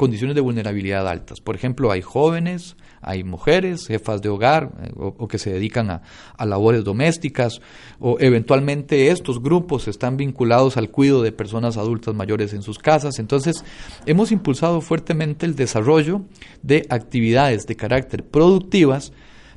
condiciones 0.01 0.33
de 0.33 0.41
vulnerabilidad 0.41 1.07
altas. 1.07 1.41
Por 1.41 1.55
ejemplo, 1.55 1.91
hay 1.91 2.01
jóvenes, 2.01 2.75
hay 3.01 3.23
mujeres, 3.23 3.85
jefas 3.85 4.19
de 4.23 4.29
hogar 4.29 4.71
eh, 4.81 4.91
o, 4.95 5.27
que 5.27 5.37
se 5.37 5.53
dedican 5.53 5.91
a, 5.91 6.01
a, 6.35 6.45
labores 6.47 6.83
domésticas 6.83 7.61
o 7.99 8.17
eventualmente 8.19 9.11
estos 9.11 9.43
grupos 9.43 9.87
están 9.87 10.17
vinculados 10.17 10.75
al 10.75 10.89
cuidado 10.89 11.21
de 11.21 11.31
personas 11.31 11.77
adultas 11.77 12.15
mayores 12.15 12.51
en 12.53 12.63
sus 12.63 12.79
casas. 12.79 13.19
Entonces, 13.19 13.63
hemos 14.07 14.31
impulsado 14.31 14.81
fuertemente 14.81 15.45
el 15.45 15.55
desarrollo 15.55 16.23
de 16.63 16.87
actividades 16.89 17.67
de 17.67 17.75
carácter 17.75 18.23
productivas, 18.23 19.13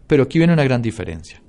pero 0.07 0.25
aquí 0.25 0.37
viene 0.37 0.53
una 0.53 0.65
gran 0.65 0.83
diferencia. 0.83 1.41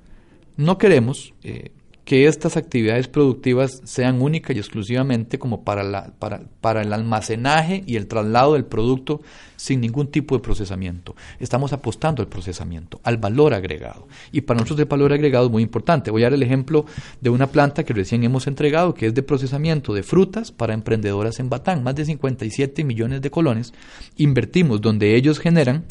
No 0.56 0.78
queremos 0.78 1.34
eh, 1.42 1.70
que 2.06 2.28
estas 2.28 2.56
actividades 2.56 3.08
productivas 3.08 3.82
sean 3.82 4.22
únicas 4.22 4.54
y 4.54 4.60
exclusivamente 4.60 5.40
como 5.40 5.64
para, 5.64 5.82
la, 5.82 6.12
para, 6.20 6.40
para, 6.60 6.82
el 6.82 6.92
almacenaje 6.92 7.82
y 7.84 7.96
el 7.96 8.06
traslado 8.06 8.54
del 8.54 8.64
producto 8.64 9.22
sin 9.56 9.80
ningún 9.80 10.06
tipo 10.06 10.36
de 10.36 10.40
procesamiento. 10.40 11.16
Estamos 11.40 11.72
apostando 11.72 12.22
al 12.22 12.28
procesamiento, 12.28 13.00
al 13.02 13.16
valor 13.16 13.54
agregado. 13.54 14.06
Y 14.30 14.42
para 14.42 14.60
nosotros 14.60 14.84
el 14.84 14.88
valor 14.88 15.12
agregado 15.12 15.46
es 15.46 15.50
muy 15.50 15.64
importante. 15.64 16.12
Voy 16.12 16.22
a 16.22 16.26
dar 16.26 16.34
el 16.34 16.44
ejemplo 16.44 16.86
de 17.20 17.30
una 17.30 17.48
planta 17.48 17.82
que 17.82 17.92
recién 17.92 18.22
hemos 18.22 18.46
entregado, 18.46 18.94
que 18.94 19.06
es 19.06 19.14
de 19.14 19.24
procesamiento 19.24 19.92
de 19.92 20.04
frutas 20.04 20.52
para 20.52 20.74
emprendedoras 20.74 21.40
en 21.40 21.50
Batán. 21.50 21.82
Más 21.82 21.96
de 21.96 22.04
57 22.04 22.84
millones 22.84 23.20
de 23.20 23.32
colones 23.32 23.74
invertimos 24.16 24.80
donde 24.80 25.16
ellos 25.16 25.40
generan 25.40 25.86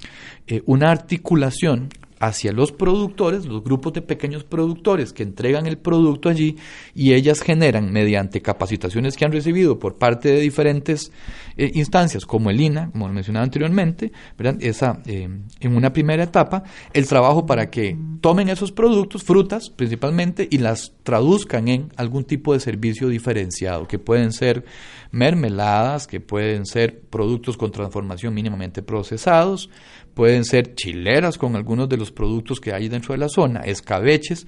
eh, 0.48 0.62
una 0.66 0.92
articulación 0.92 1.90
hacia 2.20 2.52
los 2.52 2.72
productores, 2.72 3.46
los 3.46 3.64
grupos 3.64 3.94
de 3.94 4.02
pequeños 4.02 4.44
productores 4.44 5.14
que 5.14 5.24
entregan 5.24 5.66
el 5.66 5.78
producto 5.78 6.30
allí 6.30 6.58
y 6.94 7.14
ellas 7.14 7.42
generan 7.42 7.92
mediante 7.92 8.42
capacitaciones 8.42 9.18
que 9.18 9.26
han 9.26 9.32
recibido 9.32 9.80
por 9.80 9.98
parte 9.98 10.30
de 10.30 10.40
diferentes 10.40 11.12
eh, 11.58 11.72
instancias 11.76 12.26
como 12.26 12.50
el 12.50 12.62
INA, 12.62 12.92
como 12.92 13.08
mencionaba 13.10 13.44
anteriormente, 13.44 14.12
Esa, 14.60 15.02
eh, 15.06 15.28
en 15.60 15.76
una 15.76 15.92
primera 15.92 16.24
etapa, 16.24 16.64
el 16.94 17.08
trabajo 17.08 17.46
para 17.46 17.70
que 17.70 17.98
tomen 18.22 18.50
esos 18.50 18.72
productos, 18.72 19.24
frutas 19.24 19.70
principalmente, 19.70 20.48
y 20.50 20.60
las 20.60 20.94
traduzcan 21.04 21.68
en 21.68 21.92
algún 21.98 22.24
tipo 22.24 22.54
de 22.54 22.60
servicio 22.60 23.10
diferenciado, 23.10 23.88
que 23.88 24.00
pueden 24.00 24.32
ser 24.32 24.66
mermeladas, 25.12 26.08
que 26.08 26.20
pueden 26.20 26.66
ser 26.66 27.00
productos 27.10 27.58
con 27.58 27.72
transformación 27.72 28.34
mínimamente 28.34 28.82
procesados, 28.82 29.70
pueden 30.16 30.46
ser 30.46 30.74
chileras 30.74 31.38
con 31.38 31.56
algunos 31.56 31.88
de 31.88 31.98
los 31.98 32.12
productos 32.12 32.60
que 32.60 32.74
hay 32.74 32.90
dentro 32.90 33.14
de 33.14 33.20
la 33.20 33.30
zona, 33.30 33.60
escabeches, 33.60 34.48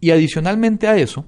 y 0.00 0.10
adicionalmente 0.10 0.86
a 0.86 0.96
eso, 0.96 1.24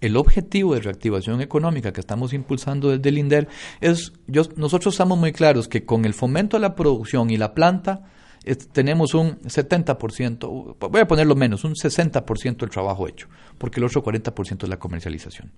el 0.00 0.16
objetivo 0.16 0.74
de 0.74 0.80
reactivación 0.80 1.42
económica 1.42 1.92
que 1.92 2.00
estamos 2.00 2.32
impulsando 2.32 2.88
desde 2.88 3.10
el 3.10 3.18
INDER 3.18 3.48
es, 3.82 4.12
nosotros 4.56 4.94
estamos 4.94 5.18
muy 5.18 5.32
claros 5.32 5.68
que 5.68 5.84
con 5.84 6.06
el 6.06 6.14
fomento 6.14 6.56
de 6.56 6.62
la 6.62 6.74
producción 6.74 7.28
y 7.28 7.36
la 7.36 7.52
planta, 7.52 8.04
tenemos 8.72 9.14
un 9.14 9.38
70%, 9.40 10.76
voy 10.78 11.00
a 11.00 11.06
ponerlo 11.06 11.34
menos, 11.34 11.64
un 11.64 11.74
60% 11.74 12.56
del 12.56 12.70
trabajo 12.70 13.06
hecho, 13.06 13.28
porque 13.58 13.80
el 13.80 13.84
otro 13.84 14.02
40% 14.02 14.64
es 14.64 14.68
la 14.68 14.78
comercialización. 14.78 15.52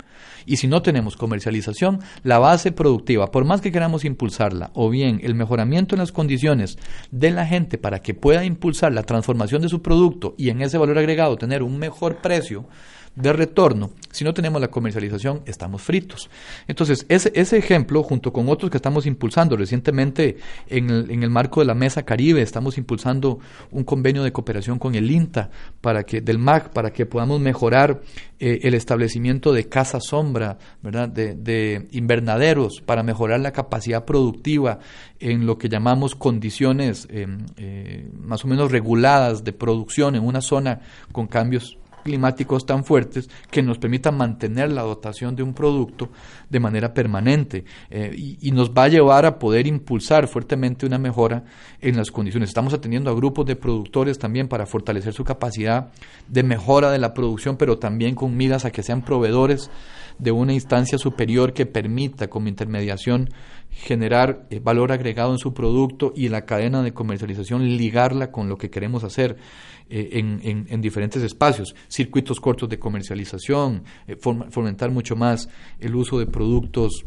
Y 0.47 0.57
si 0.57 0.67
no 0.67 0.83
tenemos 0.83 1.17
comercialización, 1.17 2.01
la 2.25 2.39
base 2.39 2.73
productiva, 2.73 3.31
por 3.31 3.45
más 3.45 3.61
que 3.61 3.71
queramos 3.71 4.05
impulsarla, 4.05 4.71
o 4.75 4.91
bien 4.91 5.21
el 5.23 5.35
mejoramiento 5.35 5.95
en 5.95 6.01
las 6.01 6.13
condiciones 6.13 6.77
de 7.11 7.31
la 7.31 7.47
gente 7.47 7.79
para 7.79 8.01
que 8.01 8.15
pueda 8.15 8.45
impulsar 8.45 8.93
la 8.93 9.05
transformación 9.05 9.63
de 9.63 9.69
su 9.69 9.81
producto 9.81 10.35
y 10.37 10.51
en 10.51 10.61
ese 10.61 10.79
valor 10.79 10.99
agregado 10.99 11.37
tener 11.37 11.63
un 11.63 11.79
mejor 11.79 12.17
precio, 12.17 12.67
de 13.15 13.33
retorno, 13.33 13.91
si 14.11 14.25
no 14.25 14.33
tenemos 14.35 14.61
la 14.61 14.69
comercialización, 14.69 15.43
estamos 15.47 15.83
fritos. 15.83 16.31
Entonces, 16.67 17.05
ese, 17.09 17.33
ese 17.35 17.59
ejemplo, 17.59 18.03
junto 18.03 18.33
con 18.33 18.49
otros 18.49 18.71
que 18.71 18.77
estamos 18.77 19.07
impulsando 19.07 19.57
recientemente 19.57 20.37
en 20.69 20.91
el, 20.91 21.11
en 21.11 21.23
el 21.23 21.31
marco 21.31 21.61
de 21.61 21.67
la 21.67 21.75
Mesa 21.75 22.05
Caribe, 22.05 22.43
estamos 22.43 22.79
impulsando 22.79 23.39
un 23.71 23.85
convenio 23.85 24.23
de 24.23 24.33
cooperación 24.33 24.79
con 24.79 24.95
el 24.95 25.11
INTA 25.11 25.51
para 25.81 26.05
que, 26.05 26.21
del 26.21 26.39
MAC 26.39 26.71
para 26.71 26.93
que 26.93 27.07
podamos 27.07 27.41
mejorar 27.41 28.01
eh, 28.39 28.61
el 28.65 28.75
establecimiento 28.75 29.53
de 29.53 29.69
casa 29.69 30.01
sombra, 30.01 30.59
¿verdad? 30.83 31.09
De, 31.09 31.89
invernaderos 31.93 32.81
para 32.85 33.03
mejorar 33.03 33.41
la 33.41 33.53
capacidad 33.53 34.05
productiva 34.05 34.81
en 35.21 35.47
lo 35.47 35.59
que 35.59 35.69
llamamos 35.69 36.15
condiciones 36.15 37.07
eh, 37.11 37.27
eh, 37.57 38.11
más 38.21 38.45
o 38.45 38.49
menos 38.49 38.73
reguladas 38.73 39.45
de 39.45 39.53
producción 39.53 40.17
en 40.17 40.25
una 40.25 40.41
zona 40.41 40.81
con 41.13 41.29
cambios 41.29 41.79
climáticos 42.03 42.67
tan 42.67 42.85
fuertes 42.85 43.29
que 43.51 43.63
nos 43.63 43.79
permitan 43.79 44.17
mantener 44.17 44.73
la 44.73 44.83
dotación 44.83 45.37
de 45.37 45.43
un 45.43 45.55
producto 45.55 46.11
de 46.49 46.61
manera 46.61 46.93
permanente 46.93 47.65
eh, 47.91 48.15
y, 48.17 48.53
nos 48.53 48.71
va 48.71 48.85
a 48.85 48.89
llevar 48.89 49.25
a 49.25 49.39
poder 49.39 49.67
impulsar 49.67 50.29
fuertemente 50.29 50.85
una 50.85 50.99
mejora 50.99 51.45
en 51.81 51.97
las 51.97 52.11
condiciones. 52.11 52.51
Estamos 52.51 52.75
atendiendo 52.75 53.11
a 53.11 53.15
grupos 53.15 53.47
de 53.47 53.57
productores 53.57 54.19
también 54.19 54.47
para 54.47 54.67
fortalecer 54.67 55.15
su 55.15 55.25
capacidad 55.25 55.91
de 56.29 56.43
mejora 56.43 56.91
de 56.91 56.99
la 56.99 57.15
producción, 57.15 57.57
pero 57.57 57.79
también 57.79 58.15
con 58.15 58.37
miras 58.37 58.67
a 58.67 58.71
que 58.71 58.83
sean 58.83 59.03
proveedores 59.03 59.71
de 60.19 60.31
una 60.31 60.53
instancia 60.53 60.99
superior 60.99 61.53
que 61.55 61.67
permita 61.67 62.29
como 62.29 62.49
intermediación 62.49 63.31
generar 63.71 64.47
eh, 64.51 64.61
valor 64.61 64.93
agregado 64.93 65.33
en 65.33 65.39
su 65.39 65.55
producto 65.55 66.13
y 66.15 66.29
la 66.29 66.45
cadena 66.45 66.83
de 66.83 66.93
comercialización 66.93 67.77
ligarla 67.77 68.31
con 68.31 68.49
lo 68.49 68.59
que 68.59 68.71
queremos 68.71 69.03
hacer 69.03 69.37
eh, 69.95 70.19
en, 70.19 70.67
en, 70.71 70.81
diferentes 70.81 71.23
espacios, 71.23 71.75
circuitos 71.87 72.41
cortos 72.41 72.67
de 72.71 72.79
comercialización, 72.79 73.85
eh, 74.07 74.17
fomentar 74.17 74.91
mucho 74.91 75.17
más 75.17 75.51
el 75.81 75.95
uso 75.95 76.19
de 76.19 76.25
productos 76.25 77.05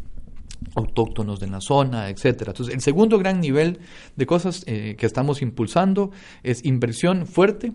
autóctonos 0.76 1.40
de 1.40 1.48
la 1.48 1.62
zona, 1.62 2.10
etcétera. 2.10 2.52
Entonces, 2.52 2.76
el 2.76 2.82
segundo 2.82 3.18
gran 3.18 3.42
nivel 3.42 3.80
de 4.16 4.26
cosas 4.28 4.64
que 4.64 4.96
estamos 5.00 5.42
impulsando 5.42 6.12
es 6.44 6.64
inversión 6.64 7.26
fuerte 7.26 7.74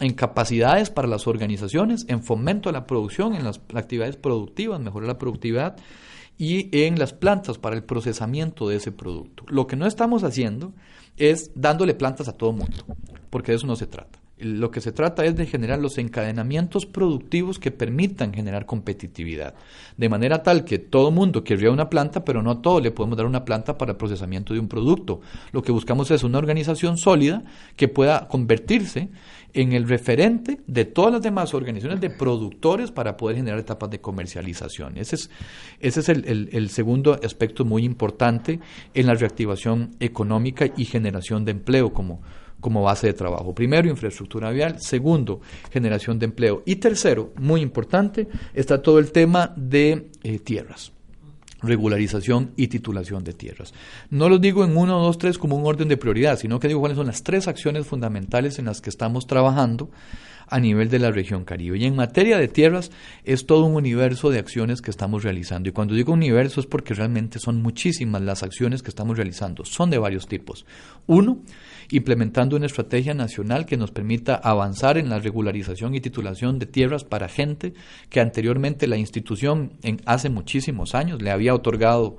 en 0.00 0.12
capacidades 0.12 0.90
para 0.90 1.08
las 1.08 1.26
organizaciones, 1.26 2.04
en 2.08 2.22
fomento 2.22 2.68
a 2.68 2.72
la 2.72 2.86
producción, 2.86 3.34
en 3.34 3.44
las 3.44 3.60
actividades 3.74 4.16
productivas, 4.16 4.78
mejorar 4.78 5.08
la 5.08 5.18
productividad 5.18 5.76
y 6.38 6.68
en 6.84 6.98
las 6.98 7.12
plantas 7.12 7.58
para 7.58 7.76
el 7.76 7.82
procesamiento 7.82 8.68
de 8.68 8.76
ese 8.76 8.92
producto. 8.92 9.44
Lo 9.48 9.66
que 9.66 9.76
no 9.76 9.86
estamos 9.86 10.22
haciendo 10.22 10.72
es 11.16 11.50
dándole 11.54 11.94
plantas 11.94 12.28
a 12.28 12.36
todo 12.36 12.52
mundo, 12.52 12.76
porque 13.30 13.52
de 13.52 13.56
eso 13.56 13.66
no 13.66 13.76
se 13.76 13.86
trata. 13.86 14.19
Lo 14.40 14.70
que 14.70 14.80
se 14.80 14.92
trata 14.92 15.24
es 15.24 15.36
de 15.36 15.46
generar 15.46 15.78
los 15.78 15.98
encadenamientos 15.98 16.86
productivos 16.86 17.58
que 17.58 17.70
permitan 17.70 18.32
generar 18.32 18.66
competitividad, 18.66 19.54
de 19.96 20.08
manera 20.08 20.42
tal 20.42 20.64
que 20.64 20.78
todo 20.78 21.10
mundo 21.10 21.44
querría 21.44 21.70
una 21.70 21.90
planta, 21.90 22.24
pero 22.24 22.42
no 22.42 22.50
a 22.50 22.62
todo 22.62 22.80
le 22.80 22.90
podemos 22.90 23.16
dar 23.16 23.26
una 23.26 23.44
planta 23.44 23.76
para 23.76 23.92
el 23.92 23.98
procesamiento 23.98 24.54
de 24.54 24.60
un 24.60 24.68
producto. 24.68 25.20
Lo 25.52 25.62
que 25.62 25.72
buscamos 25.72 26.10
es 26.10 26.24
una 26.24 26.38
organización 26.38 26.96
sólida 26.96 27.44
que 27.76 27.88
pueda 27.88 28.28
convertirse 28.28 29.10
en 29.52 29.72
el 29.72 29.88
referente 29.88 30.60
de 30.66 30.84
todas 30.84 31.12
las 31.12 31.22
demás 31.22 31.54
organizaciones 31.54 32.00
de 32.00 32.10
productores 32.10 32.90
para 32.90 33.16
poder 33.16 33.36
generar 33.36 33.58
etapas 33.58 33.90
de 33.90 34.00
comercialización. 34.00 34.96
Ese 34.96 35.16
es, 35.16 35.30
ese 35.80 36.00
es 36.00 36.08
el, 36.08 36.70
segundo 36.70 37.18
aspecto 37.22 37.64
muy 37.64 37.84
importante 37.84 38.60
en 38.94 39.06
la 39.06 39.14
reactivación 39.14 39.90
económica 40.00 40.66
y 40.76 40.84
generación 40.84 41.44
de 41.44 41.52
empleo 41.52 41.92
como, 41.92 42.22
como 42.60 42.82
base 42.82 43.08
de 43.08 43.12
trabajo. 43.12 43.54
Primero, 43.54 43.88
infraestructura 43.88 44.50
vial. 44.50 44.80
Segundo, 44.80 45.40
generación 45.70 46.18
de 46.18 46.26
empleo. 46.26 46.62
Y 46.66 46.76
tercero, 46.76 47.32
muy 47.36 47.60
importante, 47.60 48.28
está 48.54 48.82
todo 48.82 48.98
el 48.98 49.12
tema 49.12 49.52
de 49.56 50.10
eh, 50.22 50.38
tierras 50.38 50.92
regularización 51.62 52.52
y 52.56 52.68
titulación 52.68 53.22
de 53.22 53.34
tierras. 53.34 53.74
No 54.08 54.28
los 54.30 54.40
digo 54.40 54.64
en 54.64 54.76
uno, 54.76 54.98
dos, 54.98 55.18
tres 55.18 55.36
como 55.36 55.56
un 55.56 55.66
orden 55.66 55.88
de 55.88 55.96
prioridad, 55.98 56.38
sino 56.38 56.58
que 56.58 56.68
digo 56.68 56.80
cuáles 56.80 56.96
son 56.96 57.06
las 57.06 57.22
tres 57.22 57.48
acciones 57.48 57.86
fundamentales 57.86 58.58
en 58.58 58.64
las 58.64 58.80
que 58.80 58.88
estamos 58.88 59.26
trabajando 59.26 59.90
a 60.50 60.60
nivel 60.60 60.90
de 60.90 60.98
la 60.98 61.10
región 61.12 61.44
Caribe. 61.44 61.78
Y 61.78 61.84
en 61.84 61.96
materia 61.96 62.36
de 62.36 62.48
tierras 62.48 62.90
es 63.24 63.46
todo 63.46 63.64
un 63.64 63.76
universo 63.76 64.30
de 64.30 64.40
acciones 64.40 64.82
que 64.82 64.90
estamos 64.90 65.22
realizando. 65.22 65.68
Y 65.68 65.72
cuando 65.72 65.94
digo 65.94 66.12
universo 66.12 66.60
es 66.60 66.66
porque 66.66 66.92
realmente 66.92 67.38
son 67.38 67.62
muchísimas 67.62 68.20
las 68.20 68.42
acciones 68.42 68.82
que 68.82 68.90
estamos 68.90 69.16
realizando. 69.16 69.64
Son 69.64 69.90
de 69.90 69.98
varios 69.98 70.26
tipos. 70.26 70.66
Uno, 71.06 71.38
implementando 71.90 72.56
una 72.56 72.66
estrategia 72.66 73.14
nacional 73.14 73.64
que 73.64 73.76
nos 73.76 73.92
permita 73.92 74.34
avanzar 74.34 74.98
en 74.98 75.08
la 75.08 75.20
regularización 75.20 75.94
y 75.94 76.00
titulación 76.00 76.58
de 76.58 76.66
tierras 76.66 77.04
para 77.04 77.28
gente 77.28 77.72
que 78.08 78.20
anteriormente 78.20 78.86
la 78.86 78.96
institución 78.96 79.72
en 79.82 80.00
hace 80.04 80.28
muchísimos 80.28 80.94
años 80.94 81.22
le 81.22 81.30
había 81.30 81.54
otorgado 81.54 82.18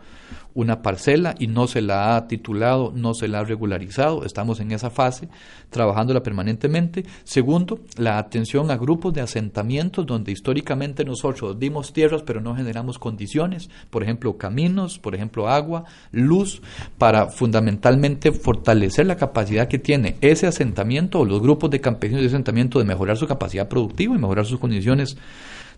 una 0.54 0.82
parcela 0.82 1.36
y 1.40 1.48
no 1.48 1.68
se 1.68 1.82
la 1.82 2.16
ha 2.16 2.28
titulado, 2.28 2.92
no 2.96 3.14
se 3.14 3.28
la 3.28 3.40
ha 3.40 3.44
regularizado. 3.44 4.26
Estamos 4.26 4.60
en 4.60 4.72
esa 4.72 4.90
fase, 4.90 5.30
trabajándola 5.70 6.24
permanentemente. 6.24 7.06
Segundo, 7.24 7.80
la 7.98 8.18
atención 8.18 8.72
a 8.72 8.78
grupos 8.78 9.14
de 9.14 9.22
asentamientos 9.22 10.06
donde 10.06 10.32
históricamente 10.32 11.06
nosotros 11.06 11.60
dimos 11.60 11.94
tierras 11.94 12.24
pero 12.24 12.42
no 12.42 12.56
generamos 12.56 13.00
condiciones, 13.00 13.70
por 13.90 14.04
ejemplo, 14.04 14.38
caminos, 14.38 15.00
por 15.00 15.16
ejemplo, 15.16 15.48
agua, 15.48 15.86
luz, 16.12 16.62
para 16.98 17.28
fundamentalmente 17.28 18.32
fortalecer 18.32 19.06
la 19.06 19.16
capacidad 19.16 19.68
que 19.68 19.80
tiene 19.80 20.18
ese 20.22 20.48
asentamiento 20.48 21.20
o 21.20 21.26
los 21.26 21.42
grupos 21.42 21.70
de 21.70 21.82
campesinos 21.82 22.22
de 22.22 22.28
asentamiento 22.28 22.80
de 22.80 22.86
mejorar 22.86 23.18
su 23.18 23.28
capacidad 23.28 23.68
productiva 23.68 24.16
y 24.16 24.20
mejorar 24.20 24.46
sus 24.46 24.60
condiciones 24.60 25.18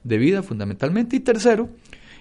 de 0.04 0.18
vida 0.18 0.44
fundamentalmente. 0.44 1.16
Y 1.16 1.20
tercero, 1.20 1.70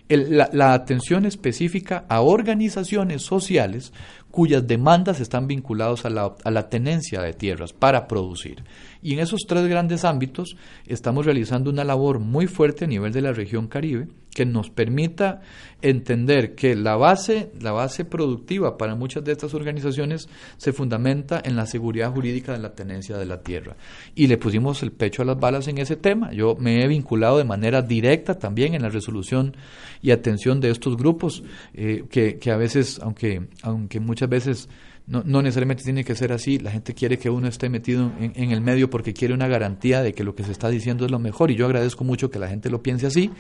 la, 0.09 0.75
atención 0.75 1.25
específica 1.27 2.05
a 2.09 2.21
organizaciones 2.21 3.23
sociales 3.23 3.93
cuyas 4.33 4.67
demandas 4.67 5.21
están 5.21 5.47
vinculadas 5.47 6.05
a 6.05 6.11
la, 6.11 6.35
a 6.43 6.51
la 6.51 6.69
tenencia 6.69 7.21
de 7.21 7.35
tierras 7.35 7.73
para 7.73 8.09
producir. 8.09 8.65
Y 9.01 9.13
en 9.13 9.21
esos 9.21 9.43
tres 9.47 9.69
grandes 9.69 10.05
ámbitos 10.05 10.57
estamos 10.87 11.25
realizando 11.25 11.71
una 11.71 11.85
labor 11.85 12.19
muy 12.19 12.49
fuerte 12.49 12.87
a 12.87 12.89
nivel 12.89 13.13
de 13.13 13.23
la 13.23 13.33
región 13.33 13.69
Caribe 13.69 14.09
que 14.35 14.47
nos 14.47 14.71
permita 14.71 15.43
entender 15.83 16.55
que 16.55 16.75
la 16.75 16.97
base, 16.97 17.51
la 17.61 17.73
base 17.73 18.05
productiva 18.05 18.79
para 18.79 18.95
muchas 18.95 19.25
de 19.25 19.33
estas 19.33 19.53
organizaciones 19.53 20.29
se 20.57 20.73
fundamenta 20.73 21.41
en 21.45 21.57
la 21.57 21.67
seguridad 21.67 22.13
jurídica 22.13 22.53
de 22.53 22.61
la 22.61 22.75
tenencia 22.75 23.19
de 23.19 23.27
la 23.27 23.43
tierra. 23.43 23.77
Y 24.15 24.29
le 24.29 24.39
pusimos 24.39 24.83
el 24.83 24.93
pecho 24.93 25.23
a 25.23 25.25
las 25.25 25.39
balas 25.39 25.69
en 25.69 25.79
ese 25.79 25.97
tema. 25.97 26.33
Yo 26.33 26.57
me 26.59 26.83
he 26.83 26.89
vinculado 26.89 27.39
de 27.39 27.45
manera 27.45 27.83
directa 27.83 28.39
también 28.39 28.75
en 28.75 28.83
la 28.83 28.89
resolución 28.89 29.55
y 30.01 30.13
atención 30.13 30.61
de 30.61 30.71
estos 30.71 30.97
grupos, 30.97 31.43
eh, 31.75 32.05
que, 32.11 32.39
que 32.39 32.51
a 32.51 32.57
veces, 32.57 33.01
aunque, 33.03 33.49
aunque 33.63 34.01
muchas 34.01 34.22
veces 34.29 34.69
no, 35.07 35.23
no, 35.25 35.43
necesariamente 35.43 35.83
tiene 35.83 36.05
que 36.05 36.15
ser 36.15 36.33
así. 36.33 36.59
La 36.59 36.71
gente 36.71 36.95
quiere 36.95 37.19
que 37.19 37.31
uno 37.31 37.49
esté 37.49 37.69
metido 37.69 38.13
en, 38.19 38.33
en, 38.35 38.51
el 38.51 38.61
medio 38.61 38.91
porque 38.91 39.13
quiere 39.13 39.35
una 39.35 39.49
garantía 39.49 40.03
de 40.03 40.13
que 40.13 40.25
lo 40.25 40.35
que 40.35 40.45
se 40.45 40.53
está 40.53 40.69
diciendo 40.69 41.05
es 41.05 41.11
lo 41.11 41.19
mejor. 41.19 41.51
Y 41.51 41.57
yo 41.57 41.67
agradezco 41.67 42.05
mucho 42.05 42.31
que 42.31 42.39
la 42.39 42.49
gente 42.49 42.71
lo 42.71 42.83
piense 42.83 43.07
así. 43.07 43.31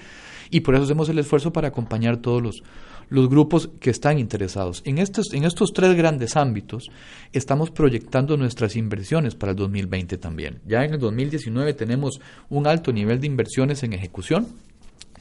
Y 0.51 0.61
por 0.61 0.75
eso 0.75 0.85
hacemos 0.85 1.09
el 1.09 1.19
esfuerzo 1.19 1.53
para 1.53 1.69
acompañar 1.69 2.19
todos 2.19 2.43
los, 2.43 2.63
los 3.09 3.29
grupos 3.29 3.71
que 3.81 3.91
están 3.91 4.19
interesados. 4.19 4.83
En 4.85 4.99
estos, 4.99 5.33
en 5.33 5.45
estos 5.45 5.73
tres 5.73 5.95
grandes 5.95 6.37
ámbitos 6.37 6.91
estamos 7.33 7.71
proyectando 7.71 8.37
nuestras 8.37 8.75
inversiones 8.75 9.35
para 9.35 9.53
el 9.53 9.57
2020 9.57 10.17
también. 10.19 10.61
Ya 10.67 10.85
en 10.85 10.95
el 10.95 11.01
2019 11.01 11.75
tenemos 11.75 12.21
un 12.49 12.67
alto 12.67 12.93
nivel 12.93 13.21
de 13.21 13.27
inversiones 13.27 13.83
en 13.83 13.93
ejecución 13.93 14.47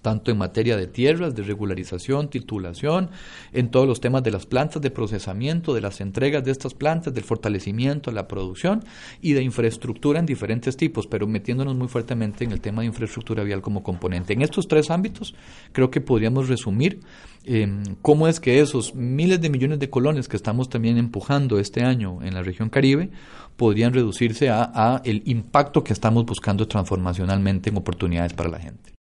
tanto 0.02 0.32
en 0.32 0.38
materia 0.38 0.78
de 0.78 0.88
tierras, 0.88 1.36
de 1.36 1.44
regularización, 1.44 2.30
titulación, 2.30 3.10
en 3.54 3.70
todos 3.70 3.88
los 3.88 4.02
temas 4.02 4.24
de 4.24 4.32
las 4.32 4.46
plantas 4.46 4.82
de 4.82 4.92
procesamiento, 4.92 5.74
de 5.74 5.82
las 5.82 6.02
entregas 6.02 6.44
de 6.44 6.52
estas 6.52 6.74
plantas, 6.74 7.14
del 7.14 7.24
fortalecimiento 7.24 8.12
la 8.12 8.28
producción 8.28 8.84
y 9.22 9.34
de 9.34 9.44
infraestructura 9.44 10.20
en 10.20 10.26
diferentes 10.26 10.78
tipos, 10.78 11.08
pero 11.08 11.28
metiéndonos 11.28 11.76
muy 11.76 11.88
fuertemente 11.88 12.44
en 12.44 12.52
el 12.52 12.62
tema 12.62 12.82
de 12.82 12.88
infraestructura 12.88 13.44
vial 13.44 13.62
como 13.62 13.84
componente. 13.84 14.34
En 14.34 14.42
estos 14.42 14.68
tres 14.68 14.90
ámbitos 14.90 15.36
creo 15.72 15.92
que 15.92 16.02
podríamos 16.02 16.48
resumir 16.48 17.02
eh, 17.44 17.68
cómo 18.02 18.28
es 18.28 18.40
que 18.40 18.60
esos 18.60 18.96
miles 18.96 19.42
de 19.42 19.50
millones 19.50 19.80
de 19.80 19.90
colones 19.90 20.28
que 20.28 20.38
estamos 20.38 20.70
también 20.70 20.98
empujando 20.98 21.60
este 21.60 21.84
año 21.84 22.20
en 22.22 22.34
la 22.34 22.44
región 22.44 22.70
Caribe 22.70 23.10
podrían 23.58 23.94
reducirse 23.94 24.50
a, 24.50 24.72
a 24.74 25.02
el 25.04 25.24
impacto 25.26 25.84
que 25.84 25.94
estamos 25.94 26.26
buscando 26.26 26.68
transformacionalmente 26.68 27.70
en 27.70 27.78
oportunidades 27.78 28.34
para 28.34 28.50
la 28.50 28.60
gente. 28.60 29.01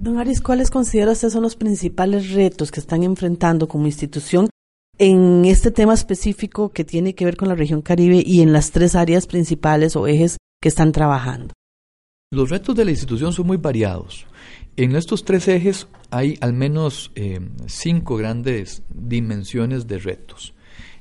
Don 0.00 0.16
Aris, 0.16 0.40
¿cuáles 0.40 0.70
considera 0.70 1.12
usted 1.12 1.28
son 1.28 1.42
los 1.42 1.56
principales 1.56 2.30
retos 2.30 2.70
que 2.70 2.80
están 2.80 3.02
enfrentando 3.02 3.68
como 3.68 3.84
institución 3.84 4.48
en 4.96 5.44
este 5.44 5.70
tema 5.70 5.92
específico 5.92 6.70
que 6.70 6.84
tiene 6.84 7.14
que 7.14 7.26
ver 7.26 7.36
con 7.36 7.48
la 7.48 7.54
región 7.54 7.82
Caribe 7.82 8.22
y 8.24 8.40
en 8.40 8.54
las 8.54 8.70
tres 8.70 8.94
áreas 8.94 9.26
principales 9.26 9.96
o 9.96 10.06
ejes 10.06 10.38
que 10.62 10.70
están 10.70 10.92
trabajando? 10.92 11.52
Los 12.32 12.48
retos 12.48 12.74
de 12.76 12.86
la 12.86 12.92
institución 12.92 13.34
son 13.34 13.46
muy 13.46 13.58
variados. 13.58 14.24
En 14.78 14.96
estos 14.96 15.22
tres 15.22 15.46
ejes 15.48 15.86
hay 16.08 16.38
al 16.40 16.54
menos 16.54 17.12
eh, 17.14 17.38
cinco 17.66 18.16
grandes 18.16 18.82
dimensiones 18.88 19.86
de 19.86 19.98
retos. 19.98 20.54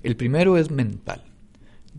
El 0.03 0.17
primero 0.17 0.57
es 0.57 0.71
mental. 0.71 1.23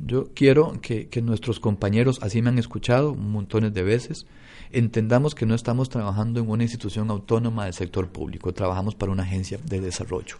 Yo 0.05 0.33
quiero 0.35 0.79
que, 0.83 1.09
que, 1.09 1.23
nuestros 1.23 1.61
compañeros, 1.61 2.19
así 2.21 2.43
me 2.43 2.51
han 2.51 2.59
escuchado 2.59 3.15
montones 3.15 3.73
de 3.73 3.85
veces, 3.85 4.27
entendamos 4.73 5.35
que 5.35 5.47
no 5.47 5.55
estamos 5.55 5.89
trabajando 5.89 6.41
en 6.41 6.49
una 6.49 6.63
institución 6.63 7.11
autónoma 7.11 7.65
del 7.65 7.75
sector 7.75 8.09
público, 8.09 8.53
trabajamos 8.53 8.95
para 8.95 9.13
una 9.13 9.23
agencia 9.23 9.59
de 9.65 9.81
desarrollo. 9.81 10.37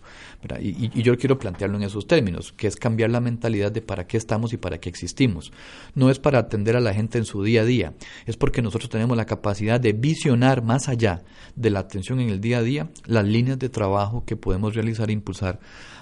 Y, 0.61 0.91
y, 0.99 1.03
yo 1.03 1.17
quiero 1.19 1.39
plantearlo 1.39 1.77
en 1.77 1.85
esos 1.85 2.07
términos, 2.07 2.53
que 2.53 2.67
es 2.67 2.77
cambiar 2.77 3.11
la 3.11 3.21
mentalidad 3.21 3.73
de 3.73 3.83
para 3.83 4.07
qué 4.07 4.17
estamos 4.17 4.53
y 4.53 4.57
para 4.57 4.79
qué 4.79 4.89
existimos. 4.89 5.53
No 5.95 6.11
es 6.11 6.19
para 6.19 6.39
atender 6.39 6.77
a 6.77 6.81
la 6.81 6.95
gente 6.95 7.19
en 7.19 7.25
su 7.25 7.43
día 7.43 7.63
a 7.63 7.65
día, 7.65 7.95
es 8.27 8.37
porque 8.37 8.63
nosotros 8.63 8.91
tenemos 8.91 9.17
la 9.17 9.27
capacidad 9.27 9.81
de 9.81 9.93
visionar 9.93 10.63
más 10.63 10.89
allá 10.89 11.23
de 11.57 11.71
la 11.71 11.81
atención 11.81 12.21
en 12.21 12.31
el 12.31 12.41
día 12.41 12.59
a 12.59 12.63
día 12.63 12.89
las 13.07 13.25
líneas 13.25 13.59
de 13.59 13.69
trabajo 13.69 14.25
que 14.25 14.37
podemos 14.37 14.75
realizar 14.75 15.11
e 15.11 15.13
impulsar 15.13 15.61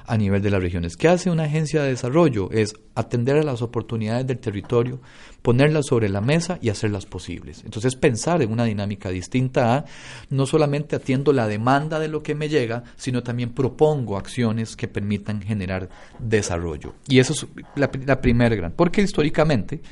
a 0.09 0.17
nivel 0.17 0.43
de 0.43 0.51
las 0.51 0.63
regiones. 0.63 0.97
¿Qué 0.97 1.07
hace 1.07 1.31
una 1.31 1.45
agencia 1.45 1.83
de 1.83 1.91
desarrollo? 1.91 2.51
Es 2.51 2.75
atender 2.95 3.37
a 3.37 3.43
las 3.43 3.61
oportunidades 3.61 4.27
del 4.27 4.39
territorio, 4.39 5.01
ponerlas 5.43 5.87
sobre 5.87 6.09
la 6.09 6.21
mesa 6.23 6.59
y 6.63 6.71
hacerlas 6.71 7.05
posibles. 7.07 7.63
Entonces 7.65 7.95
pensar 7.95 8.41
en 8.41 8.51
una 8.51 8.65
dinámica 8.65 9.11
distinta 9.11 9.77
a 9.77 9.85
no 10.31 10.47
solamente 10.47 10.97
atiendo 10.97 11.33
la 11.33 11.47
demanda 11.47 12.01
de 12.01 12.09
lo 12.09 12.23
que 12.23 12.35
me 12.35 12.49
llega, 12.49 12.85
sino 12.97 13.23
también 13.23 13.51
propongo 13.51 14.17
acciones 14.17 14.77
que 14.77 14.89
permitan 14.89 15.43
generar 15.43 15.91
desarrollo. 16.19 16.95
Y 17.07 17.19
eso 17.19 17.35
es 17.35 17.47
la, 17.77 17.91
la 18.07 18.21
primera 18.21 18.57
gran, 18.57 18.73
porque 18.73 19.03
históricamente 19.03 19.83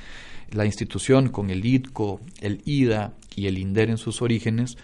la 0.51 0.65
institución 0.65 1.29
con 1.29 1.51
el 1.51 1.65
IDCO, 1.65 2.21
el 2.41 2.63
IDA 2.65 3.13
y 3.35 3.47
el 3.49 3.59
INDER 3.59 3.91
en 3.91 3.99
sus 3.99 4.23
orígenes 4.23 4.77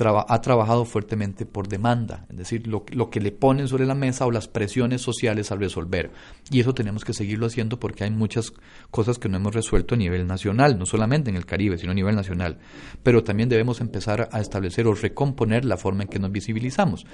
ha 0.00 0.40
trabajado 0.40 0.84
fuertemente 0.84 1.44
por 1.44 1.68
demanda, 1.68 2.26
es 2.30 2.36
decir, 2.36 2.66
lo, 2.66 2.84
que 2.84 3.20
le 3.20 3.32
ponen 3.32 3.66
sobre 3.66 3.86
la 3.86 3.94
mesa 3.94 4.26
o 4.26 4.30
las 4.30 4.46
presiones 4.46 5.02
sociales 5.02 5.50
al 5.50 5.58
resolver. 5.58 6.12
Y 6.50 6.60
eso 6.60 6.74
tenemos 6.74 7.04
que 7.04 7.12
seguirlo 7.12 7.46
haciendo 7.46 7.80
porque 7.80 8.04
hay 8.04 8.10
muchas 8.10 8.52
cosas 8.90 9.18
que 9.18 9.28
no 9.28 9.36
hemos 9.38 9.54
resuelto 9.54 9.94
a 9.94 9.98
nivel 9.98 10.26
nacional, 10.26 10.78
no 10.78 10.86
solamente 10.86 11.30
en 11.30 11.36
el 11.36 11.46
Caribe, 11.46 11.78
sino 11.78 11.92
a 11.92 11.94
nivel 11.94 12.14
nacional. 12.14 12.58
Pero 13.02 13.24
también 13.24 13.48
debemos 13.48 13.80
empezar 13.80 14.28
a 14.30 14.40
establecer 14.40 14.86
o 14.86 14.94
recomponer 14.94 15.64
la 15.64 15.76
forma 15.76 16.04
en 16.04 16.08
que 16.08 16.18
nos 16.18 16.30
visibilizamos. 16.30 17.04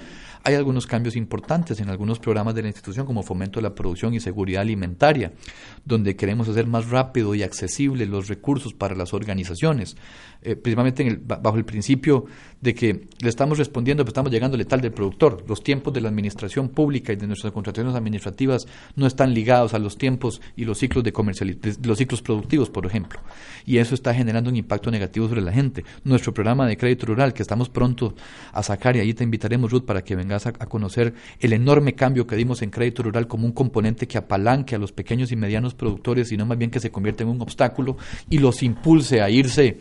Hay 0.43 0.53
algunos 0.53 0.85
cambios 0.85 1.15
importantes 1.15 1.79
en 1.79 1.89
algunos 1.89 2.19
programas 2.19 2.53
de 2.53 2.61
la 2.61 2.67
institución, 2.67 3.07
como 3.07 3.23
fomento 3.23 3.59
de 3.59 3.63
la 3.63 3.73
producción 3.73 4.13
y 4.13 4.19
seguridad 4.19 4.61
alimentaria, 4.61 5.33
donde 5.85 6.15
queremos 6.15 6.47
hacer 6.49 6.67
más 6.67 6.89
rápido 6.89 7.33
y 7.33 7.41
accesible 7.41 8.05
los 8.05 8.27
recursos 8.27 8.73
para 8.73 8.95
las 8.95 9.13
organizaciones, 9.13 9.97
eh, 10.43 10.55
principalmente 10.55 11.01
en 11.01 11.09
el, 11.09 11.17
bajo 11.17 11.57
el 11.57 11.65
principio 11.65 12.25
de 12.61 12.74
que 12.75 13.07
le 13.19 13.29
estamos 13.29 13.57
respondiendo, 13.57 14.03
pero 14.03 14.09
estamos 14.09 14.31
llegando 14.31 14.57
letal 14.57 14.81
del 14.81 14.91
productor. 14.91 15.43
Los 15.47 15.63
tiempos 15.63 15.93
de 15.93 16.01
la 16.01 16.09
administración 16.09 16.69
pública 16.69 17.13
y 17.13 17.15
de 17.15 17.27
nuestras 17.27 17.51
contrataciones 17.53 17.95
administrativas 17.95 18.67
no 18.95 19.07
están 19.07 19.33
ligados 19.33 19.73
a 19.73 19.79
los 19.79 19.97
tiempos 19.97 20.41
y 20.55 20.65
los 20.65 20.77
ciclos 20.77 21.03
de 21.03 21.13
los 21.83 21.97
ciclos 21.97 22.21
productivos, 22.21 22.69
por 22.69 22.85
ejemplo. 22.85 23.19
Y 23.65 23.77
eso 23.77 23.95
está 23.95 24.13
generando 24.13 24.49
un 24.49 24.55
impacto 24.55 24.91
negativo 24.91 25.27
sobre 25.27 25.41
la 25.41 25.51
gente. 25.51 25.83
Nuestro 26.03 26.33
programa 26.33 26.67
de 26.67 26.77
crédito 26.77 27.07
rural, 27.07 27.33
que 27.33 27.41
estamos 27.41 27.69
pronto 27.69 28.13
a 28.51 28.61
sacar, 28.61 28.95
y 28.95 28.99
ahí 28.99 29.13
te 29.13 29.23
invitaremos, 29.23 29.71
Ruth, 29.71 29.85
para 29.85 30.03
que 30.03 30.15
vengas 30.15 30.45
a, 30.45 30.49
a 30.49 30.67
conocer 30.67 31.13
el 31.39 31.53
enorme 31.53 31.93
cambio 31.95 32.27
que 32.27 32.35
dimos 32.35 32.61
en 32.61 32.69
crédito 32.69 33.01
rural 33.03 33.27
como 33.27 33.45
un 33.45 33.53
componente 33.53 34.07
que 34.07 34.17
apalanque 34.17 34.75
a 34.75 34.77
los 34.77 34.91
pequeños 34.91 35.31
y 35.31 35.35
medianos 35.35 35.73
productores, 35.73 36.29
sino 36.29 36.45
más 36.45 36.57
bien 36.57 36.69
que 36.69 36.79
se 36.79 36.91
convierte 36.91 37.23
en 37.23 37.29
un 37.29 37.41
obstáculo 37.41 37.97
y 38.29 38.37
los 38.37 38.61
impulse 38.61 39.21
a 39.21 39.29
irse 39.29 39.79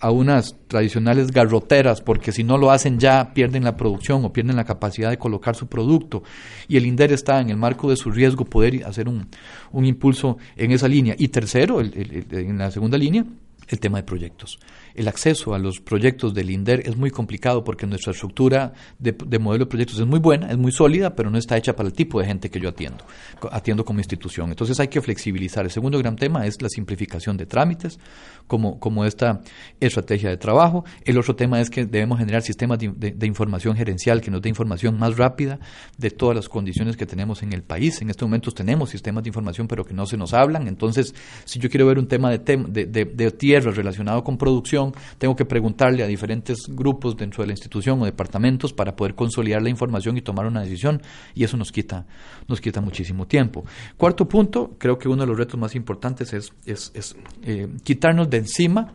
a 0.00 0.10
unas 0.10 0.56
tradicionales 0.68 1.30
garroteras, 1.30 2.00
porque 2.00 2.32
si 2.32 2.44
no 2.44 2.58
lo 2.58 2.70
hacen 2.70 2.98
ya 2.98 3.32
pierden 3.32 3.64
la 3.64 3.76
producción 3.76 4.24
o 4.24 4.32
pierden 4.32 4.56
la 4.56 4.64
capacidad 4.64 5.10
de 5.10 5.18
colocar 5.18 5.54
su 5.54 5.66
producto. 5.66 6.22
Y 6.68 6.76
el 6.76 6.86
INDER 6.86 7.12
está 7.12 7.40
en 7.40 7.50
el 7.50 7.56
marco 7.56 7.90
de 7.90 7.96
su 7.96 8.10
riesgo 8.10 8.44
poder 8.44 8.84
hacer 8.84 9.08
un, 9.08 9.28
un 9.72 9.86
impulso 9.86 10.38
en 10.56 10.72
esa 10.72 10.88
línea. 10.88 11.14
Y 11.18 11.28
tercero, 11.28 11.80
en 11.80 12.58
la 12.58 12.70
segunda 12.70 12.98
línea, 12.98 13.24
el 13.68 13.80
tema 13.80 13.98
de 13.98 14.04
proyectos 14.04 14.58
el 14.96 15.08
acceso 15.08 15.54
a 15.54 15.58
los 15.58 15.80
proyectos 15.80 16.34
del 16.34 16.50
INDER 16.50 16.82
es 16.86 16.96
muy 16.96 17.10
complicado 17.10 17.62
porque 17.64 17.86
nuestra 17.86 18.12
estructura 18.12 18.72
de, 18.98 19.38
modelo 19.38 19.66
de 19.66 19.68
proyectos 19.68 19.98
es 19.98 20.06
muy 20.06 20.18
buena, 20.18 20.50
es 20.50 20.58
muy 20.58 20.72
sólida, 20.72 21.14
pero 21.14 21.30
no 21.30 21.38
está 21.38 21.56
hecha 21.56 21.76
para 21.76 21.88
el 21.88 21.94
tipo 21.94 22.20
de 22.20 22.26
gente 22.26 22.50
que 22.50 22.58
yo 22.58 22.70
atiendo, 22.70 23.04
atiendo 23.50 23.84
como 23.84 24.00
institución. 24.00 24.50
Entonces 24.50 24.80
hay 24.80 24.88
que 24.88 25.00
flexibilizar. 25.00 25.64
El 25.64 25.70
segundo 25.70 25.98
gran 25.98 26.16
tema 26.16 26.46
es 26.46 26.60
la 26.62 26.68
simplificación 26.68 27.36
de 27.36 27.46
trámites 27.46 27.98
como, 28.46 28.80
como 28.80 29.04
esta 29.04 29.40
estrategia 29.80 30.30
de 30.30 30.36
trabajo. 30.36 30.84
El 31.04 31.18
otro 31.18 31.36
tema 31.36 31.60
es 31.60 31.70
que 31.70 31.84
debemos 31.84 32.18
generar 32.18 32.42
sistemas 32.42 32.78
de, 32.78 33.26
información 33.26 33.76
gerencial 33.76 34.20
que 34.20 34.30
nos 34.30 34.40
dé 34.40 34.48
información 34.48 34.98
más 34.98 35.16
rápida 35.16 35.58
de 35.98 36.10
todas 36.10 36.36
las 36.36 36.48
condiciones 36.48 36.96
que 36.96 37.06
tenemos 37.06 37.42
en 37.42 37.52
el 37.52 37.62
país. 37.62 38.00
En 38.00 38.10
estos 38.10 38.26
momentos 38.26 38.54
tenemos 38.54 38.90
sistemas 38.90 39.24
de 39.24 39.28
información, 39.28 39.68
pero 39.68 39.84
que 39.84 39.94
no 39.94 40.06
se 40.06 40.16
nos 40.16 40.32
hablan. 40.32 40.68
Entonces, 40.68 41.14
si 41.44 41.58
yo 41.58 41.68
quiero 41.68 41.86
ver 41.86 41.98
un 41.98 42.06
tema 42.06 42.30
de, 42.30 42.38
de, 42.38 43.04
de 43.04 43.30
tierra 43.32 43.72
relacionado 43.72 44.24
con 44.24 44.38
producción, 44.38 44.85
tengo 45.18 45.36
que 45.36 45.44
preguntarle 45.44 46.02
a 46.02 46.06
diferentes 46.06 46.66
grupos 46.68 47.16
dentro 47.16 47.42
de 47.42 47.48
la 47.48 47.52
institución 47.52 48.00
o 48.02 48.04
departamentos 48.04 48.72
para 48.72 48.96
poder 48.96 49.14
consolidar 49.14 49.62
la 49.62 49.70
información 49.70 50.16
y 50.16 50.22
tomar 50.22 50.46
una 50.46 50.62
decisión 50.62 51.02
y 51.34 51.44
eso 51.44 51.56
nos 51.56 51.72
quita, 51.72 52.06
nos 52.48 52.60
quita 52.60 52.80
muchísimo 52.80 53.26
tiempo. 53.26 53.64
Cuarto 53.96 54.28
punto, 54.28 54.74
creo 54.78 54.98
que 54.98 55.08
uno 55.08 55.22
de 55.22 55.28
los 55.28 55.38
retos 55.38 55.58
más 55.58 55.74
importantes 55.74 56.32
es, 56.32 56.52
es, 56.64 57.16
eh, 57.42 57.68
quitarnos 57.84 58.28
de 58.30 58.38
encima 58.38 58.92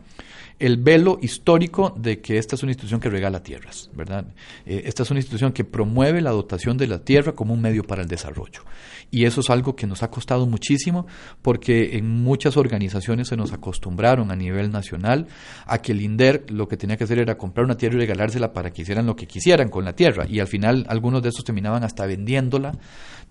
el 0.62 0.78
velo 0.78 1.18
histórico 1.22 1.96
de 1.98 2.22
que 2.22 2.38
esta 2.38 2.56
es 2.56 2.62
una 2.62 2.72
institución 2.72 3.00
que 3.00 3.10
regala 3.10 3.42
tierras, 3.42 3.90
¿verdad? 3.96 4.28
Eh, 4.64 4.84
esta 4.86 5.02
es 5.02 5.10
una 5.10 5.20
institución 5.20 5.54
que 5.54 5.64
promueve 5.64 6.22
la 6.22 6.30
dotación 6.30 6.78
de 6.78 6.86
la 6.86 7.00
tierra 7.00 7.32
como 7.32 7.56
un 7.56 7.62
medio 7.62 7.84
para 7.84 8.04
el 8.04 8.08
desarrollo. 8.08 8.62
Y 9.10 9.26
eso 9.26 9.42
es 9.42 9.50
algo 9.50 9.76
que 9.76 9.88
nos 9.88 10.04
ha 10.04 10.12
costado 10.12 10.46
muchísimo 10.46 11.08
porque 11.42 11.98
en 11.98 12.08
muchas 12.24 12.58
organizaciones 12.58 13.30
se 13.30 13.38
nos 13.38 13.54
acostumbraron 13.54 14.32
a 14.32 14.36
nivel 14.36 14.72
nacional 14.72 15.28
a 15.66 15.80
que 15.80 15.94
el 15.94 16.02
INDER 16.02 16.46
lo 16.52 16.68
que 16.68 16.78
tenía 16.78 16.96
que 16.96 17.06
hacer 17.06 17.18
era 17.18 17.38
comprar 17.38 17.66
una 17.66 17.76
tierra 17.76 17.96
y 17.96 18.00
regalársela 18.00 18.54
para 18.54 18.72
que 18.72 18.84
hicieran 18.84 19.08
lo 19.08 19.16
que 19.16 19.26
quisieran 19.26 19.70
con 19.70 19.84
la 19.84 19.94
tierra. 19.96 20.28
Y 20.30 20.40
al 20.40 20.48
final 20.48 20.86
algunos 20.90 21.24
de 21.24 21.30
estos 21.30 21.44
terminaban 21.44 21.84
hasta 21.84 22.06
vendiéndola 22.06 22.74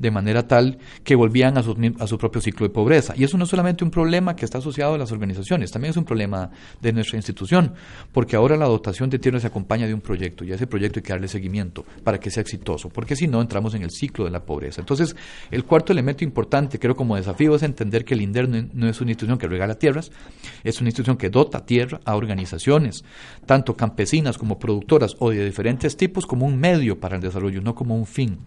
de 0.00 0.10
manera 0.10 0.48
tal 0.48 0.78
que 1.04 1.14
volvían 1.14 1.58
a 1.58 1.62
su, 1.62 1.76
a 1.98 2.06
su 2.06 2.18
propio 2.18 2.40
ciclo 2.40 2.66
de 2.66 2.72
pobreza. 2.72 3.14
Y 3.16 3.22
eso 3.22 3.38
no 3.38 3.44
es 3.44 3.50
solamente 3.50 3.84
un 3.84 3.90
problema 3.90 4.34
que 4.34 4.44
está 4.44 4.58
asociado 4.58 4.94
a 4.94 4.98
las 4.98 5.12
organizaciones, 5.12 5.70
también 5.70 5.90
es 5.90 5.96
un 5.96 6.04
problema 6.04 6.50
de 6.80 6.92
nuestra 6.92 7.18
institución, 7.20 7.74
porque 8.12 8.36
ahora 8.36 8.56
la 8.56 8.66
dotación 8.66 9.08
de 9.10 9.18
tierra 9.18 9.38
se 9.38 9.46
acompaña 9.46 9.86
de 9.86 9.94
un 9.94 10.00
proyecto 10.00 10.44
y 10.44 10.52
a 10.52 10.56
ese 10.56 10.66
proyecto 10.66 10.98
hay 10.98 11.02
que 11.02 11.12
darle 11.12 11.28
seguimiento 11.28 11.84
para 12.02 12.18
que 12.18 12.30
sea 12.30 12.40
exitoso, 12.40 12.88
porque 12.88 13.16
si 13.16 13.28
no 13.28 13.40
entramos 13.40 13.74
en 13.74 13.82
el 13.82 13.90
ciclo 13.90 14.24
de 14.24 14.30
la 14.30 14.44
pobreza. 14.44 14.80
Entonces, 14.80 15.14
el 15.50 15.64
cuarto 15.64 15.92
elemento 15.92 16.24
importante, 16.24 16.78
creo 16.78 16.96
como 16.96 17.16
desafío, 17.16 17.54
es 17.54 17.62
entender 17.62 18.04
que 18.04 18.14
el 18.14 18.22
INDER 18.22 18.48
no 18.48 18.88
es 18.88 19.00
una 19.00 19.10
institución 19.10 19.38
que 19.38 19.46
regala 19.46 19.74
tierras, 19.74 20.10
es 20.64 20.80
una 20.80 20.88
institución 20.88 21.16
que 21.16 21.30
dota 21.30 21.64
tierra 21.64 22.00
a 22.04 22.16
organizaciones, 22.16 23.04
tanto 23.46 23.76
campesinas 23.76 24.38
como 24.38 24.58
productoras 24.58 25.14
o 25.18 25.30
de 25.30 25.44
diferentes 25.44 25.96
tipos, 25.96 26.26
como 26.26 26.46
un 26.46 26.58
medio 26.58 26.98
para 26.98 27.16
el 27.16 27.22
desarrollo, 27.22 27.60
no 27.60 27.74
como 27.74 27.96
un 27.96 28.06
fin 28.06 28.38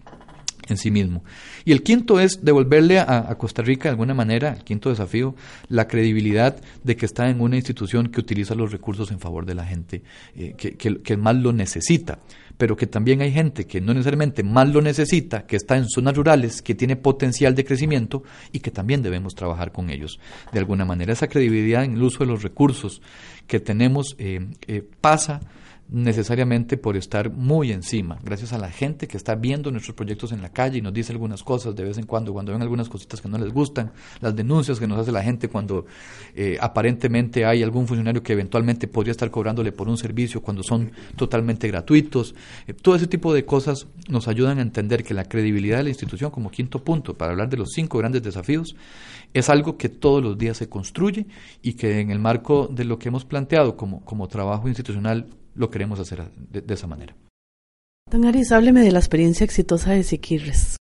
en 0.68 0.76
sí 0.76 0.90
mismo. 0.90 1.24
Y 1.64 1.72
el 1.72 1.82
quinto 1.82 2.20
es 2.20 2.44
devolverle 2.44 2.98
a, 2.98 3.34
Costa 3.38 3.62
Rica 3.62 3.84
de 3.84 3.90
alguna 3.90 4.14
manera, 4.14 4.54
el 4.54 4.64
quinto 4.64 4.90
desafío, 4.90 5.34
la 5.68 5.88
credibilidad 5.88 6.56
de 6.82 6.96
que 6.96 7.06
está 7.06 7.28
en 7.28 7.40
una 7.40 7.56
institución 7.56 8.08
que 8.08 8.20
utiliza 8.20 8.54
los 8.54 8.72
recursos 8.72 9.10
en 9.10 9.20
favor 9.20 9.46
de 9.46 9.54
la 9.54 9.64
gente 9.64 10.02
eh, 10.36 10.54
que, 10.54 11.16
más 11.16 11.36
lo 11.36 11.52
necesita, 11.52 12.18
pero 12.56 12.76
que 12.76 12.86
también 12.86 13.20
hay 13.20 13.32
gente 13.32 13.66
que 13.66 13.80
no 13.80 13.92
necesariamente 13.92 14.42
más 14.42 14.68
lo 14.68 14.80
necesita, 14.80 15.46
que 15.46 15.56
está 15.56 15.76
en 15.76 15.88
zonas 15.88 16.16
rurales, 16.16 16.62
que 16.62 16.74
tiene 16.74 16.96
potencial 16.96 17.54
de 17.54 17.64
crecimiento 17.64 18.22
y 18.52 18.60
que 18.60 18.70
también 18.70 19.02
debemos 19.02 19.34
trabajar 19.34 19.72
con 19.72 19.90
ellos. 19.90 20.18
De 20.52 20.58
alguna 20.58 20.84
manera 20.84 21.12
esa 21.12 21.28
credibilidad 21.28 21.84
en 21.84 21.94
el 21.94 22.02
uso 22.02 22.20
de 22.20 22.26
los 22.26 22.42
recursos 22.42 23.02
que 23.46 23.60
tenemos 23.60 24.16
eh, 24.18 24.46
eh, 24.66 24.82
pasa 25.00 25.40
necesariamente 25.88 26.76
por 26.76 26.96
estar 26.96 27.30
muy 27.30 27.70
encima, 27.70 28.18
gracias 28.22 28.52
a 28.52 28.58
la 28.58 28.70
gente 28.70 29.06
que 29.06 29.16
está 29.16 29.34
viendo 29.34 29.70
nuestros 29.70 29.94
proyectos 29.94 30.32
en 30.32 30.40
la 30.40 30.48
calle 30.48 30.78
y 30.78 30.80
nos 30.80 30.94
dice 30.94 31.12
algunas 31.12 31.42
cosas 31.42 31.76
de 31.76 31.84
vez 31.84 31.98
en 31.98 32.06
cuando, 32.06 32.32
cuando 32.32 32.52
ven 32.52 32.62
algunas 32.62 32.88
cositas 32.88 33.20
que 33.20 33.28
no 33.28 33.38
les 33.38 33.52
gustan, 33.52 33.92
las 34.20 34.34
denuncias 34.34 34.80
que 34.80 34.86
nos 34.86 34.98
hace 34.98 35.12
la 35.12 35.22
gente 35.22 35.48
cuando 35.48 35.86
eh, 36.34 36.56
aparentemente 36.60 37.44
hay 37.44 37.62
algún 37.62 37.86
funcionario 37.86 38.22
que 38.22 38.32
eventualmente 38.32 38.88
podría 38.88 39.12
estar 39.12 39.30
cobrándole 39.30 39.72
por 39.72 39.88
un 39.88 39.98
servicio 39.98 40.42
cuando 40.42 40.62
son 40.62 40.90
totalmente 41.16 41.68
gratuitos. 41.68 42.34
Eh, 42.66 42.72
todo 42.72 42.96
ese 42.96 43.06
tipo 43.06 43.34
de 43.34 43.44
cosas 43.44 43.86
nos 44.08 44.26
ayudan 44.26 44.58
a 44.58 44.62
entender 44.62 45.04
que 45.04 45.14
la 45.14 45.24
credibilidad 45.24 45.78
de 45.78 45.84
la 45.84 45.90
institución, 45.90 46.30
como 46.30 46.50
quinto 46.50 46.82
punto, 46.82 47.14
para 47.14 47.32
hablar 47.32 47.50
de 47.50 47.58
los 47.58 47.72
cinco 47.72 47.98
grandes 47.98 48.22
desafíos, 48.22 48.74
es 49.34 49.50
algo 49.50 49.76
que 49.76 49.88
todos 49.88 50.22
los 50.22 50.38
días 50.38 50.56
se 50.56 50.68
construye 50.68 51.26
y 51.60 51.74
que 51.74 52.00
en 52.00 52.10
el 52.10 52.20
marco 52.20 52.68
de 52.70 52.84
lo 52.84 52.98
que 52.98 53.08
hemos 53.08 53.24
planteado 53.24 53.76
como, 53.76 54.04
como 54.04 54.28
trabajo 54.28 54.68
institucional 54.68 55.26
lo 55.54 55.70
queremos 55.70 56.00
hacer 56.00 56.30
de, 56.36 56.74
esa 56.74 56.86
manera. 56.86 57.14
Don 58.10 58.24
Aris, 58.24 58.52
hábleme 58.52 58.82
de 58.82 58.92
la 58.92 58.98
experiencia 58.98 59.44
exitosa 59.44 59.92
de 59.92 60.02
Siquirres. 60.02 60.76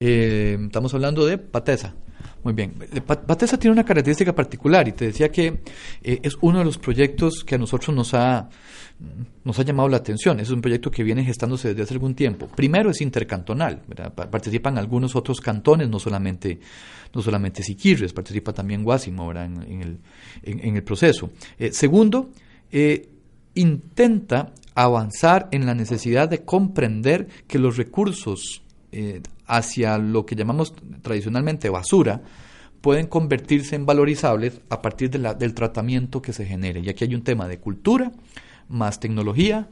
Eh, 0.00 0.58
estamos 0.60 0.94
hablando 0.94 1.26
de 1.26 1.38
Patesa. 1.38 1.94
Muy 2.44 2.52
bien. 2.52 2.74
Patesa 3.04 3.58
tiene 3.58 3.72
una 3.72 3.84
característica 3.84 4.34
particular 4.34 4.86
y 4.86 4.92
te 4.92 5.06
decía 5.06 5.30
que 5.30 5.60
eh, 6.02 6.20
es 6.22 6.36
uno 6.40 6.60
de 6.60 6.64
los 6.64 6.78
proyectos 6.78 7.44
que 7.44 7.56
a 7.56 7.58
nosotros 7.58 7.94
nos 7.94 8.14
ha, 8.14 8.48
nos 9.44 9.58
ha 9.58 9.62
llamado 9.62 9.88
la 9.88 9.96
atención. 9.96 10.38
Es 10.38 10.50
un 10.50 10.60
proyecto 10.60 10.90
que 10.90 11.02
viene 11.02 11.24
gestándose 11.24 11.68
desde 11.68 11.82
hace 11.82 11.94
algún 11.94 12.14
tiempo. 12.14 12.46
Primero 12.46 12.90
es 12.90 13.00
intercantonal. 13.00 13.82
Participan 14.30 14.78
algunos 14.78 15.16
otros 15.16 15.40
cantones, 15.40 15.88
no 15.88 15.98
solamente, 15.98 16.60
no 17.12 17.22
solamente 17.22 17.62
Siquirres, 17.62 18.12
participa 18.12 18.52
también 18.52 18.84
Guásimo 18.84 19.32
en, 19.32 19.82
el, 19.82 19.98
en, 20.42 20.76
el, 20.76 20.82
proceso. 20.84 21.30
Eh, 21.58 21.72
segundo, 21.72 22.30
eh, 22.70 23.08
intenta 23.58 24.52
avanzar 24.74 25.48
en 25.50 25.66
la 25.66 25.74
necesidad 25.74 26.28
de 26.28 26.44
comprender 26.44 27.28
que 27.46 27.58
los 27.58 27.76
recursos 27.76 28.62
hacia 29.46 29.98
lo 29.98 30.24
que 30.24 30.36
llamamos 30.36 30.74
tradicionalmente 31.02 31.68
basura, 31.68 32.22
pueden 32.80 33.06
convertirse 33.06 33.74
en 33.74 33.86
valorizables 33.86 34.60
a 34.70 34.80
partir 34.80 35.10
del 35.10 35.54
tratamiento 35.54 36.22
que 36.22 36.32
se 36.32 36.46
genere. 36.46 36.80
Y 36.80 36.88
aquí 36.88 37.04
hay 37.04 37.14
un 37.14 37.24
tema 37.24 37.48
de 37.48 37.58
cultura, 37.58 38.12
más 38.68 39.00
tecnología, 39.00 39.68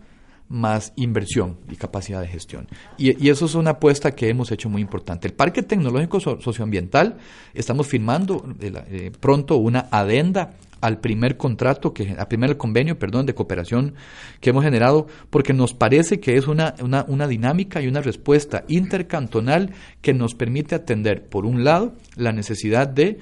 más 0.49 0.93
inversión 0.97 1.59
y 1.71 1.77
capacidad 1.77 2.21
de 2.21 2.29
gestión. 2.29 2.69
Y, 2.99 3.29
eso 3.29 3.47
es 3.47 3.55
una 3.55 3.73
apuesta 3.73 4.15
que 4.15 4.29
hemos 4.29 4.51
hecho 4.51 4.69
muy 4.69 4.81
importante. 4.83 5.29
El 5.29 5.35
Parque 5.35 5.63
Tecnológico 5.63 6.21
Socioambiental, 6.21 7.17
estamos 7.55 7.87
firmando 7.87 8.45
eh, 8.61 9.13
pronto 9.21 9.57
una 9.57 9.89
adenda 9.91 10.55
al 10.81 10.99
primer 10.99 11.37
contrato, 11.37 11.93
que, 11.93 12.15
al 12.19 12.29
primer 12.29 12.57
convenio, 12.57 12.99
perdón, 12.99 13.27
de 13.27 13.35
cooperación 13.35 13.95
que 14.41 14.51
hemos 14.51 14.65
generado, 14.65 15.07
porque 15.31 15.53
nos 15.53 15.75
parece 15.75 16.21
que 16.21 16.37
es 16.37 16.47
una, 16.47 16.75
una, 16.81 17.05
una 17.09 17.27
dinámica 17.27 17.81
y 17.81 17.89
una 17.89 18.03
respuesta 18.03 18.65
intercantonal 18.69 19.71
que 20.03 20.15
nos 20.15 20.35
permite 20.35 20.75
atender, 20.75 21.29
por 21.29 21.47
un 21.47 21.65
lado, 21.65 21.95
la 22.17 22.33
necesidad 22.33 22.89
de 22.89 23.19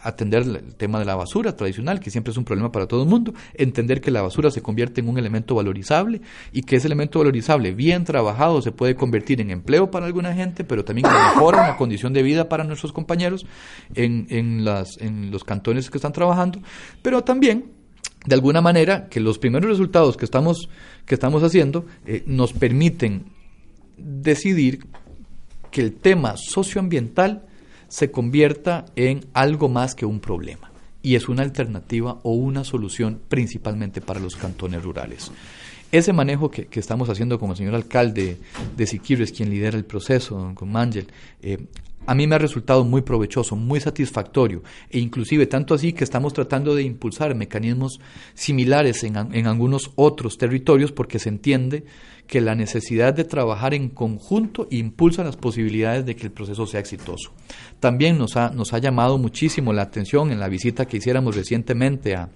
atender 0.00 0.42
el 0.42 0.74
tema 0.74 0.98
de 0.98 1.04
la 1.04 1.14
basura 1.14 1.56
tradicional, 1.56 2.00
que 2.00 2.10
siempre 2.10 2.32
es 2.32 2.36
un 2.36 2.44
problema 2.44 2.72
para 2.72 2.86
todo 2.86 3.02
el 3.02 3.08
mundo, 3.08 3.32
entender 3.54 4.00
que 4.00 4.10
la 4.10 4.22
basura 4.22 4.50
se 4.50 4.62
convierte 4.62 5.00
en 5.00 5.08
un 5.08 5.18
elemento 5.18 5.54
valorizable 5.54 6.20
y 6.52 6.62
que 6.62 6.76
ese 6.76 6.86
elemento 6.86 7.18
valorizable, 7.18 7.72
bien 7.72 8.04
trabajado, 8.04 8.60
se 8.62 8.72
puede 8.72 8.94
convertir 8.94 9.40
en 9.40 9.50
empleo 9.50 9.90
para 9.90 10.06
alguna 10.06 10.34
gente, 10.34 10.64
pero 10.64 10.84
también 10.84 11.06
mejora 11.06 11.68
la 11.68 11.76
condición 11.76 12.12
de 12.12 12.22
vida 12.22 12.48
para 12.48 12.64
nuestros 12.64 12.92
compañeros 12.92 13.46
en, 13.94 14.26
en, 14.30 14.64
las, 14.64 14.98
en 14.98 15.30
los 15.30 15.44
cantones 15.44 15.90
que 15.90 15.98
están 15.98 16.12
trabajando 16.12 16.60
pero 17.02 17.22
también 17.24 17.72
de 18.26 18.34
alguna 18.34 18.60
manera 18.60 19.08
que 19.08 19.20
los 19.20 19.38
primeros 19.38 19.70
resultados 19.70 20.16
que 20.16 20.24
estamos, 20.24 20.68
que 21.06 21.14
estamos 21.14 21.42
haciendo 21.42 21.86
eh, 22.06 22.22
nos 22.26 22.52
permiten 22.52 23.26
decidir 23.96 24.86
que 25.70 25.80
el 25.80 25.94
tema 25.94 26.34
socioambiental 26.36 27.46
se 27.88 28.10
convierta 28.10 28.86
en 28.96 29.26
algo 29.32 29.68
más 29.68 29.94
que 29.94 30.06
un 30.06 30.20
problema 30.20 30.70
y 31.02 31.16
es 31.16 31.28
una 31.28 31.42
alternativa 31.42 32.20
o 32.22 32.32
una 32.32 32.64
solución 32.64 33.20
principalmente 33.28 34.00
para 34.00 34.20
los 34.20 34.36
cantones 34.36 34.82
rurales. 34.82 35.32
Ese 35.90 36.12
manejo 36.14 36.50
que, 36.50 36.68
estamos 36.72 37.10
haciendo 37.10 37.38
como 37.38 37.52
el 37.52 37.58
señor 37.58 37.74
alcalde 37.74 38.38
de 38.76 38.86
Siquirres, 38.86 39.32
quien 39.32 39.50
lidera 39.50 39.76
el 39.76 39.84
proceso 39.84 40.52
con 40.54 40.72
Mangel, 40.72 41.06
eh, 41.42 41.58
a 42.06 42.14
mí 42.14 42.26
me 42.26 42.34
ha 42.34 42.38
resultado 42.38 42.84
muy 42.84 43.02
provechoso, 43.02 43.56
muy 43.56 43.80
satisfactorio 43.80 44.62
e 44.90 44.98
inclusive 44.98 45.46
tanto 45.46 45.74
así 45.74 45.92
que 45.92 46.04
estamos 46.04 46.32
tratando 46.32 46.74
de 46.74 46.82
impulsar 46.82 47.34
mecanismos 47.34 48.00
similares 48.34 49.04
en, 49.04 49.16
en, 49.32 49.46
algunos 49.46 49.92
otros 49.96 50.38
territorios 50.38 50.92
porque 50.92 51.18
se 51.18 51.28
entiende 51.28 51.84
que 52.26 52.40
la 52.40 52.54
necesidad 52.54 53.14
de 53.14 53.24
trabajar 53.24 53.74
en 53.74 53.88
conjunto 53.88 54.66
impulsa 54.70 55.24
las 55.24 55.36
posibilidades 55.36 56.06
de 56.06 56.16
que 56.16 56.26
el 56.26 56.32
proceso 56.32 56.66
sea 56.66 56.80
exitoso. 56.80 57.32
También 57.80 58.18
nos 58.18 58.36
ha, 58.36 58.50
nos 58.50 58.72
ha 58.72 58.78
llamado 58.78 59.18
muchísimo 59.18 59.72
la 59.72 59.82
atención 59.82 60.30
en 60.30 60.40
la 60.40 60.48
visita 60.48 60.86
que 60.86 60.96
hiciéramos 60.96 61.36
recientemente 61.36 62.14
a, 62.14 62.30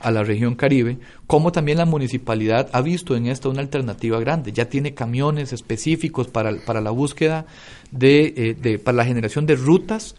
a 0.00 0.10
la 0.10 0.24
región 0.24 0.54
Caribe, 0.54 0.98
como 1.26 1.52
también 1.52 1.78
la 1.78 1.84
municipalidad 1.84 2.68
ha 2.72 2.80
visto 2.80 3.16
en 3.16 3.26
esto 3.26 3.50
una 3.50 3.60
alternativa 3.60 4.18
grande. 4.18 4.52
Ya 4.52 4.68
tiene 4.68 4.94
camiones 4.94 5.52
específicos 5.52 6.28
para, 6.28 6.56
para 6.64 6.80
la 6.80 6.90
búsqueda 6.90 7.46
de, 7.90 8.34
eh, 8.36 8.56
de, 8.60 8.78
para 8.78 8.96
la 8.96 9.04
generación 9.04 9.46
de 9.46 9.56
rutas 9.56 10.14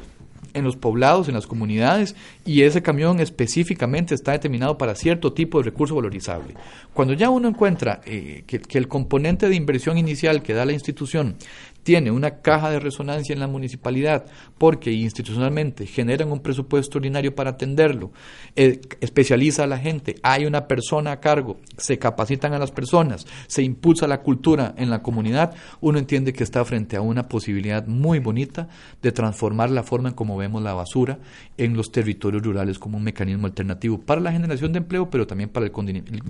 en 0.54 0.64
los 0.64 0.76
poblados, 0.76 1.28
en 1.28 1.34
las 1.34 1.48
comunidades, 1.48 2.16
y 2.44 2.64
ese 2.64 2.82
camión 2.82 3.20
específicamente 3.20 4.16
está 4.16 4.32
determinado 4.32 4.78
para 4.78 4.96
cierto 4.96 5.34
tipo 5.34 5.60
de 5.60 5.66
recurso 5.66 5.96
valorizable. 5.96 6.56
Cuando 6.94 7.14
ya 7.14 7.30
uno 7.30 7.48
encuentra 7.48 8.02
eh, 8.06 8.44
que, 8.48 8.62
el 8.78 8.88
componente 8.88 9.48
de 9.48 9.56
inversión 9.56 9.98
inicial 9.98 10.42
que 10.42 10.54
da 10.54 10.66
la 10.66 10.74
institución 10.74 11.36
tiene 11.84 12.12
una 12.12 12.42
caja 12.42 12.70
de 12.70 12.80
resonancia 12.80 13.34
en 13.34 13.40
la 13.40 13.48
municipalidad 13.48 14.26
porque 14.58 14.92
institucionalmente 14.92 15.88
generan 15.88 16.32
un 16.32 16.40
presupuesto 16.40 17.00
ordinario 17.00 17.34
para 17.34 17.52
atenderlo, 17.52 18.12
eh, 18.56 18.82
especializa 19.02 19.64
a 19.64 19.68
la 19.68 19.80
gente, 19.80 20.16
hay 20.22 20.46
una 20.46 20.68
persona 20.68 21.12
a 21.14 21.20
cargo, 21.20 21.60
se 21.78 21.98
capacitan 21.98 22.54
a 22.54 22.60
las 22.60 22.72
personas, 22.72 23.26
se 23.48 23.64
impulsa 23.64 24.08
la 24.08 24.22
cultura 24.22 24.76
en 24.78 24.92
la 24.92 25.02
comunidad, 25.02 25.56
uno 25.80 25.98
entiende 25.98 26.34
que 26.34 26.44
está 26.44 26.64
frente 26.66 26.98
a 26.98 27.02
una 27.02 27.28
posibilidad 27.28 27.88
muy 27.88 28.20
bonita 28.20 28.68
de 29.02 29.12
transformar 29.12 29.72
la 29.72 29.84
forma 29.84 30.10
en 30.10 30.16
cómo 30.16 30.38
vemos 30.38 30.62
la 30.62 30.74
basura 30.74 31.18
en 31.58 31.76
los 31.76 31.92
territorios 31.92 32.31
rurales 32.40 32.80
como 32.80 32.98
un 32.98 33.04
mecanismo 33.04 33.48
alternativo 33.48 34.00
para 34.00 34.22
la 34.22 34.32
generación 34.32 34.74
de 34.74 34.80
empleo, 34.80 35.10
pero 35.10 35.28
también 35.28 35.50
para 35.50 35.66
el, 35.66 35.72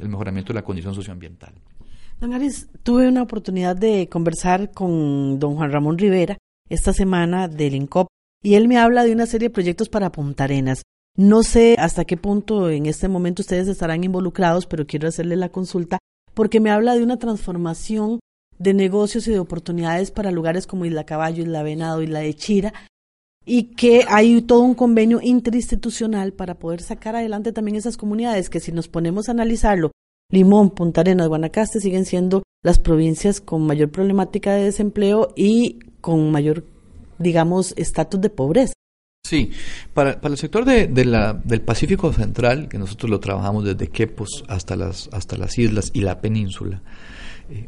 el 0.02 0.10
mejoramiento 0.10 0.54
de 0.54 0.60
la 0.60 0.64
condición 0.64 0.94
socioambiental. 0.96 1.54
Don 2.20 2.34
Aris, 2.34 2.70
tuve 2.84 3.08
una 3.08 3.24
oportunidad 3.24 3.76
de 3.76 4.08
conversar 4.08 4.72
con 4.72 5.40
don 5.40 5.56
Juan 5.56 5.72
Ramón 5.72 5.98
Rivera 5.98 6.38
esta 6.70 6.94
semana 6.94 7.48
del 7.48 7.74
INCOP 7.74 8.08
y 8.44 8.54
él 8.56 8.68
me 8.68 8.78
habla 8.78 9.04
de 9.04 9.12
una 9.12 9.26
serie 9.26 9.50
de 9.50 9.54
proyectos 9.54 9.90
para 9.90 10.12
Punta 10.12 10.44
Arenas. 10.44 10.84
No 11.18 11.44
sé 11.44 11.76
hasta 11.78 12.06
qué 12.06 12.18
punto 12.18 12.70
en 12.70 12.86
este 12.86 13.08
momento 13.08 13.42
ustedes 13.42 13.68
estarán 13.68 14.04
involucrados, 14.04 14.66
pero 14.66 14.88
quiero 14.88 15.08
hacerle 15.08 15.36
la 15.36 15.50
consulta 15.50 15.98
porque 16.34 16.60
me 16.60 16.72
habla 16.72 16.96
de 16.96 17.04
una 17.04 17.18
transformación 17.18 18.20
de 18.58 18.74
negocios 18.74 19.28
y 19.28 19.32
de 19.32 19.40
oportunidades 19.40 20.12
para 20.12 20.32
lugares 20.32 20.68
como 20.68 20.86
Isla 20.86 21.04
Caballo, 21.04 21.44
Isla 21.44 21.64
Venado, 21.64 22.02
Isla 22.02 22.20
de 22.20 22.34
Chira, 22.36 22.74
y 23.46 23.64
que 23.76 24.06
hay 24.08 24.42
todo 24.42 24.62
un 24.62 24.76
convenio 24.76 25.20
interinstitucional 25.22 26.34
para 26.34 26.56
poder 26.56 26.82
sacar 26.82 27.16
adelante 27.16 27.52
también 27.52 27.78
esas 27.78 27.98
comunidades 27.98 28.50
que 28.50 28.60
si 28.60 28.72
nos 28.72 28.88
ponemos 28.88 29.28
a 29.28 29.32
analizarlo 29.32 29.92
Limón, 30.32 30.70
Punta 30.70 31.02
Arenas, 31.02 31.28
Guanacaste 31.28 31.82
siguen 31.82 32.06
siendo 32.06 32.44
las 32.64 32.80
provincias 32.80 33.42
con 33.42 33.66
mayor 33.66 33.90
problemática 33.90 34.54
de 34.54 34.64
desempleo 34.64 35.34
y 35.36 35.80
con 36.00 36.32
mayor, 36.32 36.66
digamos, 37.20 37.74
estatus 37.76 38.22
de 38.22 38.30
pobreza. 38.30 38.74
Sí, 39.26 39.52
para, 39.94 40.20
para 40.20 40.34
el 40.34 40.38
sector 40.38 40.66
de, 40.66 40.88
del 40.88 41.62
Pacífico 41.62 42.12
Central, 42.14 42.70
que 42.70 42.78
nosotros 42.78 43.10
lo 43.10 43.20
trabajamos 43.20 43.66
desde 43.66 43.90
Quepos 43.90 44.44
hasta 44.48 44.76
las, 44.76 45.10
hasta 45.12 45.38
las 45.38 45.58
islas 45.58 45.92
y 45.94 46.02
la 46.02 46.22
península, 46.22 46.82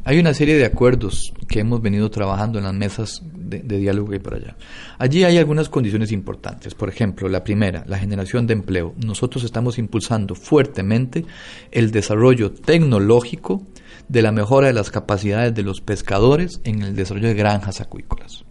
hay 0.04 0.18
una 0.18 0.34
serie 0.34 0.56
de 0.56 0.64
acuerdos 0.64 1.32
que 1.48 1.60
hemos 1.60 1.80
venido 1.80 2.10
trabajando 2.10 2.58
en 2.58 2.64
las 2.64 2.74
mesas 2.74 3.22
de, 3.24 3.60
diálogo 3.60 4.14
y 4.14 4.18
por 4.18 4.34
allá. 4.34 4.56
Allí 4.98 5.24
hay 5.24 5.38
algunas 5.38 5.68
condiciones 5.68 6.12
importantes. 6.12 6.74
Por 6.74 6.88
ejemplo, 6.88 7.28
la 7.28 7.44
primera, 7.44 7.84
la 7.86 7.98
generación 7.98 8.46
de 8.46 8.54
empleo. 8.54 8.94
Nosotros 9.04 9.44
estamos 9.44 9.78
impulsando 9.78 10.34
fuertemente 10.34 11.24
el 11.70 11.90
desarrollo 11.90 12.52
tecnológico 12.52 13.66
de 14.08 14.22
la 14.22 14.32
mejora 14.32 14.66
de 14.66 14.72
las 14.74 14.90
capacidades 14.90 15.54
de 15.54 15.62
los 15.62 15.80
pescadores 15.80 16.60
en 16.64 16.82
el 16.82 16.94
desarrollo 16.94 17.28
de 17.28 17.34
granjas 17.34 17.80
acuícolas. 17.80 18.44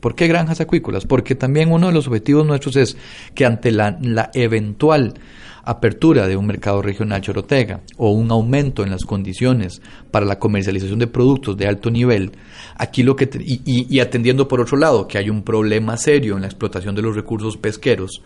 ¿Por 0.00 0.14
qué 0.14 0.26
granjas 0.26 0.60
acuícolas? 0.60 1.04
Porque 1.04 1.34
también 1.34 1.72
uno 1.72 1.88
de 1.88 1.92
los 1.92 2.06
objetivos 2.06 2.46
nuestros 2.46 2.76
es 2.76 2.96
que 3.34 3.44
ante 3.44 3.70
la, 3.70 3.98
la 4.00 4.30
eventual 4.34 5.14
apertura 5.66 6.28
de 6.28 6.36
un 6.36 6.46
mercado 6.46 6.80
regional 6.80 7.20
chorotega 7.20 7.80
o 7.96 8.12
un 8.12 8.30
aumento 8.30 8.84
en 8.84 8.90
las 8.90 9.04
condiciones 9.04 9.82
para 10.12 10.24
la 10.24 10.38
comercialización 10.38 11.00
de 11.00 11.08
productos 11.08 11.56
de 11.56 11.66
alto 11.66 11.90
nivel, 11.90 12.32
aquí 12.76 13.02
lo 13.02 13.16
que 13.16 13.28
y, 13.44 13.98
atendiendo 13.98 14.46
por 14.46 14.60
otro 14.60 14.78
lado 14.78 15.08
que 15.08 15.18
hay 15.18 15.28
un 15.28 15.42
problema 15.42 15.96
serio 15.96 16.36
en 16.36 16.42
la 16.42 16.46
explotación 16.46 16.94
de 16.94 17.02
los 17.02 17.16
recursos 17.16 17.56
pesqueros, 17.56 18.22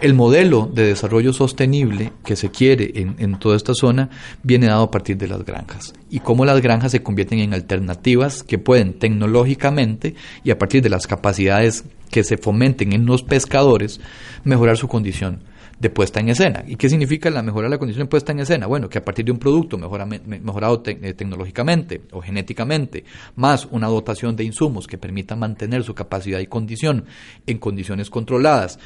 el 0.00 0.12
modelo 0.12 0.70
de 0.72 0.86
desarrollo 0.86 1.32
sostenible 1.32 2.12
que 2.22 2.36
se 2.36 2.50
quiere 2.50 2.92
en, 2.94 3.16
en 3.18 3.38
toda 3.38 3.56
esta 3.56 3.72
zona 3.72 4.10
viene 4.42 4.66
dado 4.66 4.82
a 4.82 4.90
partir 4.90 5.16
de 5.16 5.28
las 5.28 5.44
granjas 5.44 5.94
y 6.10 6.20
cómo 6.20 6.44
las 6.44 6.60
granjas 6.60 6.92
se 6.92 7.02
convierten 7.02 7.38
en 7.38 7.54
alternativas 7.54 8.42
que 8.42 8.58
pueden 8.58 8.98
tecnológicamente 8.98 10.14
y 10.44 10.50
a 10.50 10.58
partir 10.58 10.82
de 10.82 10.90
las 10.90 11.06
capacidades 11.06 11.84
que 12.10 12.22
se 12.22 12.36
fomenten 12.36 12.92
en 12.92 13.06
los 13.06 13.22
pescadores 13.22 13.98
mejorar 14.44 14.76
su 14.76 14.88
condición 14.88 15.40
de 15.78 15.90
puesta 15.90 16.20
en 16.20 16.30
escena. 16.30 16.64
¿Y 16.66 16.76
qué 16.76 16.88
significa 16.88 17.30
la 17.30 17.42
mejora 17.42 17.66
de 17.66 17.70
la 17.70 17.78
condición 17.78 18.06
de 18.06 18.10
puesta 18.10 18.32
en 18.32 18.40
escena? 18.40 18.66
Bueno, 18.66 18.88
que 18.88 18.98
a 18.98 19.04
partir 19.04 19.24
de 19.24 19.32
un 19.32 19.38
producto 19.38 19.76
mejorado 19.76 20.82
eh, 20.86 21.14
tecnológicamente 21.14 22.02
o 22.12 22.20
genéticamente, 22.20 23.04
más 23.36 23.66
una 23.70 23.88
dotación 23.88 24.36
de 24.36 24.44
insumos 24.44 24.86
que 24.86 24.98
permita 24.98 25.36
mantener 25.36 25.84
su 25.84 25.94
capacidad 25.94 26.38
y 26.40 26.46
condición 26.46 27.04
en 27.46 27.58
condiciones 27.58 28.08
controladas, 28.08 28.78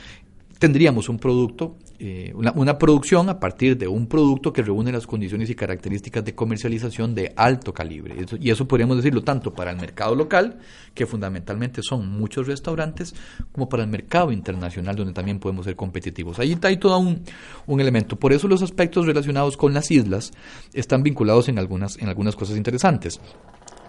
tendríamos 0.58 1.08
un 1.08 1.18
producto, 1.18 1.76
eh, 2.02 2.32
una, 2.34 2.78
producción 2.78 3.28
a 3.28 3.38
partir 3.38 3.76
de 3.76 3.86
un 3.86 4.06
producto 4.06 4.54
que 4.54 4.62
reúne 4.62 4.90
las 4.90 5.06
condiciones 5.06 5.50
y 5.50 5.54
características 5.54 6.24
de 6.24 6.34
comercialización 6.34 7.14
de 7.14 7.34
alto 7.36 7.74
calibre. 7.74 8.14
y 8.40 8.48
eso 8.48 8.66
podríamos 8.66 8.96
decirlo 8.96 9.22
tanto 9.22 9.52
para 9.52 9.70
el 9.72 9.76
mercado 9.76 10.14
local, 10.14 10.60
que 10.94 11.04
fundamentalmente 11.04 11.82
son 11.82 12.08
muchos 12.08 12.46
restaurantes, 12.46 13.14
como 13.52 13.68
para 13.68 13.82
el 13.82 13.90
mercado 13.90 14.32
internacional, 14.32 14.96
donde 14.96 15.12
también 15.12 15.38
podemos 15.38 15.66
ser 15.66 15.76
competitivos. 15.76 16.38
Ahí 16.38 16.58
hay 16.62 16.78
todo 16.78 16.98
un, 16.98 17.22
un 17.66 17.80
elemento. 17.82 18.16
Por 18.16 18.32
eso 18.32 18.48
los 18.48 18.62
aspectos 18.62 19.04
relacionados 19.04 19.58
con 19.58 19.74
las 19.74 19.90
islas 19.90 20.32
están 20.72 21.02
vinculados 21.02 21.50
en 21.50 21.58
algunas, 21.58 21.98
en 21.98 22.08
algunas 22.08 22.34
cosas 22.34 22.56
interesantes. 22.56 23.20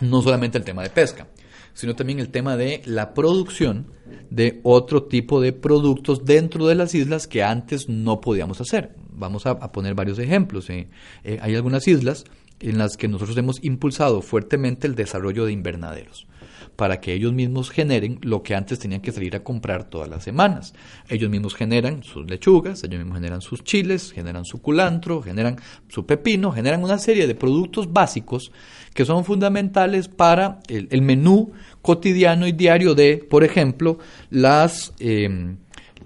No 0.01 0.21
solamente 0.21 0.57
el 0.57 0.65
tema 0.65 0.83
de 0.83 0.89
pesca 0.89 1.27
sino 1.73 1.95
también 1.95 2.19
el 2.19 2.29
tema 2.29 2.57
de 2.57 2.81
la 2.85 3.13
producción 3.13 3.87
de 4.29 4.59
otro 4.63 5.03
tipo 5.03 5.41
de 5.41 5.53
productos 5.53 6.25
dentro 6.25 6.67
de 6.67 6.75
las 6.75 6.95
islas 6.95 7.27
que 7.27 7.43
antes 7.43 7.89
no 7.89 8.21
podíamos 8.21 8.61
hacer. 8.61 8.95
Vamos 9.11 9.45
a, 9.45 9.71
poner 9.71 9.93
varios 9.93 10.19
ejemplos. 10.19 10.69
Eh. 10.69 10.87
Eh, 11.23 11.39
hay 11.41 11.55
algunas 11.55 11.87
islas 11.87 12.25
en 12.59 12.77
las 12.77 12.97
que 12.97 13.07
nosotros 13.07 13.37
hemos 13.37 13.63
impulsado 13.63 14.21
fuertemente 14.21 14.87
el 14.87 14.95
desarrollo 14.95 15.45
de 15.45 15.53
invernaderos 15.53 16.27
para 16.75 16.99
que 16.99 17.13
ellos 17.13 17.33
mismos 17.33 17.69
generen 17.69 18.19
lo 18.23 18.41
que 18.41 18.55
antes 18.55 18.79
tenían 18.79 19.01
que 19.01 19.11
salir 19.11 19.35
a 19.35 19.43
comprar 19.43 19.89
todas 19.89 20.09
las 20.09 20.23
semanas. 20.23 20.73
Ellos 21.09 21.29
mismos 21.29 21.53
generan 21.53 22.01
sus 22.03 22.29
lechugas, 22.29 22.83
ellos 22.83 22.99
mismos 22.99 23.17
generan 23.17 23.41
sus 23.41 23.63
chiles, 23.63 24.11
generan 24.11 24.45
su 24.45 24.61
culantro, 24.61 25.21
generan 25.21 25.57
su 25.89 26.05
pepino, 26.05 26.51
generan 26.51 26.83
una 26.83 26.97
serie 26.97 27.27
de 27.27 27.35
productos 27.35 27.91
básicos 27.91 28.51
que 28.93 29.05
son 29.05 29.25
fundamentales 29.25 30.07
para 30.07 30.59
el, 30.67 31.01
menú 31.01 31.51
cotidiano 31.81 32.47
y 32.47 32.51
diario 32.51 32.93
de, 32.95 33.17
por 33.17 33.43
ejemplo, 33.43 33.99
las, 34.29 34.93
em, 34.99 35.57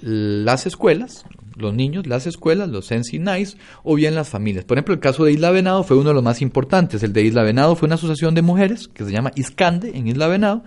las 0.01 0.65
escuelas, 0.65 1.25
los 1.55 1.73
niños, 1.73 2.05
las 2.05 2.27
escuelas, 2.27 2.69
los 2.69 2.91
Nice 2.91 3.57
o 3.83 3.95
bien 3.95 4.15
las 4.15 4.29
familias. 4.29 4.65
Por 4.65 4.77
ejemplo, 4.77 4.93
el 4.93 4.99
caso 4.99 5.23
de 5.23 5.31
Isla 5.31 5.51
Venado 5.51 5.83
fue 5.83 5.97
uno 5.97 6.09
de 6.09 6.15
los 6.15 6.23
más 6.23 6.41
importantes. 6.41 7.01
El 7.03 7.13
de 7.13 7.23
Isla 7.23 7.43
Venado 7.43 7.75
fue 7.75 7.87
una 7.87 7.95
asociación 7.95 8.35
de 8.35 8.41
mujeres 8.41 8.87
que 8.87 9.05
se 9.05 9.11
llama 9.11 9.31
Iscande 9.35 9.91
en 9.95 10.07
Isla 10.07 10.27
Venado, 10.27 10.63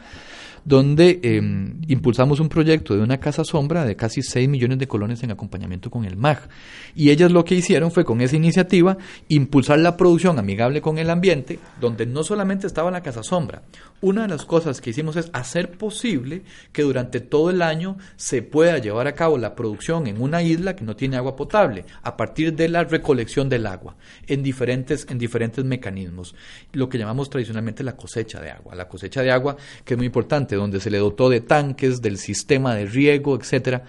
donde 0.69 1.19
em, 1.23 1.81
impulsamos 1.89 2.41
un 2.41 2.51
proyecto 2.51 2.95
de 2.95 3.03
una 3.03 3.19
casa 3.19 3.43
sombra 3.43 3.87
de 3.87 3.97
casi 3.97 4.21
6 4.21 4.51
millones 4.51 4.79
de 4.79 4.87
colones 4.87 5.23
en 5.23 5.31
acompañamiento 5.31 5.91
con 5.91 6.05
el 6.05 6.19
MAG. 6.19 6.47
Y 6.95 7.09
ellas 7.09 7.33
lo 7.33 7.43
que 7.47 7.55
hicieron 7.55 7.91
fue 7.91 8.05
con 8.05 8.21
esa 8.21 8.37
iniciativa 8.37 8.99
impulsar 9.29 9.79
la 9.79 9.97
producción 9.97 10.39
amigable 10.39 10.83
con 10.83 10.99
el 10.99 11.09
ambiente, 11.09 11.59
donde 11.81 12.05
no 12.05 12.23
solamente 12.23 12.67
estaba 12.67 12.91
la 12.91 13.03
casa 13.03 13.23
sombra. 13.23 13.63
Una 14.03 14.23
de 14.23 14.29
las 14.29 14.45
cosas 14.45 14.83
que 14.83 14.91
hicimos 14.91 15.17
es 15.17 15.31
hacer 15.33 15.71
posible 15.71 16.43
que 16.71 16.83
durante 16.83 17.21
todo 17.21 17.49
el 17.49 17.63
año 17.63 17.97
se 18.17 18.43
pueda 18.43 18.77
llevar 18.77 19.07
a 19.07 19.15
cabo 19.15 19.39
la 19.39 19.55
producción 19.55 20.07
en 20.07 20.21
una 20.21 20.43
isla 20.43 20.77
que 20.77 20.85
no 20.85 20.97
tiene 20.97 21.17
agua 21.17 21.35
potable, 21.35 21.87
a 22.03 22.15
partir 22.19 22.55
de 22.55 22.69
la 22.69 22.85
recolección 22.85 23.49
del 23.49 23.67
agua, 23.67 23.97
en 24.27 24.43
diferentes, 24.43 25.07
en 25.09 25.19
diferentes 25.19 25.65
mecanismos. 25.65 26.35
Lo 26.73 26.91
que 26.91 26.99
llamamos 26.99 27.31
tradicionalmente 27.31 27.83
la 27.83 27.97
cosecha 27.97 28.39
de 28.39 28.51
agua. 28.51 28.75
La 28.75 28.87
cosecha 28.87 29.23
de 29.23 29.31
agua, 29.31 29.57
que 29.85 29.95
es 29.95 29.99
muy 29.99 30.07
importante, 30.07 30.58
donde 30.59 30.81
se 30.81 30.91
le 30.91 30.99
dotó 30.99 31.29
de 31.29 31.41
tanques, 31.41 32.03
del 32.03 32.19
sistema 32.19 32.75
de 32.75 32.87
riego, 32.87 33.37
etcétera, 33.37 33.85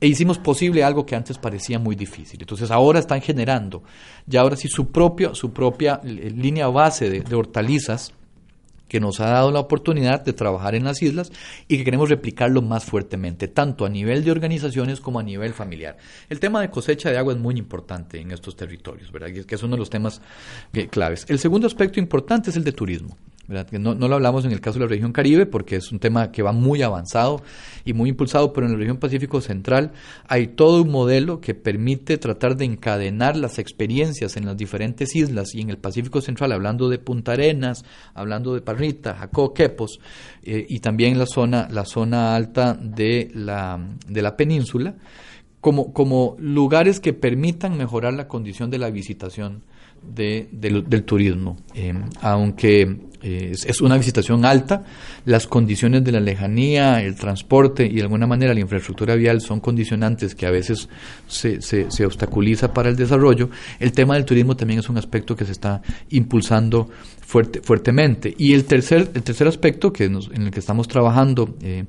e 0.00 0.06
hicimos 0.06 0.38
posible 0.38 0.82
algo 0.82 1.04
que 1.04 1.14
antes 1.14 1.38
parecía 1.38 1.78
muy 1.78 1.94
difícil. 1.94 2.40
Entonces 2.40 2.70
ahora 2.70 2.98
están 2.98 3.20
generando, 3.20 3.82
ya 4.26 4.40
ahora 4.40 4.56
sí, 4.56 4.68
su, 4.68 4.90
propia 4.90 5.34
su 5.34 5.52
propia 5.52 6.00
eh, 6.02 6.32
línea 6.34 6.68
base 6.68 7.10
de, 7.10 7.34
hortalizas 7.34 8.14
que 8.88 8.98
nos 8.98 9.20
ha 9.20 9.26
dado 9.26 9.52
la 9.52 9.60
oportunidad 9.60 10.24
de 10.24 10.32
trabajar 10.32 10.74
en 10.74 10.82
las 10.82 11.00
islas 11.00 11.30
y 11.68 11.76
que 11.76 11.84
queremos 11.84 12.08
replicarlo 12.08 12.60
más 12.60 12.84
fuertemente, 12.84 13.46
tanto 13.46 13.84
a 13.84 13.88
nivel 13.88 14.24
de 14.24 14.32
organizaciones 14.32 15.00
como 15.00 15.20
a 15.20 15.22
nivel 15.22 15.52
familiar. 15.52 15.96
El 16.28 16.40
tema 16.40 16.60
de 16.60 16.70
cosecha 16.70 17.08
de 17.10 17.18
agua 17.18 17.34
es 17.34 17.38
muy 17.38 17.56
importante 17.56 18.20
en 18.20 18.32
estos 18.32 18.56
territorios, 18.56 19.12
¿verdad? 19.12 19.28
Que 19.46 19.54
es 19.54 19.62
uno 19.62 19.76
de 19.76 19.78
los 19.78 19.90
temas 19.90 20.20
eh, 20.72 20.88
claves. 20.88 21.24
El 21.28 21.38
segundo 21.38 21.68
aspecto 21.68 22.00
importante 22.00 22.50
es 22.50 22.56
el 22.56 22.64
de 22.64 22.72
turismo. 22.72 23.16
No, 23.72 23.96
no, 23.96 24.06
lo 24.06 24.14
hablamos 24.14 24.44
en 24.44 24.52
el 24.52 24.60
caso 24.60 24.78
de 24.78 24.84
la 24.84 24.88
región 24.88 25.12
Caribe 25.12 25.44
porque 25.44 25.74
es 25.74 25.90
un 25.90 25.98
tema 25.98 26.30
que 26.30 26.40
va 26.40 26.52
muy 26.52 26.82
avanzado 26.82 27.42
y 27.84 27.94
muy 27.94 28.10
impulsado, 28.10 28.52
pero 28.52 28.66
en 28.66 28.74
la 28.74 28.78
región 28.78 28.98
Pacífico 28.98 29.40
Central 29.40 29.90
hay 30.28 30.46
todo 30.46 30.82
un 30.82 30.90
modelo 30.90 31.40
que 31.40 31.54
permite 31.54 32.16
tratar 32.16 32.56
de 32.56 32.66
encadenar 32.66 33.36
las 33.36 33.58
experiencias 33.58 34.36
en 34.36 34.46
las 34.46 34.56
diferentes 34.56 35.16
islas 35.16 35.52
y 35.54 35.62
en 35.62 35.70
el 35.70 35.78
Pacífico 35.78 36.20
Central, 36.20 36.52
hablando 36.52 36.88
de 36.88 37.00
Punta 37.00 37.32
Arenas, 37.32 37.84
hablando 38.14 38.54
de 38.54 38.60
Parrita, 38.60 39.16
Jacó, 39.16 39.52
Quepos 39.52 39.98
eh, 40.44 40.64
y 40.68 40.78
también 40.78 41.18
la 41.18 41.26
zona, 41.26 41.66
la 41.72 41.84
zona 41.84 42.36
alta 42.36 42.74
de 42.74 43.32
la, 43.34 43.84
de 44.06 44.22
la 44.22 44.36
península, 44.36 44.94
como, 45.60 45.92
como 45.92 46.36
lugares 46.38 47.00
que 47.00 47.14
permitan 47.14 47.76
mejorar 47.76 48.14
la 48.14 48.28
condición 48.28 48.70
de 48.70 48.78
la 48.78 48.90
visitación 48.90 49.64
de, 50.02 50.48
del 50.52 51.04
turismo. 51.04 51.56
Eh, 51.74 51.94
aunque 52.20 53.10
eh, 53.22 53.52
es, 53.52 53.80
una 53.82 53.98
visitación 53.98 54.44
alta, 54.44 54.84
las 55.26 55.46
condiciones 55.46 56.02
de 56.04 56.12
la 56.12 56.20
lejanía, 56.20 57.02
el 57.02 57.16
transporte 57.16 57.84
y 57.84 57.96
de 57.96 58.02
alguna 58.02 58.26
manera 58.26 58.54
la 58.54 58.60
infraestructura 58.60 59.14
vial 59.14 59.42
son 59.42 59.60
condicionantes 59.60 60.34
que 60.34 60.46
a 60.46 60.50
veces 60.50 60.88
se, 61.26 61.60
se, 61.60 62.06
obstaculiza 62.06 62.72
para 62.72 62.88
el 62.88 62.96
desarrollo. 62.96 63.50
El 63.78 63.92
tema 63.92 64.14
del 64.14 64.24
turismo 64.24 64.56
también 64.56 64.80
es 64.80 64.88
un 64.88 64.96
aspecto 64.96 65.36
que 65.36 65.44
se 65.44 65.52
está 65.52 65.82
impulsando 66.08 66.88
fuerte, 67.20 67.60
fuertemente. 67.60 68.34
Y 68.38 68.54
el 68.54 68.64
tercer, 68.64 69.10
el 69.12 69.22
tercer 69.22 69.48
aspecto 69.48 69.92
que 69.92 70.04
en 70.04 70.16
el 70.16 70.50
que 70.50 70.60
estamos 70.60 70.88
trabajando 70.88 71.56
eh, 71.62 71.84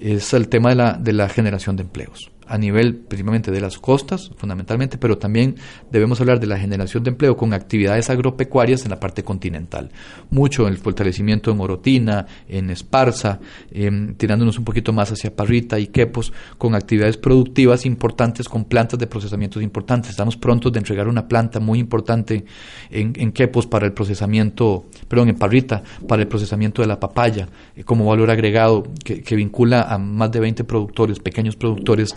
es 0.00 0.32
el 0.32 0.48
tema 0.48 0.70
de 0.70 0.76
la, 0.76 0.94
de 0.94 1.12
la 1.12 1.28
generación 1.28 1.76
de 1.76 1.82
empleos 1.82 2.30
a 2.52 2.58
nivel 2.58 2.96
principalmente 2.96 3.50
de 3.50 3.62
las 3.62 3.78
costas, 3.78 4.30
fundamentalmente, 4.36 4.98
pero 4.98 5.16
también 5.16 5.56
debemos 5.90 6.20
hablar 6.20 6.38
de 6.38 6.46
la 6.46 6.58
generación 6.58 7.02
de 7.02 7.08
empleo 7.08 7.34
con 7.34 7.54
actividades 7.54 8.10
agropecuarias 8.10 8.84
en 8.84 8.90
la 8.90 9.00
parte 9.00 9.24
continental. 9.24 9.90
Mucho 10.28 10.68
el 10.68 10.76
fortalecimiento 10.76 11.50
en 11.50 11.60
Orotina, 11.60 12.26
en 12.46 12.68
Esparza, 12.68 13.40
em, 13.70 14.14
tirándonos 14.16 14.58
un 14.58 14.66
poquito 14.66 14.92
más 14.92 15.10
hacia 15.10 15.34
Parrita 15.34 15.78
y 15.78 15.86
Quepos, 15.86 16.34
con 16.58 16.74
actividades 16.74 17.16
productivas 17.16 17.86
importantes, 17.86 18.50
con 18.50 18.66
plantas 18.66 18.98
de 18.98 19.06
procesamientos 19.06 19.62
importantes. 19.62 20.10
Estamos 20.10 20.36
prontos 20.36 20.70
de 20.74 20.78
entregar 20.78 21.08
una 21.08 21.26
planta 21.26 21.58
muy 21.58 21.78
importante 21.78 22.44
en, 22.90 23.14
en 23.16 23.32
Quepos 23.32 23.66
para 23.66 23.86
el 23.86 23.94
procesamiento, 23.94 24.84
perdón, 25.08 25.30
en 25.30 25.36
Parrita, 25.36 25.82
para 26.06 26.20
el 26.20 26.28
procesamiento 26.28 26.82
de 26.82 26.88
la 26.88 27.00
papaya, 27.00 27.48
eh, 27.74 27.82
como 27.82 28.04
valor 28.04 28.30
agregado 28.30 28.82
que, 29.02 29.22
que 29.22 29.36
vincula 29.36 29.84
a 29.84 29.96
más 29.96 30.30
de 30.30 30.40
20 30.40 30.64
productores, 30.64 31.18
pequeños 31.18 31.56
productores, 31.56 32.14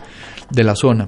de 0.49 0.63
la 0.63 0.75
zona. 0.75 1.07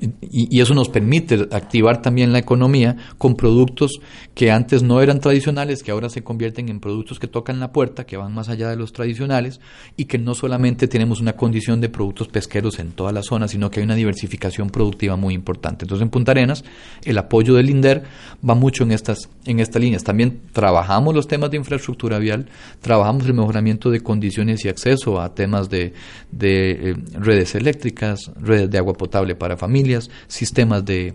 Y, 0.00 0.60
eso 0.60 0.74
nos 0.74 0.88
permite 0.88 1.48
activar 1.50 2.02
también 2.02 2.32
la 2.32 2.38
economía 2.38 2.96
con 3.18 3.34
productos 3.34 4.00
que 4.34 4.50
antes 4.50 4.82
no 4.82 5.00
eran 5.00 5.20
tradicionales, 5.20 5.82
que 5.82 5.90
ahora 5.90 6.08
se 6.08 6.22
convierten 6.22 6.68
en 6.68 6.80
productos 6.80 7.18
que 7.18 7.26
tocan 7.26 7.60
la 7.60 7.72
puerta, 7.72 8.04
que 8.04 8.16
van 8.16 8.32
más 8.32 8.48
allá 8.48 8.68
de 8.68 8.76
los 8.76 8.92
tradicionales 8.92 9.60
y 9.96 10.04
que 10.04 10.18
no 10.18 10.34
solamente 10.34 10.88
tenemos 10.88 11.20
una 11.20 11.34
condición 11.34 11.80
de 11.80 11.88
productos 11.88 12.28
pesqueros 12.28 12.78
en 12.78 12.92
toda 12.92 13.12
la 13.12 13.22
zona, 13.22 13.48
sino 13.48 13.70
que 13.70 13.80
hay 13.80 13.84
una 13.84 13.94
diversificación 13.94 14.70
productiva 14.70 15.16
muy 15.16 15.34
importante. 15.34 15.84
Entonces 15.84 16.02
en 16.02 16.10
Punta 16.10 16.32
Arenas 16.32 16.64
el 17.04 17.18
apoyo 17.18 17.54
del 17.54 17.70
INDER 17.70 18.02
va 18.48 18.54
mucho 18.54 18.84
en 18.84 18.92
estas, 18.92 19.28
en 19.46 19.60
estas 19.60 19.82
líneas. 19.82 20.04
También 20.04 20.40
trabajamos 20.52 21.14
los 21.14 21.26
temas 21.26 21.50
de 21.50 21.56
infraestructura 21.56 22.18
vial, 22.18 22.46
trabajamos 22.80 23.26
el 23.26 23.34
mejoramiento 23.34 23.90
de 23.90 24.00
condiciones 24.00 24.64
y 24.64 24.68
acceso 24.68 25.20
a 25.20 25.34
temas 25.34 25.68
de, 25.70 25.92
eh, 26.40 26.94
redes 27.14 27.54
eléctricas, 27.54 28.30
redes 28.40 28.70
de 28.70 28.78
agua 28.78 28.94
potable 28.94 29.34
para 29.34 29.56
familias, 29.56 29.79
sistemas 30.26 30.84
de, 30.84 31.14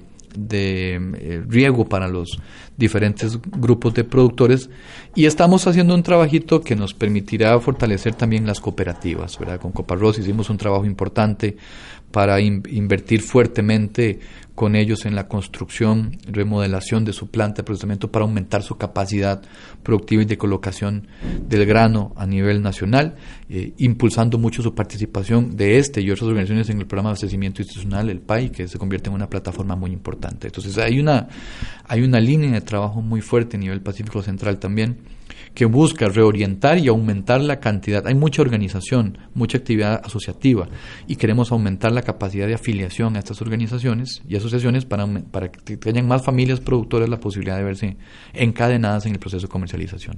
eh, 0.51 1.43
riego 1.47 1.85
para 1.85 2.07
los 2.07 2.39
diferentes 2.77 3.39
grupos 3.57 3.93
de 3.93 4.03
productores 4.03 4.69
y 5.15 5.25
estamos 5.25 5.65
haciendo 5.65 5.95
un 5.95 6.03
trabajito 6.03 6.61
que 6.61 6.75
nos 6.75 6.93
permitirá 6.93 7.57
fortalecer 7.59 8.15
también 8.15 8.45
las 8.45 8.59
cooperativas, 8.59 9.39
¿verdad? 9.39 9.61
Con 9.61 9.71
Coparros 9.71 10.19
hicimos 10.19 10.49
un 10.49 10.57
trabajo 10.57 10.85
importante 10.85 11.55
para 12.15 12.39
invertir 12.39 13.21
fuertemente 13.21 14.19
con 14.55 14.77
ellos 14.77 15.05
en 15.05 15.15
la 15.15 15.27
construcción, 15.27 16.17
remodelación 16.25 17.03
de 17.03 17.11
su 17.11 17.27
planta 17.27 17.57
de 17.57 17.63
procesamiento 17.65 18.09
para 18.09 18.23
aumentar 18.23 18.63
su 18.63 18.77
capacidad 18.77 19.41
productiva 19.83 20.21
y 20.21 20.25
de 20.25 20.37
colocación 20.37 21.09
del 21.45 21.65
grano 21.65 22.13
a 22.15 22.25
nivel 22.25 22.61
nacional, 22.61 23.17
eh, 23.49 23.73
impulsando 23.79 24.37
mucho 24.37 24.61
su 24.61 24.73
participación 24.73 25.57
de 25.57 25.77
este 25.77 25.99
y 25.99 26.09
otras 26.09 26.29
organizaciones 26.29 26.69
en 26.69 26.79
el 26.79 26.87
programa 26.87 27.09
de 27.09 27.11
abastecimiento 27.15 27.61
institucional, 27.61 28.09
el 28.09 28.21
PAI, 28.21 28.49
que 28.49 28.69
se 28.69 28.79
convierte 28.79 29.09
en 29.09 29.15
una 29.15 29.29
plataforma 29.29 29.75
muy 29.75 29.91
importante. 29.91 30.47
Entonces 30.47 30.77
hay 30.77 31.01
una, 31.01 31.27
hay 31.85 32.01
una 32.01 32.21
línea 32.21 32.49
de 32.49 32.61
trabajo 32.61 33.01
muy 33.01 33.19
fuerte 33.19 33.57
a 33.57 33.59
nivel 33.59 33.81
Pacífico 33.81 34.21
Central 34.21 34.57
también 34.57 34.99
que 35.55 35.65
busca 35.65 36.09
reorientar 36.09 36.77
y 36.77 36.89
aumentar 36.89 37.41
la 37.41 37.59
cantidad. 37.59 38.05
Hay 38.05 38.13
mucha 38.13 38.41
organización, 38.41 39.17
mucha 39.33 39.57
actividad 39.57 40.01
asociativa 40.03 40.67
y 41.07 41.15
queremos 41.15 41.51
aumentar 41.51 41.93
la 41.93 42.01
capacidad 42.01 42.45
de 42.45 42.53
afiliación 42.53 43.15
a 43.15 43.19
estas 43.19 43.41
organizaciones 43.41 44.21
y 44.27 44.35
asociaciones 44.35 44.85
para, 44.85 45.07
que 45.49 45.77
tengan 45.77 46.07
más 46.07 46.23
familias 46.23 46.59
productoras 46.59 47.09
la 47.09 47.19
posibilidad 47.19 47.57
de 47.57 47.63
verse 47.63 47.97
encadenadas 48.33 49.05
en 49.05 49.13
el 49.13 49.19
proceso 49.19 49.47
de 49.47 49.51
comercialización. 49.51 50.17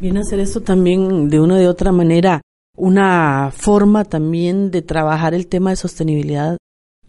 Viene 0.00 0.18
a 0.18 0.22
hacer 0.22 0.40
esto 0.40 0.60
también 0.60 1.28
de 1.28 1.40
una 1.40 1.56
de 1.56 1.68
otra 1.68 1.92
manera 1.92 2.42
una 2.76 3.50
forma 3.52 4.04
también 4.04 4.70
de 4.70 4.82
trabajar 4.82 5.34
el 5.34 5.48
tema 5.48 5.70
de 5.70 5.76
sostenibilidad 5.76 6.56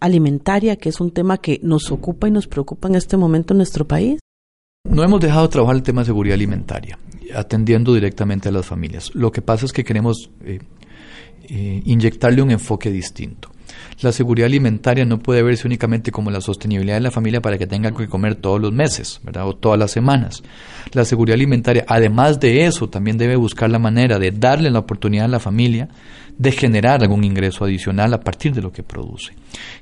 alimentaria, 0.00 0.76
que 0.76 0.88
es 0.88 1.00
un 1.00 1.12
tema 1.12 1.38
que 1.38 1.60
nos 1.62 1.90
ocupa 1.90 2.26
y 2.26 2.30
nos 2.30 2.46
preocupa 2.46 2.88
en 2.88 2.94
este 2.94 3.16
momento 3.16 3.54
en 3.54 3.58
nuestro 3.58 3.86
país? 3.86 4.18
No 4.84 5.04
hemos 5.04 5.20
dejado 5.20 5.42
de 5.42 5.52
trabajar 5.52 5.76
el 5.76 5.82
tema 5.82 6.00
de 6.00 6.06
seguridad 6.06 6.34
alimentaria, 6.34 6.98
atendiendo 7.34 7.92
directamente 7.92 8.48
a 8.48 8.52
las 8.52 8.64
familias. 8.64 9.14
Lo 9.14 9.30
que 9.30 9.42
pasa 9.42 9.66
es 9.66 9.74
que 9.74 9.84
queremos 9.84 10.30
eh, 10.42 10.58
eh, 11.50 11.82
inyectarle 11.84 12.40
un 12.40 12.50
enfoque 12.50 12.90
distinto. 12.90 13.50
La 14.00 14.10
seguridad 14.10 14.46
alimentaria 14.46 15.04
no 15.04 15.18
puede 15.18 15.42
verse 15.42 15.66
únicamente 15.66 16.10
como 16.10 16.30
la 16.30 16.40
sostenibilidad 16.40 16.96
de 16.96 17.02
la 17.02 17.10
familia 17.10 17.42
para 17.42 17.58
que 17.58 17.66
tenga 17.66 17.92
que 17.92 18.08
comer 18.08 18.36
todos 18.36 18.58
los 18.58 18.72
meses, 18.72 19.20
¿verdad? 19.22 19.46
O 19.46 19.54
todas 19.54 19.78
las 19.78 19.90
semanas. 19.90 20.42
La 20.92 21.04
seguridad 21.04 21.34
alimentaria, 21.34 21.84
además 21.86 22.40
de 22.40 22.64
eso, 22.64 22.88
también 22.88 23.18
debe 23.18 23.36
buscar 23.36 23.68
la 23.68 23.78
manera 23.78 24.18
de 24.18 24.30
darle 24.30 24.70
la 24.70 24.78
oportunidad 24.78 25.26
a 25.26 25.28
la 25.28 25.40
familia 25.40 25.90
de 26.40 26.52
generar 26.52 27.02
algún 27.02 27.22
ingreso 27.22 27.66
adicional 27.66 28.14
a 28.14 28.20
partir 28.20 28.54
de 28.54 28.62
lo 28.62 28.72
que 28.72 28.82
produce. 28.82 29.34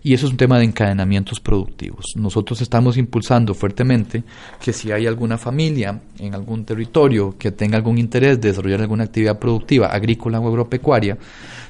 Y 0.03 0.13
eso 0.13 0.27
es 0.27 0.33
un 0.33 0.37
tema 0.37 0.59
de 0.59 0.65
encadenamientos 0.65 1.39
productivos. 1.39 2.07
Nosotros 2.17 2.61
estamos 2.61 2.97
impulsando 2.97 3.55
fuertemente 3.55 4.25
que 4.61 4.73
si 4.73 4.91
hay 4.91 5.07
alguna 5.07 5.39
familia 5.39 6.01
en 6.19 6.35
algún 6.35 6.65
territorio 6.65 7.37
que 7.39 7.53
tenga 7.53 7.77
algún 7.77 7.97
interés 7.97 8.41
de 8.41 8.49
desarrollar 8.49 8.81
alguna 8.81 9.05
actividad 9.05 9.39
productiva, 9.39 9.87
agrícola 9.87 10.41
o 10.41 10.49
agropecuaria, 10.49 11.17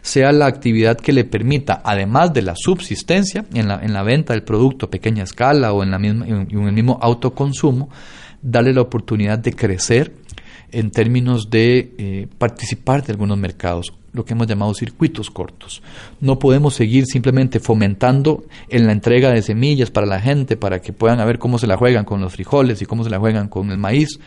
sea 0.01 0.33
la 0.33 0.47
actividad 0.47 0.97
que 0.97 1.13
le 1.13 1.25
permita, 1.25 1.83
además 1.85 2.33
de 2.33 2.41
la 2.41 2.55
subsistencia 2.57 3.45
en 3.53 3.69
la, 3.69 3.81
en 3.83 3.93
la 3.93 4.03
venta 4.03 4.33
del 4.33 4.43
producto 4.43 4.87
a 4.87 4.91
pequeña 4.91 5.25
escala 5.25 5.75
o 5.75 5.83
en, 5.83 5.91
la 5.91 5.99
misma, 5.99 6.27
en 6.27 6.49
el 6.51 6.73
mismo 6.73 6.99
autoconsumo, 7.03 7.91
darle 8.41 8.73
la 8.73 8.81
oportunidad 8.81 9.39
de 9.39 9.53
crecer 9.53 10.15
en 10.73 10.91
términos 10.91 11.51
de 11.51 11.95
eh, 11.99 12.27
participar 12.39 13.05
de 13.05 13.13
algunos 13.13 13.39
mercados 13.39 13.93
lo 14.13 14.25
que 14.25 14.33
hemos 14.33 14.47
llamado 14.47 14.75
circuitos 14.75 15.31
cortos. 15.31 15.83
No 16.21 16.39
podemos 16.39 16.75
seguir 16.75 17.07
simplemente 17.07 17.61
fomentando 17.61 18.45
en 18.69 18.87
la 18.87 18.93
entrega 18.93 19.31
de 19.31 19.43
semillas 19.43 19.91
para 19.91 20.07
la 20.07 20.21
gente, 20.21 20.57
para 20.57 20.81
que 20.81 20.93
puedan 20.93 21.25
ver 21.27 21.39
cómo 21.39 21.59
se 21.59 21.67
la 21.67 21.77
juegan 21.77 22.05
con 22.05 22.21
los 22.21 22.33
frijoles 22.33 22.83
y 22.83 22.87
cómo 22.87 23.05
se 23.05 23.11
la 23.11 23.19
juegan 23.19 23.49
con 23.49 23.71
el 23.71 23.79
maíz, 23.79 24.19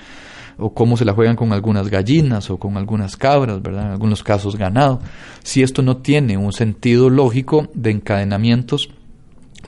o 0.57 0.73
cómo 0.73 0.97
se 0.97 1.05
la 1.05 1.13
juegan 1.13 1.35
con 1.35 1.51
algunas 1.53 1.89
gallinas 1.89 2.49
o 2.49 2.57
con 2.57 2.77
algunas 2.77 3.17
cabras, 3.17 3.61
¿verdad? 3.61 3.87
En 3.87 3.91
algunos 3.91 4.23
casos 4.23 4.55
ganado. 4.55 5.01
Si 5.43 5.63
esto 5.63 5.81
no 5.81 5.97
tiene 5.97 6.37
un 6.37 6.53
sentido 6.53 7.09
lógico 7.09 7.67
de 7.73 7.91
encadenamientos 7.91 8.89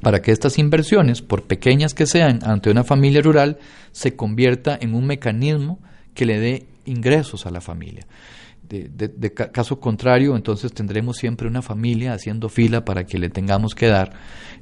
para 0.01 0.21
que 0.21 0.31
estas 0.31 0.59
inversiones, 0.59 1.21
por 1.21 1.43
pequeñas 1.43 1.93
que 1.93 2.05
sean, 2.05 2.39
ante 2.43 2.69
una 2.69 2.83
familia 2.83 3.21
rural, 3.21 3.57
se 3.91 4.15
convierta 4.15 4.77
en 4.79 4.93
un 4.93 5.07
mecanismo 5.07 5.79
que 6.13 6.25
le 6.25 6.39
dé 6.39 6.65
ingresos 6.85 7.45
a 7.45 7.51
la 7.51 7.61
familia 7.61 8.05
de, 8.69 9.33
caso 9.33 9.79
contrario, 9.79 10.35
entonces 10.35 10.73
tendremos 10.73 11.17
siempre 11.17 11.47
una 11.47 11.61
familia 11.61 12.13
haciendo 12.13 12.49
fila 12.49 12.85
para 12.85 13.05
que 13.05 13.19
le 13.19 13.29
tengamos 13.29 13.75
que 13.75 13.87
dar 13.87 14.13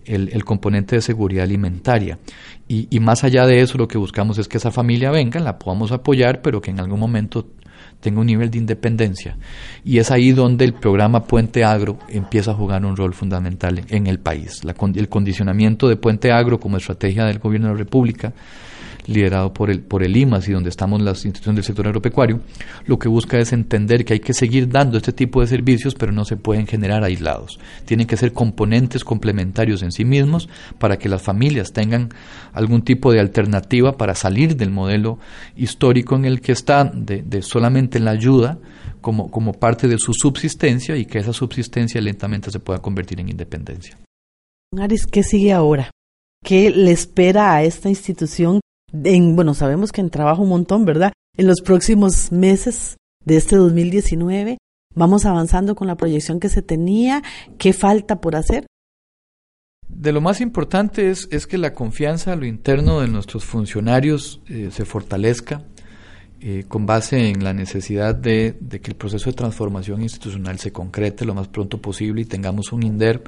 el, 0.06 0.44
componente 0.44 0.96
de 0.96 1.02
seguridad 1.02 1.44
alimentaria. 1.44 2.20
Y, 2.68 2.88
y, 2.90 3.00
más 3.00 3.24
allá 3.24 3.46
de 3.46 3.62
eso, 3.62 3.78
lo 3.78 3.88
que 3.88 3.98
buscamos 3.98 4.38
es 4.38 4.48
que 4.48 4.58
esa 4.58 4.72
familia 4.72 5.12
venga, 5.12 5.40
la 5.40 5.60
podamos 5.60 5.92
apoyar, 5.92 6.42
pero 6.42 6.62
que 6.62 6.72
en 6.72 6.80
algún 6.80 7.00
momento 7.00 7.48
tenga 8.00 8.20
un 8.20 8.28
nivel 8.28 8.50
de 8.50 8.58
independencia. 8.58 9.38
Y 9.86 10.00
es 10.00 10.12
ahí 10.12 10.32
donde 10.32 10.66
el 10.66 10.74
programa 10.74 11.24
Puente 11.24 11.64
Agro 11.64 12.00
empieza 12.10 12.52
a 12.52 12.56
jugar 12.56 12.84
un 12.84 12.98
rol 12.98 13.14
fundamental 13.14 13.84
en 13.88 14.08
el 14.08 14.20
país. 14.20 14.64
La, 14.64 14.76
el 14.96 15.10
condicionamiento 15.10 15.88
de 15.88 15.96
Puente 15.96 16.32
Agro 16.32 16.60
como 16.60 16.78
estrategia 16.78 17.26
del 17.26 17.40
gobierno 17.40 17.68
de 17.68 17.74
la 17.74 17.80
República 17.80 18.34
liderado 19.08 19.54
por 19.54 19.70
el, 19.70 19.82
por 19.82 20.04
el 20.04 20.16
IMAS 20.16 20.48
y 20.48 20.54
donde 20.54 20.70
estamos 20.70 21.02
las 21.02 21.26
instituciones 21.26 21.58
del 21.58 21.66
sector 21.66 21.88
agropecuario, 21.88 22.42
lo 22.86 23.00
que 23.00 23.10
busca 23.10 23.40
es 23.40 23.54
entender 23.54 24.06
que 24.06 24.14
hay 24.14 24.20
que 24.20 24.34
seguir 24.34 24.70
dando 24.70 24.98
este 24.98 25.14
tipo 25.14 25.42
de 25.42 25.48
servicios, 25.48 25.96
pero 25.96 26.12
no 26.12 26.26
se 26.26 26.38
pueden 26.38 26.68
generar 26.68 27.04
aislados. 27.04 27.60
Tienen 27.86 28.08
que 28.08 28.18
ser 28.18 28.34
componentes 28.34 29.04
complementarios 29.04 29.84
en 29.84 29.92
sí 29.92 30.06
mismos 30.06 30.50
para 30.80 30.98
que 30.98 31.10
las 31.10 31.22
familias 31.22 31.74
tengan 31.74 32.10
algún 32.54 32.84
tipo 32.84 33.12
de 33.12 33.20
alternativa 33.20 33.98
para 33.98 34.16
salir 34.16 34.56
del 34.56 34.72
modelo 34.72 35.20
histórico 35.56 36.16
en 36.16 36.26
el 36.26 36.42
que 36.42 36.52
están, 36.52 37.06
de, 37.06 37.22
de 37.22 37.42
solamente 37.42 38.00
la 38.00 38.12
ayuda 38.12 38.60
como, 39.02 39.30
como 39.30 39.54
parte 39.54 39.88
de 39.88 39.98
su 39.98 40.14
subsistencia 40.14 40.96
y 40.96 41.06
que 41.06 41.18
esa 41.18 41.34
subsistencia 41.34 42.00
lentamente 42.00 42.52
se 42.52 42.60
pueda 42.60 42.80
convertir 42.80 43.20
en 43.20 43.30
independencia. 43.30 43.98
Aris, 44.80 45.06
¿qué 45.06 45.24
sigue 45.24 45.52
ahora? 45.52 45.92
¿Qué 46.44 46.70
le 46.70 46.92
espera 46.92 47.54
a 47.54 47.64
esta 47.64 47.90
institución 47.90 48.62
bueno, 48.92 49.54
sabemos 49.54 49.92
que 49.92 50.02
en 50.02 50.10
trabajo 50.10 50.44
un 50.44 50.50
montón, 50.50 50.86
¿verdad? 50.86 51.14
En 51.38 51.48
los 51.48 51.62
próximos 51.62 52.32
meses 52.32 52.98
de 53.24 53.38
este 53.38 53.56
2019 53.56 54.58
vamos 54.94 55.26
avanzando 55.26 55.76
con 55.76 55.88
la 55.88 55.96
proyección 55.96 56.40
que 56.40 56.50
se 56.50 56.62
tenía. 56.62 57.22
¿Qué 57.58 57.74
falta 57.74 58.20
por 58.20 58.36
hacer? 58.36 58.66
De 59.88 60.12
lo 60.12 60.22
más 60.22 60.42
importante 60.42 61.10
es, 61.10 61.28
es 61.32 61.48
que 61.48 61.58
la 61.58 61.74
confianza 61.74 62.34
a 62.34 62.36
lo 62.36 62.46
interno 62.46 63.02
de 63.02 63.08
nuestros 63.08 63.46
funcionarios 63.46 64.42
eh, 64.48 64.70
se 64.72 64.86
fortalezca 64.86 65.64
eh, 66.40 66.64
con 66.68 66.88
base 66.88 67.30
en 67.30 67.44
la 67.44 67.54
necesidad 67.54 68.16
de, 68.16 68.58
de, 68.60 68.82
que 68.82 68.90
el 68.92 68.98
proceso 68.98 69.30
de 69.30 69.36
transformación 69.36 70.02
institucional 70.02 70.58
se 70.58 70.72
concrete 70.72 71.24
lo 71.24 71.36
más 71.36 71.50
pronto 71.50 71.80
posible 71.80 72.22
y 72.22 72.26
tengamos 72.26 72.72
un 72.72 72.82
INDER 72.82 73.22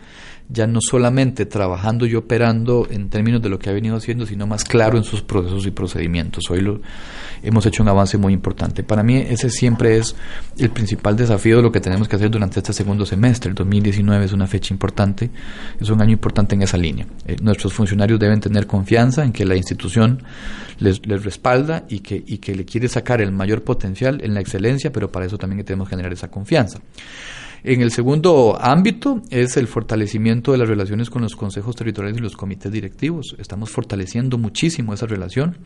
ya 0.49 0.67
no 0.67 0.79
solamente 0.81 1.45
trabajando 1.45 2.05
y 2.05 2.15
operando 2.15 2.87
en 2.89 3.09
términos 3.09 3.41
de 3.41 3.49
lo 3.49 3.59
que 3.59 3.69
ha 3.69 3.73
venido 3.73 3.95
haciendo, 3.95 4.25
sino 4.25 4.47
más 4.47 4.63
claro 4.63 4.97
en 4.97 5.03
sus 5.03 5.21
procesos 5.21 5.65
y 5.65 5.71
procedimientos. 5.71 6.43
Hoy 6.49 6.61
lo, 6.61 6.81
hemos 7.43 7.65
hecho 7.65 7.83
un 7.83 7.89
avance 7.89 8.17
muy 8.17 8.33
importante. 8.33 8.83
Para 8.83 9.03
mí 9.03 9.17
ese 9.17 9.49
siempre 9.49 9.97
es 9.97 10.15
el 10.57 10.69
principal 10.69 11.15
desafío 11.15 11.57
de 11.57 11.63
lo 11.63 11.71
que 11.71 11.81
tenemos 11.81 12.07
que 12.07 12.15
hacer 12.15 12.31
durante 12.31 12.59
este 12.59 12.73
segundo 12.73 13.05
semestre. 13.05 13.49
El 13.49 13.55
2019 13.55 14.25
es 14.25 14.33
una 14.33 14.47
fecha 14.47 14.73
importante, 14.73 15.29
es 15.79 15.89
un 15.89 16.01
año 16.01 16.13
importante 16.13 16.55
en 16.55 16.61
esa 16.61 16.77
línea. 16.77 17.05
Eh, 17.25 17.35
nuestros 17.41 17.73
funcionarios 17.73 18.19
deben 18.19 18.39
tener 18.39 18.65
confianza 18.65 19.23
en 19.23 19.33
que 19.33 19.45
la 19.45 19.55
institución 19.55 20.23
les, 20.79 21.01
respalda 21.01 21.85
y 21.89 21.99
que, 21.99 22.23
y 22.25 22.37
que 22.37 22.55
le 22.55 22.65
quiere 22.65 22.87
sacar 22.87 23.21
el 23.21 23.31
mayor 23.31 23.63
potencial 23.63 24.21
en 24.23 24.33
la 24.33 24.39
excelencia, 24.39 24.91
pero 24.91 25.11
para 25.11 25.25
eso 25.25 25.37
también 25.37 25.63
tenemos 25.65 25.87
que 25.87 25.95
generar 25.95 26.13
esa 26.13 26.31
confianza. 26.31 26.79
En 27.64 27.82
el 27.82 27.91
segundo 27.91 28.57
ámbito 28.59 29.22
es 29.30 29.55
el 29.55 29.68
fortalecimiento 29.68 30.51
de 30.51 30.57
las 30.57 30.68
relaciones 30.68 31.09
con 31.09 31.22
los 31.22 31.38
consejos 31.38 31.78
territoriales 31.78 32.20
y 32.20 32.22
los 32.22 32.36
comités 32.36 32.70
directivos. 32.70 33.38
Estamos 33.39 33.70
fortaleciendo 33.70 34.38
muchísimo 34.38 34.93
esa 34.93 35.05
relación 35.05 35.57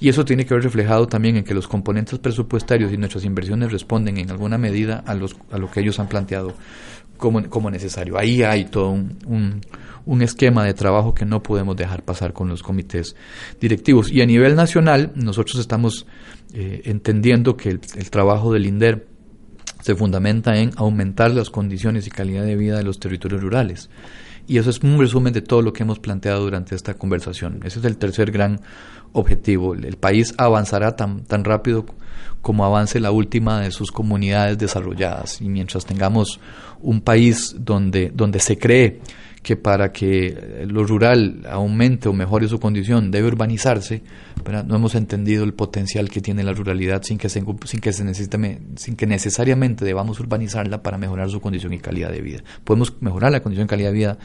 y 0.00 0.08
eso 0.08 0.24
tiene 0.24 0.44
que 0.44 0.54
ver 0.54 0.64
reflejado 0.64 1.06
también 1.06 1.36
en 1.36 1.44
que 1.44 1.54
los 1.54 1.68
componentes 1.68 2.18
presupuestarios 2.18 2.92
y 2.92 2.96
nuestras 2.96 3.24
inversiones 3.24 3.70
responden 3.70 4.18
en 4.18 4.32
alguna 4.32 4.58
medida 4.58 5.04
a, 5.06 5.14
lo 5.14 5.70
que 5.70 5.80
ellos 5.80 6.00
han 6.00 6.08
planteado 6.08 6.54
como, 7.16 7.70
necesario. 7.70 8.18
Ahí 8.18 8.42
hay 8.42 8.64
todo 8.64 8.90
un, 8.90 9.60
un, 10.06 10.22
esquema 10.22 10.64
de 10.64 10.74
trabajo 10.74 11.14
que 11.14 11.24
no 11.24 11.42
podemos 11.42 11.76
dejar 11.76 12.02
pasar 12.02 12.32
con 12.32 12.48
los 12.48 12.64
comités 12.64 13.14
directivos. 13.60 14.10
Y 14.10 14.22
a 14.22 14.26
nivel 14.26 14.56
nacional, 14.56 15.12
nosotros 15.14 15.60
estamos 15.60 16.04
eh, 16.52 16.82
entendiendo 16.84 17.56
que 17.56 17.70
el, 17.70 17.80
el 17.96 18.10
trabajo 18.10 18.52
del 18.52 18.66
INDER 18.66 19.06
se 19.80 19.94
fundamenta 19.94 20.56
en 20.58 20.70
aumentar 20.76 21.30
las 21.30 21.50
condiciones 21.50 22.06
y 22.06 22.10
calidad 22.10 22.44
de 22.44 22.56
vida 22.56 22.76
de 22.76 22.84
los 22.84 22.98
territorios 22.98 23.42
rurales. 23.42 23.90
Y 24.46 24.56
eso 24.56 24.70
es 24.70 24.80
un 24.80 24.98
resumen 24.98 25.32
de 25.34 25.42
todo 25.42 25.60
lo 25.60 25.72
que 25.74 25.82
hemos 25.82 25.98
planteado 25.98 26.40
durante 26.40 26.74
esta 26.74 26.94
conversación. 26.94 27.60
Ese 27.64 27.80
es 27.80 27.84
el 27.84 27.98
tercer 27.98 28.30
gran 28.30 28.60
objetivo. 29.12 29.74
El 29.74 29.96
país 29.96 30.34
avanzará 30.38 30.96
tan, 30.96 31.24
tan 31.24 31.44
rápido 31.44 31.84
como 32.40 32.64
avance 32.64 32.98
la 32.98 33.10
última 33.10 33.60
de 33.60 33.70
sus 33.70 33.92
comunidades 33.92 34.56
desarrolladas. 34.56 35.42
Y 35.42 35.50
mientras 35.50 35.84
tengamos 35.84 36.40
un 36.80 37.02
país 37.02 37.54
donde, 37.58 38.10
donde 38.14 38.40
se 38.40 38.56
cree 38.56 39.00
que 39.42 39.56
para 39.56 39.92
que 39.92 40.66
lo 40.68 40.84
rural 40.84 41.46
aumente 41.48 42.08
o 42.08 42.12
mejore 42.12 42.48
su 42.48 42.58
condición 42.58 43.10
debe 43.10 43.28
urbanizarse, 43.28 44.02
no 44.66 44.76
hemos 44.76 44.94
entendido 44.94 45.44
el 45.44 45.54
potencial 45.54 46.08
que 46.08 46.20
tiene 46.20 46.42
la 46.42 46.52
ruralidad 46.52 47.02
sin 47.02 47.18
que, 47.18 47.28
se, 47.28 47.42
sin, 47.64 47.80
que 47.80 47.92
se 47.92 48.04
necesite, 48.04 48.60
sin 48.76 48.96
que 48.96 49.06
necesariamente 49.06 49.84
debamos 49.84 50.20
urbanizarla 50.20 50.82
para 50.82 50.98
mejorar 50.98 51.30
su 51.30 51.40
condición 51.40 51.72
y 51.72 51.78
calidad 51.78 52.10
de 52.10 52.20
vida. 52.20 52.42
Podemos 52.64 52.94
mejorar 53.00 53.32
la 53.32 53.40
condición 53.40 53.66
y 53.66 53.68
calidad 53.68 53.90
de 53.90 53.94
vida 53.94 54.18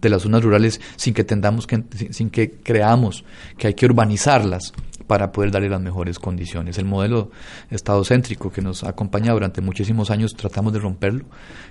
de 0.00 0.08
las 0.08 0.22
zonas 0.22 0.42
rurales 0.42 0.80
sin 0.96 1.14
que, 1.14 1.24
tendamos 1.24 1.66
que, 1.66 1.82
sin 2.10 2.30
que 2.30 2.52
creamos 2.52 3.24
que 3.56 3.68
hay 3.68 3.74
que 3.74 3.86
urbanizarlas 3.86 4.72
para 5.08 5.32
poder 5.32 5.50
darle 5.50 5.68
las 5.68 5.80
mejores 5.80 6.20
condiciones. 6.20 6.78
El 6.78 6.84
modelo 6.84 7.30
estadocéntrico 7.70 8.52
que 8.52 8.62
nos 8.62 8.84
ha 8.84 8.90
acompañado 8.90 9.34
durante 9.34 9.60
muchísimos 9.60 10.12
años, 10.12 10.34
tratamos 10.36 10.72
de 10.72 10.78
romperlo 10.78 11.24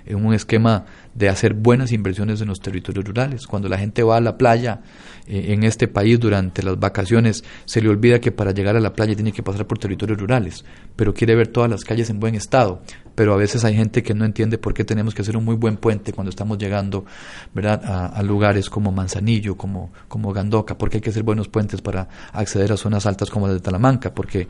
en 0.04 0.26
un 0.26 0.34
esquema 0.34 0.84
de 1.14 1.30
hacer 1.30 1.54
buenas 1.54 1.92
inversiones 1.92 2.42
en 2.42 2.48
los 2.48 2.60
territorios 2.60 3.06
rurales. 3.06 3.46
Cuando 3.46 3.68
la 3.70 3.78
gente 3.78 4.02
va 4.02 4.18
a 4.18 4.20
la 4.20 4.36
playa 4.36 4.82
eh, 5.28 5.52
en 5.52 5.62
este 5.62 5.88
país 5.88 6.18
durante 6.18 6.62
las 6.62 6.78
vacaciones, 6.78 7.44
se 7.64 7.80
le 7.80 7.88
olvida 7.88 8.20
que 8.20 8.32
para 8.32 8.52
llegar 8.52 8.76
a 8.76 8.80
la 8.80 8.94
playa 8.94 9.14
tiene 9.14 9.32
que 9.32 9.42
pasar 9.42 9.66
por 9.66 9.78
territorios 9.78 10.18
rurales, 10.18 10.64
pero 10.96 11.12
quiere 11.12 11.34
ver 11.34 11.48
todas 11.48 11.70
las 11.70 11.84
calles 11.84 12.10
en 12.10 12.18
buen 12.18 12.34
estado. 12.34 12.82
Pero 13.14 13.34
a 13.34 13.36
veces 13.36 13.64
hay 13.64 13.74
gente 13.74 14.02
que 14.04 14.14
no 14.14 14.24
entiende 14.24 14.58
por 14.58 14.74
qué 14.74 14.84
tenemos 14.84 15.12
que 15.12 15.22
hacer 15.22 15.36
un 15.36 15.44
muy 15.44 15.56
buen 15.56 15.76
puente 15.76 16.12
cuando 16.12 16.30
estamos 16.30 16.56
llegando 16.56 17.04
¿verdad? 17.52 18.12
A, 18.14 18.22
lugares 18.22 18.70
como 18.70 18.92
Manzanillo, 18.92 19.56
como, 19.56 19.92
como 20.06 20.32
Gandoca, 20.32 20.78
porque 20.78 20.98
hay 20.98 21.00
que 21.00 21.10
hacer 21.10 21.24
buenos 21.24 21.48
puentes 21.48 21.80
para 21.80 22.08
acceder 22.32 22.72
a 22.72 22.76
zonas 22.76 23.06
altas 23.06 23.28
como 23.28 23.48
las 23.48 23.56
de 23.56 23.60
Talamanca, 23.60 24.14
porque 24.14 24.46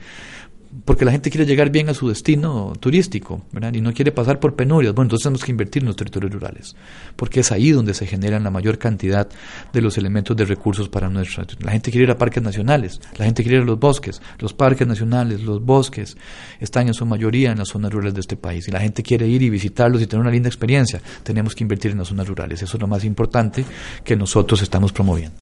porque 0.84 1.04
la 1.04 1.12
gente 1.12 1.30
quiere 1.30 1.46
llegar 1.46 1.70
bien 1.70 1.88
a 1.88 1.94
su 1.94 2.08
destino 2.08 2.72
turístico, 2.78 3.42
¿verdad? 3.52 3.74
Y 3.74 3.80
no 3.80 3.92
quiere 3.92 4.12
pasar 4.12 4.40
por 4.40 4.54
penurias. 4.54 4.94
Bueno, 4.94 5.06
entonces 5.06 5.24
tenemos 5.24 5.44
que 5.44 5.50
invertir 5.50 5.82
en 5.82 5.88
los 5.88 5.96
territorios 5.96 6.32
rurales, 6.32 6.76
porque 7.16 7.40
es 7.40 7.52
ahí 7.52 7.70
donde 7.70 7.94
se 7.94 8.06
generan 8.06 8.44
la 8.44 8.50
mayor 8.50 8.78
cantidad 8.78 9.28
de 9.72 9.80
los 9.80 9.98
elementos 9.98 10.36
de 10.36 10.44
recursos 10.44 10.88
para 10.88 11.08
nuestra. 11.08 11.46
La 11.60 11.72
gente 11.72 11.90
quiere 11.90 12.04
ir 12.04 12.10
a 12.10 12.18
parques 12.18 12.42
nacionales, 12.42 13.00
la 13.16 13.24
gente 13.24 13.42
quiere 13.42 13.58
ir 13.58 13.62
a 13.62 13.66
los 13.66 13.78
bosques, 13.78 14.20
los 14.38 14.52
parques 14.52 14.86
nacionales, 14.86 15.42
los 15.42 15.64
bosques 15.64 16.16
están 16.60 16.88
en 16.88 16.94
su 16.94 17.06
mayoría 17.06 17.52
en 17.52 17.58
las 17.58 17.68
zonas 17.68 17.92
rurales 17.92 18.14
de 18.14 18.20
este 18.20 18.36
país 18.36 18.68
y 18.68 18.70
la 18.70 18.80
gente 18.80 19.02
quiere 19.02 19.26
ir 19.26 19.42
y 19.42 19.50
visitarlos 19.50 20.02
y 20.02 20.06
tener 20.06 20.22
una 20.22 20.30
linda 20.30 20.48
experiencia. 20.48 21.00
Tenemos 21.22 21.54
que 21.54 21.64
invertir 21.64 21.92
en 21.92 21.98
las 21.98 22.08
zonas 22.08 22.28
rurales. 22.28 22.62
Eso 22.62 22.76
es 22.76 22.80
lo 22.80 22.88
más 22.88 23.04
importante 23.04 23.64
que 24.04 24.16
nosotros 24.16 24.62
estamos 24.62 24.92
promoviendo. 24.92 25.36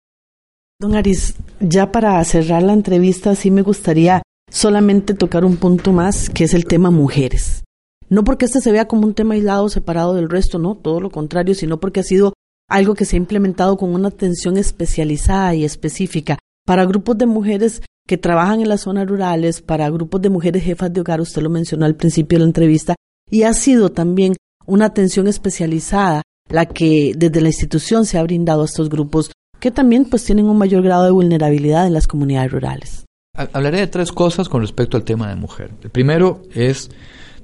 Don 0.79 0.95
Aris, 0.95 1.35
ya 1.59 1.91
para 1.91 2.23
cerrar 2.25 2.63
la 2.63 2.75
entrevista, 2.75 3.35
sí 3.35 3.51
me 3.51 3.63
gustaría 3.63 4.23
solamente 4.51 5.15
tocar 5.15 5.45
un 5.45 5.57
punto 5.57 5.93
más, 5.93 6.31
que 6.31 6.45
es 6.45 6.55
el 6.55 6.67
tema 6.67 6.91
mujeres. 6.91 7.65
No 8.09 8.25
porque 8.25 8.45
este 8.45 8.61
se 8.61 8.73
vea 8.73 8.87
como 8.87 9.07
un 9.07 9.15
tema 9.15 9.35
aislado, 9.35 9.69
separado 9.69 10.15
del 10.15 10.31
resto, 10.31 10.59
no, 10.59 10.77
todo 10.77 11.01
lo 11.01 11.11
contrario, 11.11 11.55
sino 11.55 11.81
porque 11.81 12.01
ha 12.01 12.05
sido 12.05 12.33
algo 12.69 12.95
que 12.95 13.05
se 13.05 13.17
ha 13.17 13.19
implementado 13.19 13.77
con 13.77 13.95
una 13.95 14.09
atención 14.09 14.57
especializada 14.57 15.55
y 15.55 15.65
específica 15.65 16.39
para 16.67 16.85
grupos 16.85 17.17
de 17.19 17.27
mujeres 17.27 17.83
que 18.07 18.19
trabajan 18.19 18.61
en 18.61 18.69
las 18.69 18.83
zonas 18.83 19.09
rurales, 19.09 19.63
para 19.63 19.91
grupos 19.91 20.23
de 20.23 20.31
mujeres 20.31 20.63
jefas 20.63 20.93
de 20.93 21.01
hogar, 21.01 21.21
usted 21.21 21.43
lo 21.43 21.51
mencionó 21.51 21.87
al 21.87 21.97
principio 21.97 22.37
de 22.37 22.41
la 22.41 22.49
entrevista, 22.49 22.95
y 23.29 23.43
ha 23.43 23.53
sido 23.53 23.91
también 23.91 24.35
una 24.67 24.87
atención 24.87 25.27
especializada 25.27 26.23
la 26.49 26.67
que 26.67 27.13
desde 27.17 27.41
la 27.41 27.49
institución 27.49 28.07
se 28.07 28.19
ha 28.19 28.23
brindado 28.23 28.63
a 28.63 28.67
estos 28.67 28.89
grupos 28.89 29.33
que 29.59 29.71
también 29.71 30.05
pues 30.05 30.25
tienen 30.25 30.47
un 30.47 30.59
mayor 30.59 30.83
grado 30.83 31.05
de 31.05 31.11
vulnerabilidad 31.11 31.87
en 31.87 31.95
las 31.95 32.07
comunidades 32.07 32.53
rurales. 32.53 33.06
Hablaré 33.37 33.81
de 33.81 33.87
tres 33.87 34.13
cosas 34.13 34.49
con 34.49 34.63
respecto 34.63 34.97
al 34.97 35.05
tema 35.05 35.29
de 35.29 35.37
mujer. 35.37 35.71
El 35.83 35.91
primero 35.91 36.43
es 36.55 36.91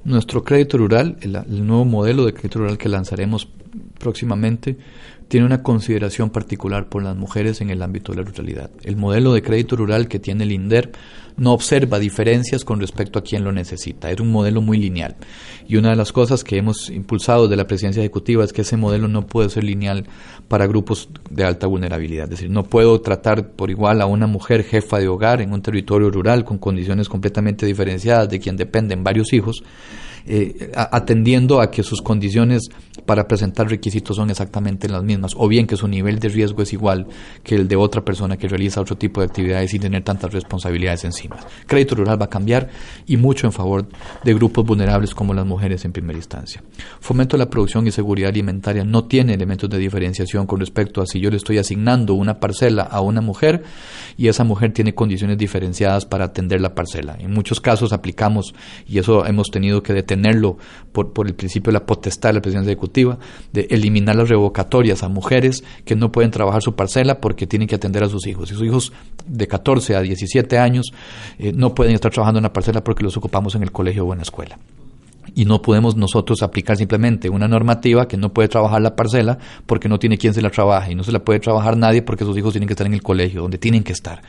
nuestro 0.05 0.43
crédito 0.43 0.79
rural, 0.79 1.17
el, 1.21 1.33
nuevo 1.67 1.85
modelo 1.85 2.25
de 2.25 2.33
crédito 2.33 2.61
rural 2.61 2.79
que 2.79 2.89
lanzaremos 2.89 3.49
próximamente, 3.99 4.77
tiene 5.29 5.47
una 5.47 5.63
consideración 5.63 6.29
particular 6.29 6.91
por 6.91 7.03
las 7.03 7.17
mujeres 7.17 7.63
en 7.63 7.71
el 7.71 7.81
ámbito 7.81 8.13
de 8.13 8.19
la 8.19 8.29
ruralidad. 8.29 8.71
El 8.83 8.97
modelo 8.97 9.33
de 9.33 9.43
crédito 9.43 9.77
rural 9.77 10.07
que 10.07 10.19
tiene 10.19 10.45
el 10.45 10.53
INDER 10.53 10.93
no 11.39 11.53
observa 11.53 11.99
diferencias 11.99 12.67
con 12.67 12.81
respecto 12.81 13.19
a 13.19 13.23
quien 13.23 13.43
lo 13.43 13.51
necesita. 13.51 14.11
Era 14.11 14.23
un 14.23 14.31
modelo 14.31 14.61
muy 14.61 14.77
lineal. 14.77 15.17
Y 15.67 15.77
una 15.77 15.89
de 15.89 15.97
las 15.97 16.13
cosas 16.13 16.45
que 16.45 16.59
hemos 16.59 16.91
impulsado 16.91 17.49
de 17.49 17.57
la 17.57 17.67
presidencia 17.67 18.01
ejecutiva 18.03 18.45
es 18.45 18.53
que 18.53 18.61
ese 18.61 18.77
modelo 18.77 19.09
no 19.09 19.27
puede 19.27 19.49
ser 19.49 19.65
lineal 19.65 20.05
para 20.49 20.67
grupos 20.67 21.09
de 21.31 21.45
alta 21.45 21.67
vulnerabilidad. 21.67 22.25
Es 22.25 22.31
decir, 22.31 22.51
no 22.51 22.65
puedo 22.65 23.01
tratar 23.01 23.53
por 23.53 23.71
igual 23.71 24.03
a 24.03 24.07
una 24.07 24.27
mujer 24.27 24.65
jefa 24.65 24.99
de 24.99 25.09
hogar 25.09 25.41
en 25.41 25.55
un 25.55 25.63
territorio 25.63 26.11
rural 26.11 26.45
con 26.45 26.59
condiciones 26.59 27.09
completamente 27.09 27.65
diferenciadas 27.65 28.29
de 28.29 28.39
quien 28.39 28.59
dependen 28.59 29.03
varios 29.03 29.33
hijos 29.33 29.63
eh, 30.27 30.73
atendiendo 30.75 31.61
a 31.61 31.71
que 31.71 31.83
sus 31.83 32.03
condiciones 32.03 32.69
para 33.07 33.27
presentar 33.27 33.69
requisitos 33.69 34.17
son 34.17 34.31
exactamente 34.31 34.89
las 34.89 35.03
mismas, 35.03 35.33
o 35.37 35.49
bien 35.49 35.67
que 35.67 35.77
su 35.77 35.89
nivel 35.89 36.19
de 36.19 36.29
riesgo 36.29 36.63
es 36.63 36.73
igual 36.73 37.07
que 37.43 37.55
el 37.55 37.67
de 37.69 37.77
otra 37.77 38.05
persona 38.05 38.37
que 38.37 38.49
realiza 38.49 38.81
otro 38.81 38.97
tipo 38.97 39.21
de 39.21 39.27
actividades 39.27 39.71
sin 39.71 39.81
tener 39.81 40.05
tantas 40.05 40.33
responsabilidades 40.33 41.05
encima. 41.05 41.37
Crédito 41.67 41.95
rural 41.95 42.21
va 42.21 42.27
a 42.27 42.31
cambiar 42.31 42.69
y 43.07 43.17
mucho 43.17 43.47
en 43.47 43.53
favor 43.53 43.87
de 44.23 44.35
grupos 44.35 44.65
vulnerables 44.65 45.15
como 45.15 45.35
las 45.35 45.47
mujeres 45.47 45.85
en 45.85 45.93
primera 45.93 46.19
instancia. 46.19 46.63
Fomento 47.01 47.37
de 47.37 47.45
la 47.45 47.51
producción 47.51 47.87
y 47.87 47.91
seguridad 47.91 48.29
alimentaria 48.29 48.85
no 48.85 49.05
tiene 49.05 49.35
elementos 49.35 49.69
de 49.69 49.79
diferenciación 49.79 50.47
con 50.47 50.61
respecto 50.61 51.03
a 51.03 51.07
si 51.07 51.21
yo 51.21 51.31
le 51.31 51.37
estoy 51.37 51.59
asignando 51.59 52.15
una 52.15 52.39
parcela 52.39 52.83
a 52.83 53.01
una 53.01 53.21
mujer 53.21 53.65
y 54.17 54.29
esa 54.29 54.45
mujer 54.45 54.73
tiene 54.73 54.95
condiciones 54.95 55.39
diferenciadas 55.39 56.07
para 56.07 56.27
atender 56.27 56.61
la 56.61 56.75
parcela. 56.75 57.17
En 57.19 57.33
muchos 57.33 57.61
casos 57.61 57.93
aplicamos, 57.93 58.55
y 58.87 58.99
eso 58.99 59.27
hemos 59.27 59.49
tenido 59.51 59.83
que 59.83 59.93
detener 59.93 60.12
tenerlo 60.13 60.59
por, 60.93 61.13
por 61.13 61.27
el 61.27 61.35
principio 61.35 61.71
de 61.71 61.79
la 61.79 61.87
potestad 61.87 62.31
de 62.31 62.35
la 62.35 62.43
presidencia 62.43 62.73
ejecutiva, 62.73 63.19
de 63.53 63.67
eliminar 63.71 64.17
las 64.17 64.29
revocatorias 64.29 65.03
a 65.03 65.09
mujeres 65.09 65.65
que 65.85 65.97
no 65.97 66.13
pueden 66.13 66.31
trabajar 66.31 66.63
su 66.63 66.75
parcela 66.75 67.21
porque 67.21 67.47
tienen 67.47 67.69
que 67.69 67.77
atender 67.77 68.05
a 68.05 68.09
sus 68.09 68.27
hijos. 68.27 68.51
Y 68.51 68.55
sus 68.55 68.65
hijos 68.65 68.93
de 69.27 69.47
14 69.47 69.97
a 69.97 70.01
17 70.01 70.59
años 70.59 70.93
eh, 71.39 71.53
no 71.55 71.75
pueden 71.75 71.95
estar 71.95 72.13
trabajando 72.13 72.39
en 72.39 72.45
la 72.45 72.53
parcela 72.53 72.85
porque 72.85 73.03
los 73.03 73.17
ocupamos 73.17 73.55
en 73.55 73.63
el 73.63 73.73
colegio 73.73 74.05
o 74.05 74.13
en 74.13 74.19
la 74.19 74.23
escuela 74.23 74.59
y 75.35 75.45
no 75.45 75.63
podemos 75.63 75.97
nosotros 75.97 76.43
aplicar 76.43 76.77
simplemente 76.77 77.31
una 77.31 77.49
normativa 77.49 78.07
que 78.07 78.17
no 78.17 78.33
puede 78.35 78.49
trabajar 78.49 78.83
la 78.83 78.95
parcela 78.95 79.39
porque 79.67 79.89
no 79.89 79.99
tiene 79.99 80.19
quien 80.19 80.35
se 80.35 80.43
la 80.43 80.51
trabaje 80.51 80.93
y 80.93 80.95
no 80.95 81.05
se 81.05 81.13
la 81.13 81.21
puede 81.21 81.41
trabajar 81.41 81.77
nadie 81.77 82.03
porque 82.03 82.25
sus 82.25 82.37
hijos 82.37 82.53
tienen 82.53 82.67
que 82.67 82.75
estar 82.75 82.87
en 82.87 82.95
el 82.95 83.03
colegio 83.03 83.41
donde 83.43 83.57
tienen 83.57 83.83
que 83.83 83.93
estar 83.93 84.21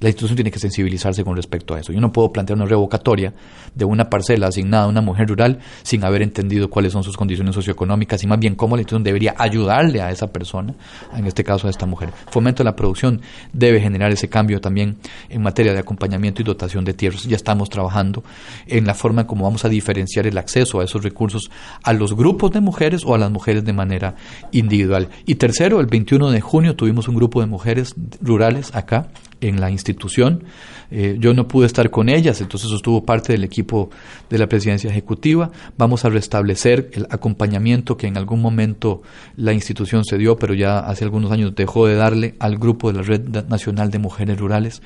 la 0.00 0.08
institución 0.08 0.36
tiene 0.36 0.50
que 0.50 0.58
sensibilizarse 0.58 1.24
con 1.24 1.34
respecto 1.36 1.74
a 1.74 1.80
eso. 1.80 1.92
Yo 1.92 2.00
no 2.00 2.12
puedo 2.12 2.32
plantear 2.32 2.56
una 2.56 2.66
revocatoria 2.66 3.34
de 3.74 3.84
una 3.84 4.08
parcela 4.08 4.46
asignada 4.46 4.84
a 4.84 4.88
una 4.88 5.00
mujer 5.00 5.28
rural 5.28 5.58
sin 5.82 6.04
haber 6.04 6.22
entendido 6.22 6.70
cuáles 6.70 6.92
son 6.92 7.02
sus 7.02 7.16
condiciones 7.16 7.54
socioeconómicas 7.54 8.22
y 8.22 8.26
más 8.26 8.38
bien 8.38 8.54
cómo 8.54 8.76
la 8.76 8.82
institución 8.82 9.02
debería 9.02 9.34
ayudarle 9.38 10.00
a 10.00 10.10
esa 10.10 10.28
persona, 10.28 10.74
en 11.16 11.26
este 11.26 11.42
caso 11.42 11.66
a 11.66 11.70
esta 11.70 11.86
mujer. 11.86 12.10
Fomento 12.30 12.62
de 12.62 12.70
la 12.70 12.76
producción 12.76 13.20
debe 13.52 13.80
generar 13.80 14.12
ese 14.12 14.28
cambio 14.28 14.60
también 14.60 14.98
en 15.28 15.42
materia 15.42 15.72
de 15.72 15.80
acompañamiento 15.80 16.42
y 16.42 16.44
dotación 16.44 16.84
de 16.84 16.94
tierras. 16.94 17.24
Ya 17.24 17.36
estamos 17.36 17.68
trabajando 17.68 18.22
en 18.66 18.86
la 18.86 18.94
forma 18.94 19.22
en 19.22 19.26
cómo 19.26 19.44
vamos 19.44 19.64
a 19.64 19.68
diferenciar 19.68 20.26
el 20.26 20.38
acceso 20.38 20.80
a 20.80 20.84
esos 20.84 21.02
recursos 21.02 21.50
a 21.82 21.92
los 21.92 22.14
grupos 22.14 22.52
de 22.52 22.60
mujeres 22.60 23.02
o 23.04 23.14
a 23.14 23.18
las 23.18 23.30
mujeres 23.30 23.64
de 23.64 23.72
manera 23.72 24.14
individual. 24.52 25.08
Y 25.26 25.36
tercero, 25.36 25.80
el 25.80 25.86
21 25.86 26.30
de 26.30 26.40
junio 26.40 26.76
tuvimos 26.76 27.08
un 27.08 27.16
grupo 27.16 27.40
de 27.40 27.46
mujeres 27.46 27.94
rurales 28.20 28.74
acá 28.74 29.08
en 29.40 29.60
la 29.60 29.70
institución. 29.70 30.44
Eh, 30.90 31.16
yo 31.18 31.34
no 31.34 31.48
pude 31.48 31.66
estar 31.66 31.90
con 31.90 32.08
ellas, 32.08 32.40
entonces 32.40 32.70
estuvo 32.72 33.04
parte 33.04 33.32
del 33.32 33.44
equipo 33.44 33.90
de 34.30 34.38
la 34.38 34.46
presidencia 34.46 34.90
ejecutiva. 34.90 35.50
Vamos 35.76 36.04
a 36.04 36.08
restablecer 36.08 36.90
el 36.92 37.06
acompañamiento 37.10 37.96
que 37.96 38.06
en 38.06 38.16
algún 38.16 38.40
momento 38.40 39.02
la 39.36 39.52
institución 39.52 40.04
se 40.04 40.18
dio, 40.18 40.36
pero 40.36 40.54
ya 40.54 40.78
hace 40.78 41.04
algunos 41.04 41.30
años 41.30 41.54
dejó 41.54 41.86
de 41.86 41.94
darle 41.94 42.34
al 42.38 42.58
grupo 42.58 42.90
de 42.90 42.98
la 42.98 43.02
Red 43.02 43.46
Nacional 43.48 43.90
de 43.90 43.98
Mujeres 43.98 44.38
Rurales 44.38 44.82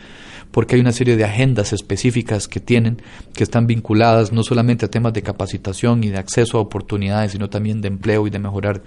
porque 0.53 0.76
hay 0.76 0.80
una 0.80 0.92
serie 0.92 1.16
de 1.16 1.24
agendas 1.24 1.72
específicas 1.72 2.46
que 2.46 2.61
tienen, 2.61 3.03
que 3.34 3.42
están 3.42 3.66
vinculadas 3.66 4.32
no 4.32 4.44
solamente 4.44 4.86
a 4.86 4.90
temas 4.90 5.12
de 5.12 5.22
capacitación 5.22 6.05
y 6.05 6.11
de 6.11 6.18
acceso 6.18 6.59
a 6.59 6.61
oportunidades, 6.61 7.32
sino 7.32 7.48
también 7.50 7.80
de 7.80 7.88
empleo 7.88 8.26
y 8.26 8.30
de 8.30 8.38
mejorar 8.38 8.82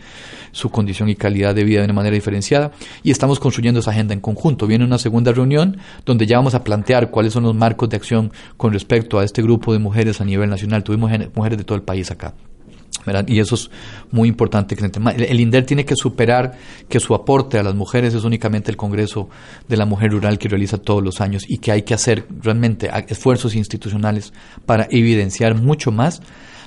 su 0.52 0.70
condición 0.70 1.10
y 1.10 1.16
calidad 1.16 1.54
de 1.54 1.64
vida 1.64 1.80
de 1.80 1.86
una 1.86 1.94
manera 1.94 2.14
diferenciada. 2.14 2.72
Y 3.04 3.12
estamos 3.12 3.40
construyendo 3.40 3.80
esa 3.82 3.92
agenda 3.92 4.14
en 4.14 4.22
conjunto. 4.22 4.68
Viene 4.68 4.86
una 4.86 5.00
segunda 5.00 5.32
reunión 5.34 5.78
donde 6.06 6.28
ya 6.28 6.38
vamos 6.38 6.56
a 6.56 6.64
plantear 6.64 7.10
cuáles 7.10 7.34
son 7.34 7.44
los 7.44 7.56
marcos 7.56 7.90
de 7.90 7.98
acción 7.98 8.32
con 8.58 8.72
respecto 8.72 9.20
a 9.20 9.24
este 9.24 9.42
grupo 9.42 9.74
de 9.74 9.80
mujeres 9.80 10.22
a 10.22 10.26
nivel 10.26 10.50
nacional. 10.50 10.84
Tuvimos 10.84 11.12
mujeres 11.34 11.58
de 11.58 11.64
todo 11.64 11.76
el 11.76 11.84
país 11.84 12.12
acá. 12.12 12.34
Y 13.28 13.40
eso 13.40 13.56
es 13.56 13.70
muy 14.12 14.28
importante. 14.28 14.76
El 15.18 15.40
INDER 15.40 15.66
tiene 15.66 15.86
que 15.86 15.96
superar 15.96 16.54
que 16.90 17.00
su 17.00 17.14
aporte 17.14 17.58
a 17.58 17.64
las 17.64 17.76
mujeres 17.76 18.14
es 18.14 18.24
únicamente 18.24 18.72
el 18.72 18.78
Congreso 18.78 19.30
de 19.68 19.78
la 19.78 19.86
Mujer 19.86 20.12
Rural 20.12 20.38
que 20.38 20.50
realiza 20.50 20.78
todos 20.78 21.04
los 21.04 21.22
años 21.22 21.44
y 21.48 21.58
que 21.58 21.72
hay 21.72 21.84
que 21.84 21.94
hacer 21.94 22.26
realmente 22.42 22.90
esfuerzos 23.08 23.56
institucionales 23.56 24.34
para 24.66 24.88
evidenciar 24.90 25.56
mucho 25.56 25.92
más 25.92 26.22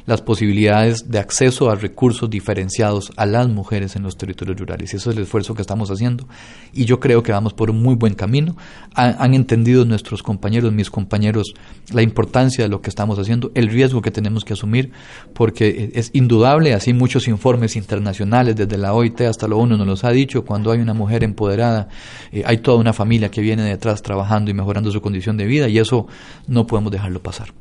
las 0.09 0.22
posibilidades 0.22 1.11
de 1.11 1.18
acceso 1.18 1.70
a 1.70 1.74
recursos 1.74 2.30
diferenciados 2.30 3.12
a 3.16 3.26
las 3.26 3.46
mujeres 3.46 3.94
en 3.94 4.04
los 4.04 4.16
territorios 4.16 4.59
rurales. 4.59 4.94
Eso 4.94 5.11
es 5.11 5.16
el 5.16 5.24
esfuerzo 5.24 5.54
que 5.54 5.61
estamos 5.61 5.90
haciendo. 5.90 6.26
Y 6.72 6.86
yo 6.86 6.98
creo 6.98 7.22
que 7.22 7.30
vamos 7.30 7.52
por 7.52 7.70
un 7.70 7.82
muy 7.82 7.94
buen 7.94 8.14
camino. 8.14 8.56
Han, 8.94 9.34
entendido 9.34 9.84
nuestros 9.84 10.22
compañeros, 10.22 10.72
mis 10.72 10.88
compañeros, 10.88 11.52
la 11.92 12.00
importancia 12.00 12.64
de 12.64 12.70
lo 12.70 12.80
que 12.80 12.88
estamos 12.88 13.18
haciendo, 13.18 13.52
el 13.54 13.68
riesgo 13.68 14.00
que 14.00 14.11
tenemos 14.11 14.46
que 14.46 14.54
asumir, 14.54 14.92
porque 15.34 15.90
es 15.92 16.09
indudable, 16.14 16.72
así 16.72 16.94
muchos 16.94 17.28
informes 17.28 17.76
internacionales, 17.76 18.56
desde 18.56 18.78
la 18.78 18.94
OIT 18.94 19.20
hasta 19.20 19.46
la 19.46 19.56
ONU 19.56 19.76
nos 19.76 19.86
los 19.86 20.04
ha 20.04 20.11
dicho, 20.11 20.42
cuando 20.46 20.72
hay 20.72 20.80
una 20.80 20.94
mujer 20.94 21.22
empoderada, 21.22 21.88
eh, 22.32 22.44
hay 22.46 22.59
toda 22.59 22.78
una 22.78 22.94
familia 22.94 23.30
que 23.30 23.42
viene 23.42 23.62
detrás 23.62 24.00
trabajando 24.00 24.50
y 24.50 24.54
mejorando 24.54 24.90
su 24.90 25.02
condición 25.02 25.36
de 25.36 25.44
vida, 25.44 25.68
y 25.68 25.78
eso 25.78 26.06
no 26.46 26.66
podemos 26.66 26.92
dejarlo 26.92 27.22
pasar. 27.22 27.52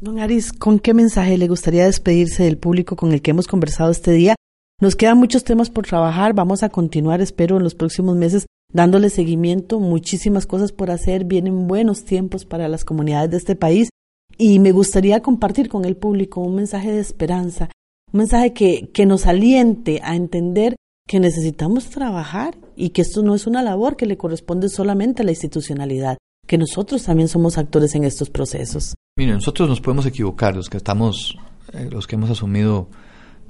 Don 0.00 0.20
Aris, 0.20 0.52
¿con 0.52 0.78
qué 0.78 0.94
mensaje 0.94 1.36
le 1.38 1.48
gustaría 1.48 1.84
despedirse 1.84 2.44
del 2.44 2.56
público 2.56 2.94
con 2.94 3.12
el 3.12 3.20
que 3.20 3.32
hemos 3.32 3.48
conversado 3.48 3.90
este 3.90 4.12
día? 4.12 4.36
Nos 4.80 4.94
quedan 4.94 5.18
muchos 5.18 5.42
temas 5.42 5.70
por 5.70 5.86
trabajar, 5.86 6.34
vamos 6.34 6.62
a 6.62 6.68
continuar, 6.68 7.20
espero, 7.20 7.56
en 7.56 7.64
los 7.64 7.74
próximos 7.74 8.16
meses 8.16 8.46
dándole 8.72 9.10
seguimiento, 9.10 9.80
muchísimas 9.80 10.46
cosas 10.46 10.70
por 10.70 10.92
hacer, 10.92 11.24
vienen 11.24 11.66
buenos 11.66 12.04
tiempos 12.04 12.44
para 12.44 12.68
las 12.68 12.84
comunidades 12.84 13.30
de 13.32 13.36
este 13.38 13.56
país 13.56 13.88
y 14.36 14.60
me 14.60 14.70
gustaría 14.70 15.20
compartir 15.20 15.68
con 15.68 15.84
el 15.84 15.96
público 15.96 16.42
un 16.42 16.54
mensaje 16.54 16.92
de 16.92 17.00
esperanza, 17.00 17.68
un 18.12 18.18
mensaje 18.18 18.52
que, 18.52 18.90
que 18.92 19.04
nos 19.04 19.26
aliente 19.26 20.00
a 20.04 20.14
entender 20.14 20.76
que 21.08 21.18
necesitamos 21.18 21.90
trabajar 21.90 22.56
y 22.76 22.90
que 22.90 23.02
esto 23.02 23.22
no 23.22 23.34
es 23.34 23.48
una 23.48 23.64
labor 23.64 23.96
que 23.96 24.06
le 24.06 24.16
corresponde 24.16 24.68
solamente 24.68 25.22
a 25.22 25.24
la 25.24 25.32
institucionalidad, 25.32 26.18
que 26.48 26.58
nosotros 26.58 27.04
también 27.04 27.28
somos 27.28 27.58
actores 27.58 27.94
en 27.94 28.04
estos 28.04 28.30
procesos. 28.30 28.94
Mire, 29.16 29.32
nosotros 29.34 29.68
nos 29.68 29.80
podemos 29.80 30.06
equivocar, 30.06 30.56
los 30.56 30.70
que 30.70 30.78
estamos, 30.78 31.36
eh, 31.74 31.88
los 31.92 32.06
que 32.06 32.16
hemos 32.16 32.30
asumido 32.30 32.88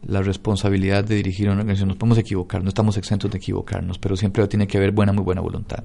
la 0.06 0.20
responsabilidad 0.20 1.04
de 1.04 1.14
dirigir 1.14 1.46
una 1.48 1.60
organización, 1.60 1.88
nos 1.88 1.96
podemos 1.96 2.18
equivocar, 2.18 2.62
no 2.62 2.68
estamos 2.68 2.96
exentos 2.96 3.30
de 3.30 3.38
equivocarnos, 3.38 3.98
pero 3.98 4.16
siempre 4.16 4.46
tiene 4.48 4.66
que 4.66 4.78
haber 4.78 4.90
buena, 4.90 5.12
muy 5.12 5.22
buena 5.22 5.40
voluntad. 5.40 5.84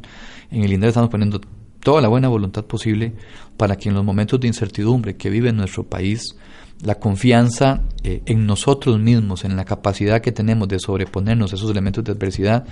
En 0.49 0.63
el 0.63 0.73
INDER 0.73 0.89
estamos 0.89 1.09
poniendo 1.09 1.39
toda 1.81 2.01
la 2.01 2.07
buena 2.07 2.29
voluntad 2.29 2.65
posible 2.65 3.13
para 3.57 3.75
que 3.75 3.89
en 3.89 3.95
los 3.95 4.03
momentos 4.03 4.39
de 4.39 4.47
incertidumbre 4.47 5.15
que 5.15 5.29
vive 5.29 5.51
nuestro 5.53 5.83
país, 5.83 6.35
la 6.81 6.95
confianza 6.95 7.81
eh, 8.03 8.21
en 8.25 8.45
nosotros 8.45 8.99
mismos, 8.99 9.45
en 9.45 9.55
la 9.55 9.65
capacidad 9.65 10.21
que 10.21 10.31
tenemos 10.31 10.67
de 10.67 10.79
sobreponernos 10.79 11.51
a 11.51 11.55
esos 11.55 11.71
elementos 11.71 12.03
de 12.03 12.11
adversidad, 12.11 12.65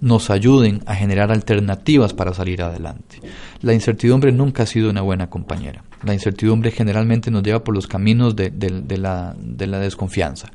nos 0.00 0.30
ayuden 0.30 0.82
a 0.86 0.96
generar 0.96 1.30
alternativas 1.30 2.12
para 2.12 2.34
salir 2.34 2.62
adelante. 2.62 3.20
La 3.60 3.72
incertidumbre 3.72 4.32
nunca 4.32 4.64
ha 4.64 4.66
sido 4.66 4.90
una 4.90 5.02
buena 5.02 5.30
compañera. 5.30 5.84
La 6.02 6.12
incertidumbre 6.12 6.72
generalmente 6.72 7.30
nos 7.30 7.44
lleva 7.44 7.62
por 7.62 7.74
los 7.74 7.86
caminos 7.86 8.34
de, 8.34 8.50
la, 8.98 9.36
de 9.38 9.66
la 9.68 9.78
desconfianza. 9.78 10.50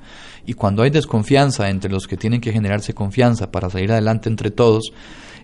Y 0.45 0.53
cuando 0.53 0.83
hay 0.83 0.89
desconfianza 0.89 1.69
entre 1.69 1.89
los 1.89 2.07
que 2.07 2.17
tienen 2.17 2.41
que 2.41 2.51
generarse 2.51 2.93
confianza 2.93 3.51
para 3.51 3.69
salir 3.69 3.91
adelante 3.91 4.27
entre 4.27 4.51
todos, 4.51 4.91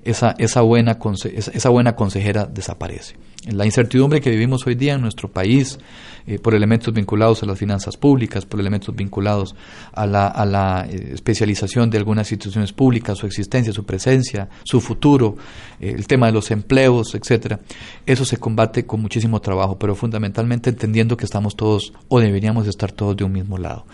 esa, 0.06 0.36
esa, 0.38 0.62
buena, 0.62 0.98
esa 1.24 1.70
buena 1.70 1.96
consejera 1.96 2.46
desaparece. 2.46 3.16
La 3.52 3.66
incertidumbre 3.66 4.22
que 4.22 4.30
vivimos 4.30 4.66
hoy 4.66 4.76
día 4.76 4.94
en 4.94 5.02
nuestro 5.02 5.30
país, 5.30 5.78
eh, 6.26 6.40
por 6.40 6.56
elementos 6.56 6.94
vinculados 6.94 7.44
a 7.44 7.46
las 7.46 7.60
finanzas 7.60 7.98
públicas, 7.98 8.46
por 8.46 8.60
elementos 8.60 8.96
vinculados 8.96 9.56
a 9.92 10.06
la, 10.06 10.28
a 10.28 10.46
la 10.46 10.88
eh, 10.90 11.12
especialización 11.14 11.90
de 11.90 11.98
algunas 11.98 12.32
instituciones 12.32 12.72
públicas, 12.72 13.18
su 13.18 13.26
existencia, 13.26 13.74
su 13.74 13.84
presencia, 13.84 14.48
su 14.64 14.80
futuro, 14.80 15.36
eh, 15.82 15.94
el 15.94 16.08
tema 16.08 16.28
de 16.28 16.32
los 16.32 16.52
empleos, 16.52 17.16
etcétera, 17.16 17.60
eso 18.06 18.24
se 18.24 18.38
combate 18.38 18.86
con 18.86 19.02
muchísimo 19.02 19.42
trabajo, 19.42 19.78
pero 19.78 19.96
fundamentalmente 19.96 20.70
entendiendo 20.70 21.18
que 21.18 21.26
estamos 21.26 21.58
todos 21.58 21.92
o 22.08 22.22
deberíamos 22.22 22.68
estar 22.68 22.94
todos 22.94 23.18
de 23.18 23.26
un 23.26 23.34
mismo 23.34 23.58
lado 23.58 23.86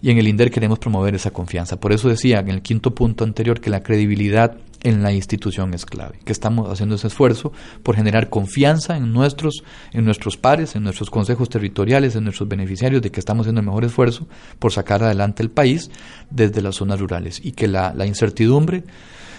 y 0.00 0.10
en 0.10 0.18
el 0.18 0.28
INDER 0.28 0.50
queremos 0.50 0.78
promover 0.78 1.14
esa 1.14 1.30
confianza. 1.30 1.80
Por 1.80 1.92
eso 1.92 2.08
decía 2.08 2.40
en 2.40 2.48
el 2.48 2.62
quinto 2.62 2.94
punto 2.94 3.24
anterior 3.24 3.60
que 3.60 3.70
la 3.70 3.82
credibilidad 3.82 4.56
en 4.82 5.02
la 5.02 5.12
institución 5.12 5.74
es 5.74 5.84
clave, 5.84 6.20
que 6.24 6.32
estamos 6.32 6.70
haciendo 6.70 6.94
ese 6.94 7.08
esfuerzo 7.08 7.52
por 7.82 7.96
generar 7.96 8.30
confianza 8.30 8.96
en 8.96 9.12
nuestros, 9.12 9.64
en 9.92 10.04
nuestros 10.04 10.36
pares, 10.36 10.76
en 10.76 10.84
nuestros 10.84 11.10
consejos 11.10 11.48
territoriales, 11.48 12.14
en 12.14 12.24
nuestros 12.24 12.48
beneficiarios, 12.48 13.02
de 13.02 13.10
que 13.10 13.20
estamos 13.20 13.44
haciendo 13.44 13.60
el 13.60 13.66
mejor 13.66 13.84
esfuerzo 13.84 14.28
por 14.58 14.72
sacar 14.72 15.02
adelante 15.02 15.42
el 15.42 15.50
país 15.50 15.90
desde 16.30 16.62
las 16.62 16.76
zonas 16.76 17.00
rurales 17.00 17.40
y 17.42 17.52
que 17.52 17.66
la, 17.66 17.92
la 17.94 18.06
incertidumbre 18.06 18.84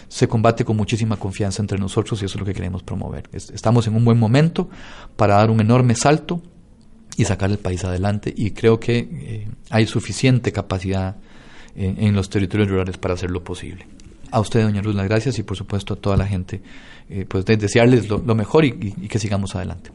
se 0.09 0.27
combate 0.27 0.65
con 0.65 0.75
muchísima 0.75 1.17
confianza 1.17 1.61
entre 1.61 1.77
nosotros 1.77 2.21
y 2.21 2.25
eso 2.25 2.37
es 2.37 2.39
lo 2.39 2.45
que 2.45 2.53
queremos 2.53 2.83
promover. 2.83 3.29
Estamos 3.31 3.87
en 3.87 3.95
un 3.95 4.03
buen 4.03 4.17
momento 4.17 4.69
para 5.15 5.35
dar 5.35 5.51
un 5.51 5.61
enorme 5.61 5.95
salto 5.95 6.41
y 7.19 7.25
sacar 7.25 7.51
el 7.51 7.57
país 7.57 7.83
adelante. 7.83 8.33
Y 8.33 8.51
creo 8.51 8.79
que 8.79 8.97
eh, 8.97 9.47
hay 9.69 9.85
suficiente 9.87 10.53
capacidad 10.53 11.17
en, 11.75 12.15
los 12.15 12.29
territorios 12.29 12.69
rurales 12.69 12.97
para 12.97 13.13
hacerlo 13.13 13.43
posible. 13.43 13.85
A 14.31 14.39
usted, 14.39 14.63
doña 14.63 14.81
Ruth, 14.81 14.95
las 14.95 15.09
gracias 15.09 15.37
y 15.37 15.43
por 15.43 15.57
supuesto 15.57 15.95
a 15.95 15.97
toda 15.97 16.15
la 16.15 16.25
gente, 16.25 16.61
eh, 17.09 17.25
pues 17.27 17.43
desearles 17.43 18.07
lo, 18.07 18.19
mejor 18.35 18.63
y 18.63 18.71
que 19.09 19.19
sigamos 19.19 19.53
adelante. 19.55 19.91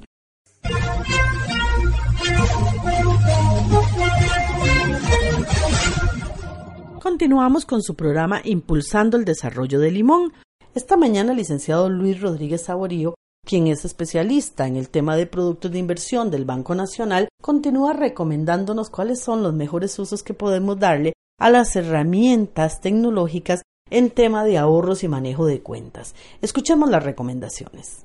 Continuamos 7.03 7.65
con 7.65 7.83
su 7.83 7.95
programa 7.95 8.43
Impulsando 8.45 9.17
el 9.17 9.25
Desarrollo 9.25 9.81
de 9.81 9.91
Limón. 9.91 10.35
Esta 10.75 10.99
mañana 10.99 11.33
el 11.33 11.39
licenciado 11.39 11.89
Luis 11.89 12.21
Rodríguez 12.21 12.65
Saborío 12.65 13.15
quien 13.45 13.67
es 13.67 13.85
especialista 13.85 14.67
en 14.67 14.77
el 14.77 14.89
tema 14.89 15.17
de 15.17 15.27
productos 15.27 15.71
de 15.71 15.79
inversión 15.79 16.31
del 16.31 16.45
Banco 16.45 16.75
Nacional, 16.75 17.29
continúa 17.41 17.93
recomendándonos 17.93 18.91
cuáles 18.91 19.21
son 19.21 19.43
los 19.43 19.55
mejores 19.55 19.99
usos 19.99 20.23
que 20.23 20.35
podemos 20.35 20.79
darle 20.79 21.13
a 21.39 21.51
las 21.51 21.77
herramientas 21.77 22.81
tecnológicas 22.81 23.63
en 23.91 24.11
tema 24.11 24.45
de 24.45 24.59
ahorros 24.59 25.05
y 25.05 25.09
manejo 25.09 25.47
de 25.47 25.61
cuentas. 25.61 26.15
Escuchemos 26.41 26.91
las 26.91 27.05
recomendaciones. 27.05 28.05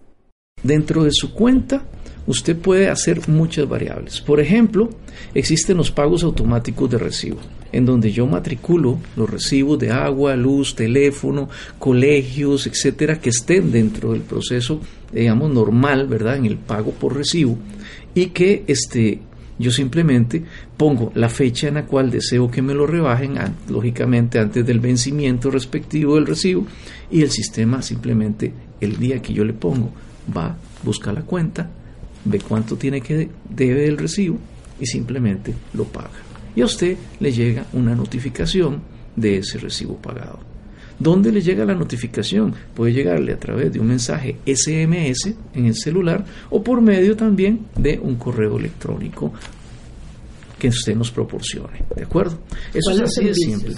Dentro 0.61 1.05
de 1.05 1.11
su 1.13 1.33
cuenta, 1.33 1.85
usted 2.27 2.57
puede 2.57 2.89
hacer 2.89 3.29
muchas 3.29 3.67
variables. 3.67 4.19
Por 4.19 4.41
ejemplo, 4.41 4.89
existen 5.33 5.77
los 5.77 5.89
pagos 5.89 6.23
automáticos 6.23 6.89
de 6.89 6.97
recibo, 6.97 7.39
en 7.71 7.85
donde 7.85 8.11
yo 8.11 8.27
matriculo 8.27 8.99
los 9.15 9.29
recibos 9.29 9.79
de 9.79 9.91
agua, 9.91 10.35
luz, 10.35 10.75
teléfono, 10.75 11.47
colegios, 11.77 12.67
etcétera, 12.67 13.21
que 13.21 13.29
estén 13.29 13.71
dentro 13.71 14.11
del 14.11 14.21
proceso, 14.21 14.81
digamos, 15.11 15.51
normal, 15.51 16.07
¿verdad?, 16.07 16.37
en 16.37 16.45
el 16.45 16.57
pago 16.57 16.91
por 16.91 17.15
recibo, 17.15 17.57
y 18.13 18.27
que 18.27 18.63
este, 18.67 19.19
yo 19.57 19.71
simplemente 19.71 20.43
pongo 20.77 21.11
la 21.15 21.29
fecha 21.29 21.67
en 21.67 21.75
la 21.75 21.85
cual 21.85 22.11
deseo 22.11 22.49
que 22.49 22.61
me 22.61 22.73
lo 22.73 22.87
rebajen, 22.87 23.35
lógicamente 23.69 24.39
antes 24.39 24.65
del 24.65 24.79
vencimiento 24.79 25.51
respectivo 25.51 26.15
del 26.15 26.25
recibo, 26.25 26.65
y 27.11 27.21
el 27.21 27.31
sistema 27.31 27.81
simplemente 27.81 28.53
el 28.79 28.97
día 28.97 29.21
que 29.21 29.33
yo 29.33 29.43
le 29.43 29.53
pongo 29.53 29.91
va, 30.35 30.57
busca 30.83 31.11
la 31.11 31.21
cuenta, 31.21 31.69
ve 32.25 32.39
cuánto 32.39 32.75
tiene 32.77 33.01
que 33.01 33.29
debe 33.49 33.87
el 33.87 33.97
recibo 33.97 34.37
y 34.79 34.85
simplemente 34.85 35.53
lo 35.73 35.85
paga. 35.85 36.09
Y 36.55 36.61
a 36.61 36.65
usted 36.65 36.97
le 37.19 37.31
llega 37.31 37.65
una 37.73 37.95
notificación 37.95 38.81
de 39.15 39.37
ese 39.37 39.57
recibo 39.57 39.95
pagado. 39.97 40.48
¿Dónde 40.99 41.31
le 41.31 41.41
llega 41.41 41.63
la 41.63 41.75
notificación? 41.75 42.53
Puede 42.75 42.91
llegarle 42.91 43.31
a 43.31 43.39
través 43.39 43.71
de 43.71 43.79
un 43.79 43.87
mensaje 43.87 44.35
SMS 44.45 45.33
en 45.53 45.65
el 45.65 45.75
celular 45.75 46.25
o 46.49 46.61
por 46.61 46.81
medio 46.81 47.15
también 47.15 47.67
de 47.77 47.97
un 47.97 48.15
correo 48.15 48.59
electrónico 48.59 49.31
que 50.59 50.67
usted 50.67 50.95
nos 50.95 51.09
proporcione. 51.09 51.85
¿De 51.95 52.03
acuerdo? 52.03 52.37
Eso 52.73 52.91
es 52.91 52.99
así 52.99 53.23
de 53.23 53.33
simple. 53.33 53.75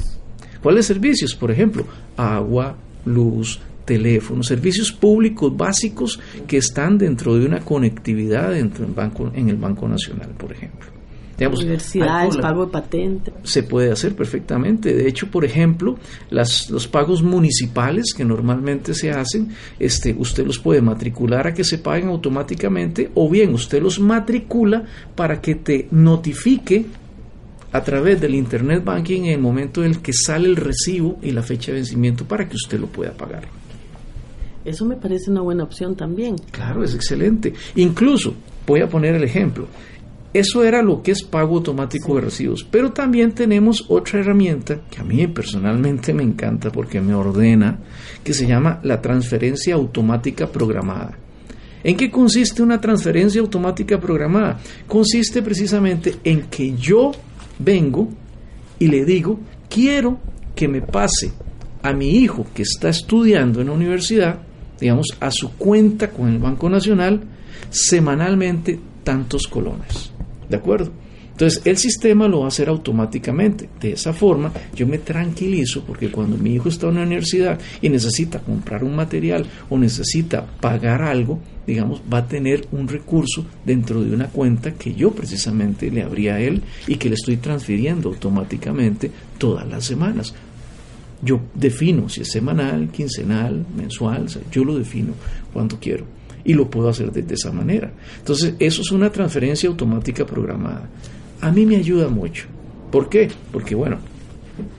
¿Cuáles 0.64 0.88
servicios? 0.88 1.36
Por 1.36 1.52
ejemplo, 1.52 1.86
agua, 2.18 2.76
luz, 3.06 3.60
teléfono, 3.86 4.42
servicios 4.42 4.92
públicos 4.92 5.56
básicos 5.56 6.20
que 6.48 6.58
están 6.58 6.98
dentro 6.98 7.36
de 7.38 7.46
una 7.46 7.60
conectividad 7.60 8.52
dentro 8.52 8.84
del 8.84 8.94
banco, 8.94 9.32
en 9.36 9.50
el 9.50 9.58
Banco 9.58 9.88
Nacional, 9.88 10.30
por 10.38 10.52
ejemplo. 10.52 11.01
Universidades, 11.48 12.38
pago 12.38 12.66
de 12.66 12.72
patente. 12.72 13.34
Se 13.44 13.64
puede 13.64 13.92
hacer 13.92 14.16
perfectamente. 14.16 14.94
De 14.94 15.08
hecho, 15.08 15.28
por 15.30 15.46
ejemplo, 15.46 15.98
las, 16.30 16.70
los 16.70 16.88
pagos 16.88 17.24
municipales 17.24 18.14
que 18.16 18.26
normalmente 18.26 18.94
se 18.94 19.12
hacen, 19.12 19.50
este, 19.80 20.16
usted 20.18 20.46
los 20.46 20.60
puede 20.60 20.82
matricular 20.82 21.48
a 21.48 21.54
que 21.54 21.64
se 21.64 21.78
paguen 21.78 22.10
automáticamente 22.10 23.12
o 23.16 23.30
bien 23.30 23.54
usted 23.54 23.82
los 23.82 24.00
matricula 24.00 24.86
para 25.16 25.42
que 25.42 25.56
te 25.56 25.88
notifique 25.92 26.86
a 27.72 27.84
través 27.84 28.20
del 28.20 28.36
Internet 28.36 28.84
Banking 28.84 29.24
en 29.24 29.34
el 29.34 29.40
momento 29.40 29.84
en 29.84 29.92
el 29.92 30.02
que 30.02 30.14
sale 30.14 30.48
el 30.48 30.56
recibo 30.56 31.18
y 31.22 31.32
la 31.32 31.42
fecha 31.42 31.72
de 31.72 31.78
vencimiento 31.78 32.26
para 32.26 32.48
que 32.48 32.56
usted 32.56 32.80
lo 32.80 32.88
pueda 32.88 33.12
pagar. 33.12 33.48
Eso 34.66 34.86
me 34.86 34.96
parece 34.96 35.32
una 35.32 35.42
buena 35.42 35.64
opción 35.64 35.96
también. 35.96 36.36
Claro, 36.52 36.84
es 36.84 36.94
excelente. 36.94 37.54
Incluso, 37.76 38.36
voy 38.68 38.82
a 38.82 38.90
poner 38.90 39.16
el 39.16 39.24
ejemplo. 39.24 39.68
Eso 40.34 40.64
era 40.64 40.82
lo 40.82 41.02
que 41.04 41.12
es 41.12 41.24
pago 41.24 41.58
automático 41.58 42.16
de 42.16 42.22
recibos. 42.22 42.64
Pero 42.64 42.92
también 42.92 43.34
tenemos 43.34 43.86
otra 43.90 44.20
herramienta 44.20 44.80
que 44.90 45.02
a 45.02 45.04
mí 45.04 45.28
personalmente 45.28 46.14
me 46.14 46.24
encanta 46.24 46.72
porque 46.72 47.02
me 47.02 47.14
ordena, 47.14 47.80
que 48.24 48.34
se 48.34 48.48
llama 48.48 48.80
la 48.84 49.02
transferencia 49.02 49.76
automática 49.76 50.48
programada. 50.48 51.18
¿En 51.84 51.98
qué 51.98 52.12
consiste 52.12 52.62
una 52.62 52.80
transferencia 52.80 53.42
automática 53.42 54.00
programada? 54.00 54.60
Consiste 54.88 55.42
precisamente 55.42 56.18
en 56.24 56.44
que 56.44 56.76
yo 56.76 57.12
vengo 57.60 58.10
y 58.80 58.88
le 58.88 59.04
digo, 59.04 59.40
quiero 59.70 60.20
que 60.56 60.68
me 60.68 60.82
pase 60.82 61.32
a 61.82 61.92
mi 61.94 62.18
hijo 62.18 62.46
que 62.54 62.62
está 62.62 62.90
estudiando 62.90 63.62
en 63.62 63.68
la 63.68 63.74
universidad 63.74 64.40
digamos, 64.82 65.16
a 65.20 65.32
su 65.32 65.52
cuenta 65.52 66.10
con 66.10 66.28
el 66.28 66.40
Banco 66.40 66.70
Nacional 66.70 67.22
semanalmente 67.70 68.78
tantos 69.04 69.48
colones. 69.48 70.11
¿De 70.52 70.58
acuerdo? 70.58 70.92
Entonces, 71.32 71.62
el 71.64 71.78
sistema 71.78 72.28
lo 72.28 72.42
va 72.42 72.46
a 72.46 72.48
hacer 72.50 72.68
automáticamente. 72.68 73.70
De 73.80 73.94
esa 73.94 74.12
forma, 74.12 74.52
yo 74.76 74.86
me 74.86 74.98
tranquilizo 74.98 75.82
porque 75.86 76.12
cuando 76.12 76.38
mi 76.38 76.56
hijo 76.56 76.68
está 76.68 76.90
en 76.90 76.96
la 76.96 77.04
universidad 77.04 77.58
y 77.82 77.88
necesita 77.88 78.40
comprar 78.40 78.84
un 78.84 78.94
material 78.94 79.46
o 79.70 79.78
necesita 79.78 80.46
pagar 80.46 81.04
algo, 81.04 81.40
digamos, 81.66 82.02
va 82.14 82.18
a 82.18 82.28
tener 82.28 82.68
un 82.74 82.86
recurso 82.90 83.46
dentro 83.66 84.04
de 84.04 84.14
una 84.14 84.28
cuenta 84.28 84.74
que 84.74 84.94
yo 84.94 85.12
precisamente 85.12 85.90
le 85.90 86.04
abría 86.04 86.36
a 86.36 86.42
él 86.42 86.62
y 86.86 86.98
que 86.98 87.08
le 87.08 87.16
estoy 87.16 87.38
transfiriendo 87.38 88.10
automáticamente 88.10 89.10
todas 89.38 89.66
las 89.66 89.86
semanas. 89.86 90.36
Yo 91.24 91.40
defino 91.54 92.10
si 92.10 92.22
es 92.22 92.32
semanal, 92.32 92.90
quincenal, 92.90 93.66
mensual, 93.74 94.28
yo 94.52 94.66
lo 94.66 94.78
defino 94.78 95.14
cuando 95.54 95.80
quiero 95.80 96.21
y 96.44 96.54
lo 96.54 96.70
puedo 96.70 96.90
hacer 96.90 97.12
de, 97.12 97.34
esa 97.34 97.52
manera. 97.52 97.92
Entonces, 98.20 98.56
eso 98.60 98.82
es 98.82 98.92
una 98.92 99.12
transferencia 99.12 99.70
automática 99.70 100.26
programada. 100.26 100.90
A 101.42 101.52
mí 101.52 101.66
me 101.66 101.78
ayuda 101.78 102.08
mucho. 102.08 102.46
¿Por 102.92 103.10
qué? 103.10 103.30
Porque, 103.52 103.76
bueno, 103.76 103.98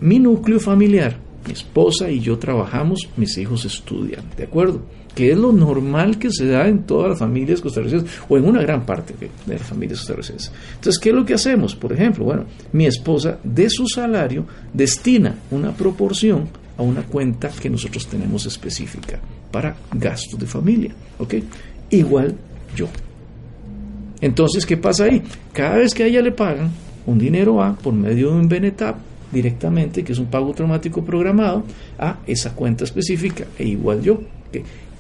mi 0.01 0.19
núcleo 0.19 0.61
familiar, 0.61 1.17
mi 1.47 1.53
esposa 1.53 2.11
y 2.11 2.21
yo 2.21 2.39
trabajamos, 2.39 3.09
mis 3.17 3.37
hijos 3.39 3.65
estudian, 3.65 4.25
¿de 4.37 4.45
acuerdo? 4.45 4.83
Que 5.15 5.33
es 5.33 5.39
lo 5.39 5.53
normal 5.53 6.19
que 6.19 6.31
se 6.31 6.47
da 6.47 6.69
en 6.69 6.85
todas 6.85 7.11
las 7.11 7.19
familias 7.19 7.61
costarricenses 7.61 8.11
o 8.29 8.37
en 8.39 8.47
una 8.47 8.63
gran 8.63 8.87
parte 8.87 9.15
de 9.19 9.55
las 9.55 9.67
familias 9.67 10.01
costarricenses. 10.01 10.53
Entonces, 10.75 10.99
¿qué 10.99 11.11
es 11.11 11.15
lo 11.15 11.25
que 11.25 11.35
hacemos? 11.35 11.75
Por 11.75 11.93
ejemplo, 11.93 12.25
bueno, 12.25 12.45
mi 12.73 12.87
esposa 12.87 13.39
de 13.43 13.69
su 13.69 13.87
salario 13.87 14.47
destina 14.73 15.37
una 15.51 15.73
proporción 15.73 16.49
a 16.79 16.83
una 16.83 17.03
cuenta 17.03 17.51
que 17.51 17.69
nosotros 17.69 18.07
tenemos 18.07 18.47
específica 18.47 19.21
para 19.53 19.77
gastos 19.93 20.41
de 20.41 20.47
familia, 20.47 20.93
¿ok? 21.19 21.35
igual 21.93 22.35
yo. 22.75 22.89
Entonces, 24.21 24.67
¿qué 24.67 24.77
pasa 24.77 25.05
ahí? 25.05 25.23
Cada 25.53 25.77
vez 25.77 25.95
que 25.95 26.05
a 26.05 26.07
ella 26.07 26.23
le 26.23 26.33
pagan, 26.33 26.71
un 27.07 27.19
dinero 27.19 27.57
va 27.57 27.75
por 27.75 27.93
medio 27.93 28.31
de 28.31 28.37
un 28.37 28.49
Benetap 28.49 28.97
directamente, 29.31 30.05
que 30.05 30.13
es 30.13 30.19
un 30.19 30.27
pago 30.27 30.47
automático 30.47 31.05
programado, 31.05 31.65
a 31.99 32.19
esa 32.27 32.55
cuenta 32.55 32.85
específica, 32.85 33.45
e 33.59 33.67
igual 33.67 34.03
yo. 34.03 34.21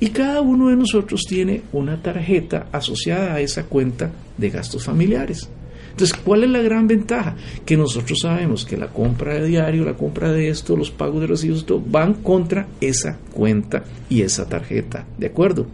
Y 0.01 0.09
cada 0.09 0.41
uno 0.41 0.69
de 0.69 0.77
nosotros 0.77 1.23
tiene 1.29 1.63
una 1.73 2.03
tarjeta 2.03 2.67
asociada 2.73 3.35
a 3.35 3.41
esa 3.41 3.65
cuenta 3.65 4.11
de 4.37 4.51
gastos 4.51 4.85
familiares. 4.85 5.49
Entonces, 5.93 6.19
¿cuál 6.25 6.45
es 6.45 6.51
la 6.51 6.63
gran 6.63 6.89
ventaja? 6.89 7.37
Que 7.65 7.77
nosotros 7.77 8.19
sabemos 8.23 8.65
que 8.65 8.77
la 8.77 8.89
compra 8.89 9.35
de 9.35 9.47
diario, 9.47 9.85
la 9.85 9.95
compra 9.95 10.33
de 10.33 10.49
esto, 10.49 10.75
los 10.75 10.91
pagos 10.91 11.21
de 11.21 11.27
recibos, 11.27 11.67
todo, 11.67 11.83
van 11.87 12.15
contra 12.15 12.67
esa 12.81 13.19
cuenta 13.33 13.85
y 14.09 14.23
esa 14.23 14.49
tarjeta, 14.49 15.07
¿de 15.19 15.27
acuerdo? 15.27 15.67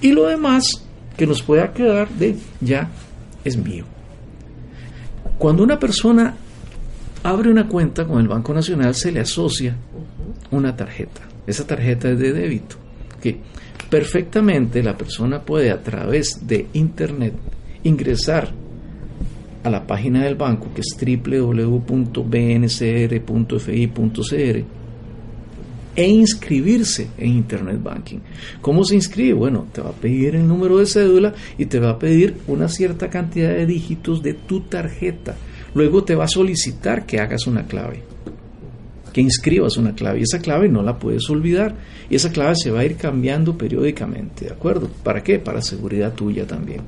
Y 0.00 0.12
lo 0.12 0.26
demás 0.26 0.84
que 1.16 1.26
nos 1.26 1.42
pueda 1.42 1.72
quedar 1.72 2.08
de 2.10 2.36
ya 2.60 2.90
es 3.44 3.56
mío. 3.56 3.84
Cuando 5.38 5.62
una 5.62 5.78
persona 5.78 6.34
abre 7.22 7.50
una 7.50 7.68
cuenta 7.68 8.04
con 8.04 8.20
el 8.20 8.28
Banco 8.28 8.52
Nacional, 8.52 8.94
se 8.94 9.12
le 9.12 9.20
asocia 9.20 9.76
una 10.50 10.74
tarjeta. 10.74 11.22
Esa 11.46 11.66
tarjeta 11.66 12.10
es 12.10 12.18
de 12.18 12.32
débito. 12.32 12.76
Que 13.22 13.38
perfectamente 13.88 14.82
la 14.82 14.96
persona 14.96 15.42
puede 15.42 15.70
a 15.70 15.82
través 15.82 16.46
de 16.46 16.66
Internet 16.72 17.34
ingresar 17.84 18.52
a 19.66 19.70
la 19.70 19.84
página 19.84 20.22
del 20.22 20.36
banco 20.36 20.68
que 20.72 20.80
es 20.80 20.96
www.bncr.fi.cr 20.96 21.96
e 25.96 26.08
inscribirse 26.08 27.08
en 27.18 27.28
Internet 27.30 27.82
Banking. 27.82 28.18
¿Cómo 28.60 28.84
se 28.84 28.94
inscribe? 28.94 29.32
Bueno, 29.32 29.66
te 29.72 29.80
va 29.80 29.90
a 29.90 29.94
pedir 29.94 30.36
el 30.36 30.46
número 30.46 30.78
de 30.78 30.86
cédula 30.86 31.34
y 31.58 31.66
te 31.66 31.80
va 31.80 31.90
a 31.90 31.98
pedir 31.98 32.36
una 32.46 32.68
cierta 32.68 33.10
cantidad 33.10 33.48
de 33.48 33.66
dígitos 33.66 34.22
de 34.22 34.34
tu 34.34 34.60
tarjeta. 34.60 35.34
Luego 35.74 36.04
te 36.04 36.14
va 36.14 36.24
a 36.24 36.28
solicitar 36.28 37.06
que 37.06 37.18
hagas 37.18 37.46
una 37.46 37.66
clave, 37.66 38.02
que 39.12 39.20
inscribas 39.22 39.78
una 39.78 39.94
clave. 39.94 40.20
Y 40.20 40.24
esa 40.24 40.38
clave 40.38 40.68
no 40.68 40.82
la 40.82 40.98
puedes 40.98 41.28
olvidar. 41.30 41.74
Y 42.08 42.14
esa 42.14 42.30
clave 42.30 42.54
se 42.56 42.70
va 42.70 42.80
a 42.80 42.84
ir 42.84 42.96
cambiando 42.96 43.58
periódicamente, 43.58 44.44
¿de 44.44 44.52
acuerdo? 44.52 44.88
¿Para 45.02 45.24
qué? 45.24 45.38
Para 45.38 45.60
seguridad 45.62 46.12
tuya 46.12 46.46
también. 46.46 46.82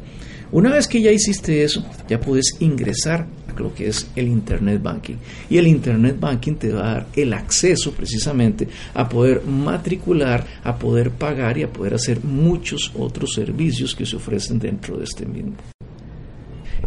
Una 0.51 0.71
vez 0.71 0.89
que 0.89 1.03
ya 1.03 1.13
hiciste 1.13 1.63
eso, 1.63 1.85
ya 2.09 2.21
puedes 2.21 2.57
ingresar 2.61 3.27
a 3.49 3.61
lo 3.61 3.75
que 3.75 3.89
es 3.89 4.11
el 4.17 4.29
Internet 4.29 4.83
Banking. 4.83 5.17
Y 5.51 5.59
el 5.59 5.67
Internet 5.67 6.19
Banking 6.19 6.55
te 6.55 6.73
va 6.73 6.81
a 6.81 6.95
dar 6.95 7.07
el 7.15 7.35
acceso 7.35 7.93
precisamente 7.93 8.67
a 8.95 9.09
poder 9.09 9.43
matricular, 9.45 10.47
a 10.65 10.79
poder 10.79 11.11
pagar 11.11 11.59
y 11.59 11.65
a 11.65 11.73
poder 11.73 11.95
hacer 11.95 12.25
muchos 12.25 12.93
otros 12.99 13.35
servicios 13.35 13.95
que 13.95 14.07
se 14.07 14.17
ofrecen 14.17 14.59
dentro 14.59 14.97
de 14.97 15.05
este 15.05 15.27
mismo. 15.27 15.55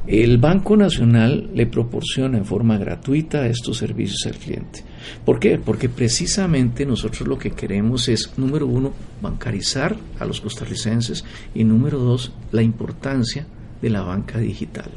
El 0.07 0.39
Banco 0.39 0.75
Nacional 0.75 1.51
le 1.53 1.67
proporciona 1.67 2.37
en 2.37 2.45
forma 2.45 2.77
gratuita 2.77 3.47
estos 3.47 3.77
servicios 3.77 4.25
al 4.25 4.37
cliente. 4.37 4.83
¿Por 5.23 5.39
qué? 5.39 5.57
Porque 5.57 5.89
precisamente 5.89 6.85
nosotros 6.85 7.27
lo 7.27 7.37
que 7.37 7.51
queremos 7.51 8.07
es, 8.07 8.33
número 8.37 8.67
uno, 8.67 8.93
bancarizar 9.21 9.95
a 10.19 10.25
los 10.25 10.41
costarricenses 10.41 11.23
y 11.53 11.63
número 11.63 11.99
dos, 11.99 12.31
la 12.51 12.63
importancia 12.63 13.45
de 13.81 13.89
la 13.89 14.01
banca 14.01 14.39
digital. 14.39 14.89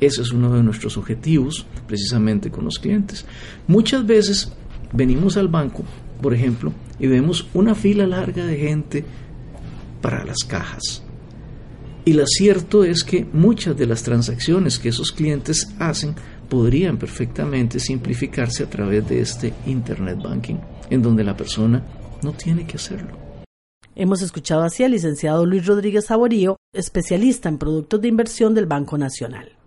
Ese 0.00 0.22
es 0.22 0.30
uno 0.30 0.54
de 0.54 0.62
nuestros 0.62 0.96
objetivos 0.96 1.66
precisamente 1.86 2.50
con 2.50 2.64
los 2.64 2.78
clientes. 2.78 3.24
Muchas 3.66 4.06
veces 4.06 4.52
venimos 4.92 5.36
al 5.36 5.48
banco, 5.48 5.84
por 6.22 6.34
ejemplo, 6.34 6.72
y 7.00 7.06
vemos 7.06 7.48
una 7.54 7.74
fila 7.74 8.06
larga 8.06 8.46
de 8.46 8.56
gente 8.56 9.04
para 10.00 10.24
las 10.24 10.44
cajas. 10.46 11.02
Y 12.08 12.14
lo 12.14 12.24
cierto 12.26 12.84
es 12.84 13.04
que 13.04 13.26
muchas 13.34 13.76
de 13.76 13.84
las 13.84 14.02
transacciones 14.02 14.78
que 14.78 14.88
esos 14.88 15.12
clientes 15.12 15.74
hacen 15.78 16.14
podrían 16.48 16.96
perfectamente 16.96 17.78
simplificarse 17.78 18.62
a 18.62 18.70
través 18.70 19.06
de 19.06 19.20
este 19.20 19.52
Internet 19.66 20.18
Banking, 20.22 20.54
en 20.88 21.02
donde 21.02 21.22
la 21.22 21.36
persona 21.36 21.84
no 22.22 22.32
tiene 22.32 22.66
que 22.66 22.76
hacerlo. 22.78 23.14
Hemos 23.94 24.22
escuchado 24.22 24.62
así 24.62 24.84
al 24.84 24.92
licenciado 24.92 25.44
Luis 25.44 25.66
Rodríguez 25.66 26.06
Saborío, 26.06 26.56
especialista 26.72 27.50
en 27.50 27.58
productos 27.58 28.00
de 28.00 28.08
inversión 28.08 28.54
del 28.54 28.64
Banco 28.64 28.96
Nacional. 28.96 29.58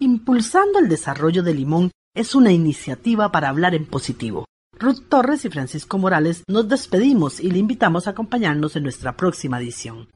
Impulsando 0.00 0.80
el 0.80 0.88
desarrollo 0.88 1.44
de 1.44 1.54
Limón 1.54 1.92
es 2.12 2.34
una 2.34 2.50
iniciativa 2.50 3.30
para 3.30 3.50
hablar 3.50 3.76
en 3.76 3.86
positivo. 3.86 4.46
Ruth 4.80 5.04
Torres 5.08 5.44
y 5.44 5.50
Francisco 5.50 5.96
Morales 5.96 6.42
nos 6.48 6.68
despedimos 6.68 7.38
y 7.38 7.52
le 7.52 7.58
invitamos 7.58 8.08
a 8.08 8.10
acompañarnos 8.10 8.74
en 8.74 8.82
nuestra 8.82 9.16
próxima 9.16 9.60
edición. 9.60 10.08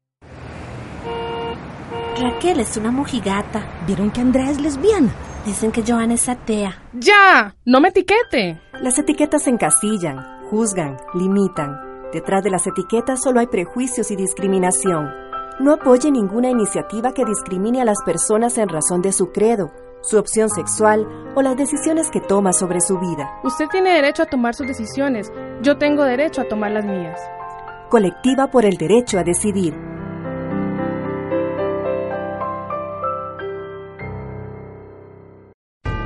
Raquel 2.20 2.60
es 2.60 2.76
una 2.76 2.90
mojigata. 2.90 3.66
¿Vieron 3.86 4.10
que 4.10 4.20
Andrea 4.20 4.50
es 4.50 4.60
lesbiana? 4.60 5.08
Dicen 5.46 5.72
que 5.72 5.82
Joana 5.82 6.14
es 6.14 6.28
atea. 6.28 6.76
¡Ya! 6.92 7.54
¡No 7.64 7.80
me 7.80 7.88
etiquete! 7.88 8.60
Las 8.82 8.98
etiquetas 8.98 9.46
encasillan, 9.46 10.22
juzgan, 10.50 10.98
limitan. 11.14 11.80
Detrás 12.12 12.44
de 12.44 12.50
las 12.50 12.66
etiquetas 12.66 13.22
solo 13.22 13.40
hay 13.40 13.46
prejuicios 13.46 14.10
y 14.10 14.16
discriminación. 14.16 15.08
No 15.60 15.72
apoye 15.72 16.10
ninguna 16.10 16.50
iniciativa 16.50 17.12
que 17.12 17.24
discrimine 17.24 17.80
a 17.80 17.86
las 17.86 18.02
personas 18.04 18.58
en 18.58 18.68
razón 18.68 19.00
de 19.00 19.12
su 19.12 19.32
credo, 19.32 19.72
su 20.02 20.18
opción 20.18 20.50
sexual 20.50 21.06
o 21.34 21.40
las 21.40 21.56
decisiones 21.56 22.10
que 22.10 22.20
toma 22.20 22.52
sobre 22.52 22.82
su 22.82 22.98
vida. 22.98 23.30
Usted 23.44 23.66
tiene 23.68 23.94
derecho 23.94 24.24
a 24.24 24.26
tomar 24.26 24.54
sus 24.54 24.66
decisiones. 24.66 25.32
Yo 25.62 25.78
tengo 25.78 26.04
derecho 26.04 26.42
a 26.42 26.48
tomar 26.48 26.72
las 26.72 26.84
mías. 26.84 27.18
Colectiva 27.88 28.50
por 28.50 28.66
el 28.66 28.76
derecho 28.76 29.18
a 29.18 29.24
decidir. 29.24 29.89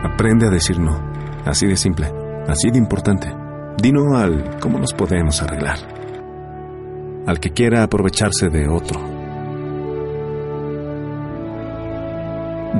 Aprende 0.04 0.46
a 0.46 0.50
decir 0.50 0.78
no. 0.78 1.00
Así 1.46 1.66
de 1.66 1.76
simple. 1.76 2.12
Así 2.46 2.70
de 2.70 2.76
importante. 2.76 3.32
Di 3.80 3.90
no 3.90 4.16
al 4.18 4.58
cómo 4.60 4.78
nos 4.78 4.92
podemos 4.92 5.40
arreglar. 5.42 5.78
Al 7.26 7.40
que 7.40 7.50
quiera 7.50 7.82
aprovecharse 7.82 8.50
de 8.50 8.68
otro. 8.68 9.00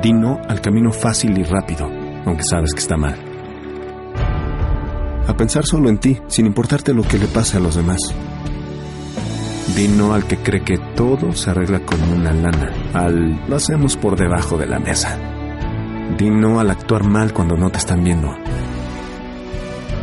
Di 0.03 0.13
no 0.13 0.39
al 0.47 0.61
camino 0.61 0.91
fácil 0.91 1.35
y 1.39 1.43
rápido, 1.43 1.89
aunque 2.25 2.43
sabes 2.43 2.73
que 2.73 2.79
está 2.79 2.95
mal. 2.95 3.15
A 5.27 5.35
pensar 5.35 5.65
solo 5.65 5.89
en 5.89 5.97
ti, 5.97 6.21
sin 6.27 6.45
importarte 6.45 6.93
lo 6.93 7.01
que 7.01 7.17
le 7.17 7.25
pase 7.27 7.57
a 7.57 7.59
los 7.59 7.75
demás. 7.75 7.99
Di 9.75 9.87
no 9.87 10.13
al 10.13 10.25
que 10.25 10.37
cree 10.37 10.63
que 10.63 10.77
todo 10.95 11.33
se 11.33 11.49
arregla 11.49 11.79
con 11.79 11.99
una 12.03 12.31
lana, 12.31 12.71
al 12.93 13.49
lo 13.49 13.55
hacemos 13.55 13.97
por 13.97 14.15
debajo 14.15 14.57
de 14.59 14.67
la 14.67 14.77
mesa. 14.77 15.34
Di 16.17 16.29
no 16.29 16.59
al 16.59 16.71
actuar 16.71 17.03
mal 17.03 17.33
cuando 17.33 17.57
no 17.57 17.69
te 17.69 17.77
están 17.77 18.03
viendo. 18.03 18.33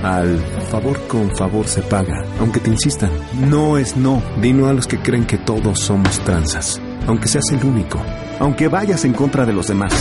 Al 0.02 0.38
favor 0.70 0.98
con 1.06 1.34
favor 1.36 1.66
se 1.66 1.80
paga, 1.82 2.24
aunque 2.40 2.60
te 2.60 2.70
insistan. 2.70 3.10
No 3.48 3.78
es 3.78 3.96
no. 3.96 4.22
Di 4.40 4.52
no 4.52 4.66
a 4.68 4.72
los 4.72 4.86
que 4.86 4.98
creen 4.98 5.24
que 5.24 5.38
todos 5.38 5.78
somos 5.80 6.18
tranzas, 6.20 6.80
aunque 7.06 7.28
seas 7.28 7.44
el 7.52 7.64
único, 7.64 8.00
aunque 8.40 8.68
vayas 8.68 9.04
en 9.04 9.12
contra 9.12 9.46
de 9.46 9.52
los 9.52 9.68
demás. 9.68 9.92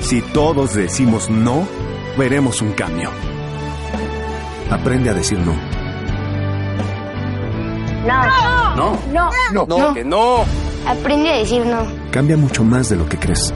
Si 0.00 0.22
todos 0.22 0.74
decimos 0.74 1.28
no, 1.28 1.66
veremos 2.16 2.62
un 2.62 2.72
cambio. 2.72 3.10
Aprende 4.70 5.10
a 5.10 5.14
decir 5.14 5.38
no. 5.38 5.54
No. 8.06 8.76
No. 8.76 8.98
No. 9.12 9.30
No. 9.52 9.66
No. 9.66 9.94
Que 9.94 10.04
no. 10.04 10.44
Aprende 10.86 11.30
a 11.30 11.36
decir 11.38 11.66
no. 11.66 11.84
Cambia 12.10 12.36
mucho 12.36 12.64
más 12.64 12.88
de 12.88 12.96
lo 12.96 13.06
que 13.06 13.18
crees. 13.18 13.52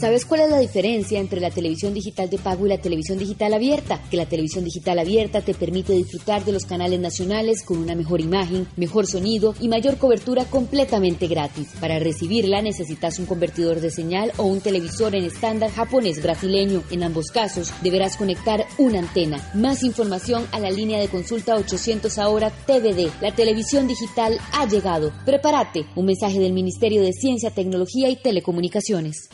¿Sabes 0.00 0.24
cuál 0.24 0.40
es 0.40 0.50
la 0.50 0.58
diferencia 0.58 1.20
entre 1.20 1.42
la 1.42 1.50
televisión 1.50 1.92
digital 1.92 2.30
de 2.30 2.38
pago 2.38 2.64
y 2.64 2.70
la 2.70 2.80
televisión 2.80 3.18
digital 3.18 3.52
abierta? 3.52 4.00
Que 4.10 4.16
la 4.16 4.24
televisión 4.24 4.64
digital 4.64 4.98
abierta 4.98 5.42
te 5.42 5.52
permite 5.52 5.92
disfrutar 5.92 6.42
de 6.42 6.52
los 6.52 6.64
canales 6.64 6.98
nacionales 6.98 7.62
con 7.62 7.76
una 7.76 7.94
mejor 7.94 8.22
imagen, 8.22 8.66
mejor 8.76 9.06
sonido 9.06 9.54
y 9.60 9.68
mayor 9.68 9.98
cobertura 9.98 10.46
completamente 10.46 11.26
gratis. 11.26 11.68
Para 11.80 11.98
recibirla 11.98 12.62
necesitas 12.62 13.18
un 13.18 13.26
convertidor 13.26 13.80
de 13.80 13.90
señal 13.90 14.32
o 14.38 14.44
un 14.44 14.62
televisor 14.62 15.14
en 15.14 15.24
estándar 15.24 15.70
japonés 15.70 16.22
brasileño. 16.22 16.82
En 16.90 17.02
ambos 17.02 17.26
casos 17.30 17.70
deberás 17.82 18.16
conectar 18.16 18.64
una 18.78 19.00
antena. 19.00 19.50
Más 19.52 19.82
información 19.82 20.46
a 20.52 20.60
la 20.60 20.70
línea 20.70 20.98
de 20.98 21.08
consulta 21.08 21.56
800 21.56 22.16
ahora 22.16 22.48
TVD. 22.48 23.10
La 23.20 23.34
televisión 23.34 23.86
digital 23.86 24.38
ha 24.54 24.66
llegado. 24.66 25.12
Prepárate. 25.26 25.84
Un 25.94 26.06
mensaje 26.06 26.38
del 26.38 26.54
Ministerio 26.54 27.02
de 27.02 27.12
Ciencia, 27.12 27.50
Tecnología 27.50 28.08
y 28.08 28.16
Telecomunicaciones. 28.16 29.28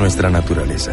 Nuestra 0.00 0.30
naturaleza, 0.30 0.92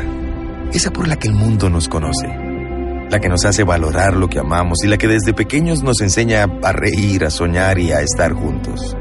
esa 0.71 0.91
por 0.91 1.07
la 1.07 1.15
que 1.15 1.29
el 1.29 1.33
mundo 1.33 1.69
nos 1.69 1.87
conoce, 1.87 2.27
la 2.27 3.19
que 3.19 3.29
nos 3.29 3.45
hace 3.45 3.63
valorar 3.63 4.15
lo 4.15 4.27
que 4.27 4.39
amamos 4.39 4.83
y 4.83 4.87
la 4.87 4.97
que 4.97 5.07
desde 5.07 5.33
pequeños 5.33 5.81
nos 5.81 6.01
enseña 6.01 6.45
a 6.61 6.71
reír, 6.73 7.25
a 7.25 7.31
soñar 7.31 7.79
y 7.79 7.91
a 7.91 8.01
estar 8.01 8.33
juntos. 8.33 8.95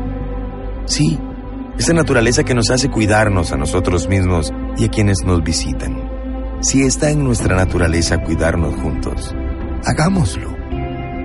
Sí, 0.87 1.19
esa 1.79 1.93
naturaleza 1.93 2.45
que 2.45 2.55
nos 2.55 2.71
hace 2.71 2.89
cuidarnos 2.89 3.53
a 3.53 3.57
nosotros 3.57 4.09
mismos 4.09 4.53
y 4.79 4.87
a 4.87 4.89
quienes 4.89 5.19
nos 5.27 5.43
visitan. 5.43 6.09
Si 6.63 6.83
está 6.83 7.11
en 7.11 7.23
nuestra 7.23 7.55
naturaleza 7.55 8.23
cuidarnos 8.23 8.75
juntos, 8.77 9.35
Hagámoslo. 9.87 10.51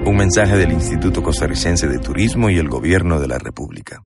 Un 0.05 0.15
mensaje 0.15 0.55
del 0.55 0.71
Instituto 0.71 1.23
Costarricense 1.23 1.87
de 1.87 1.97
Turismo 1.97 2.51
y 2.51 2.57
el 2.57 2.69
Gobierno 2.69 3.19
de 3.19 3.27
la 3.27 3.39
República. 3.39 4.03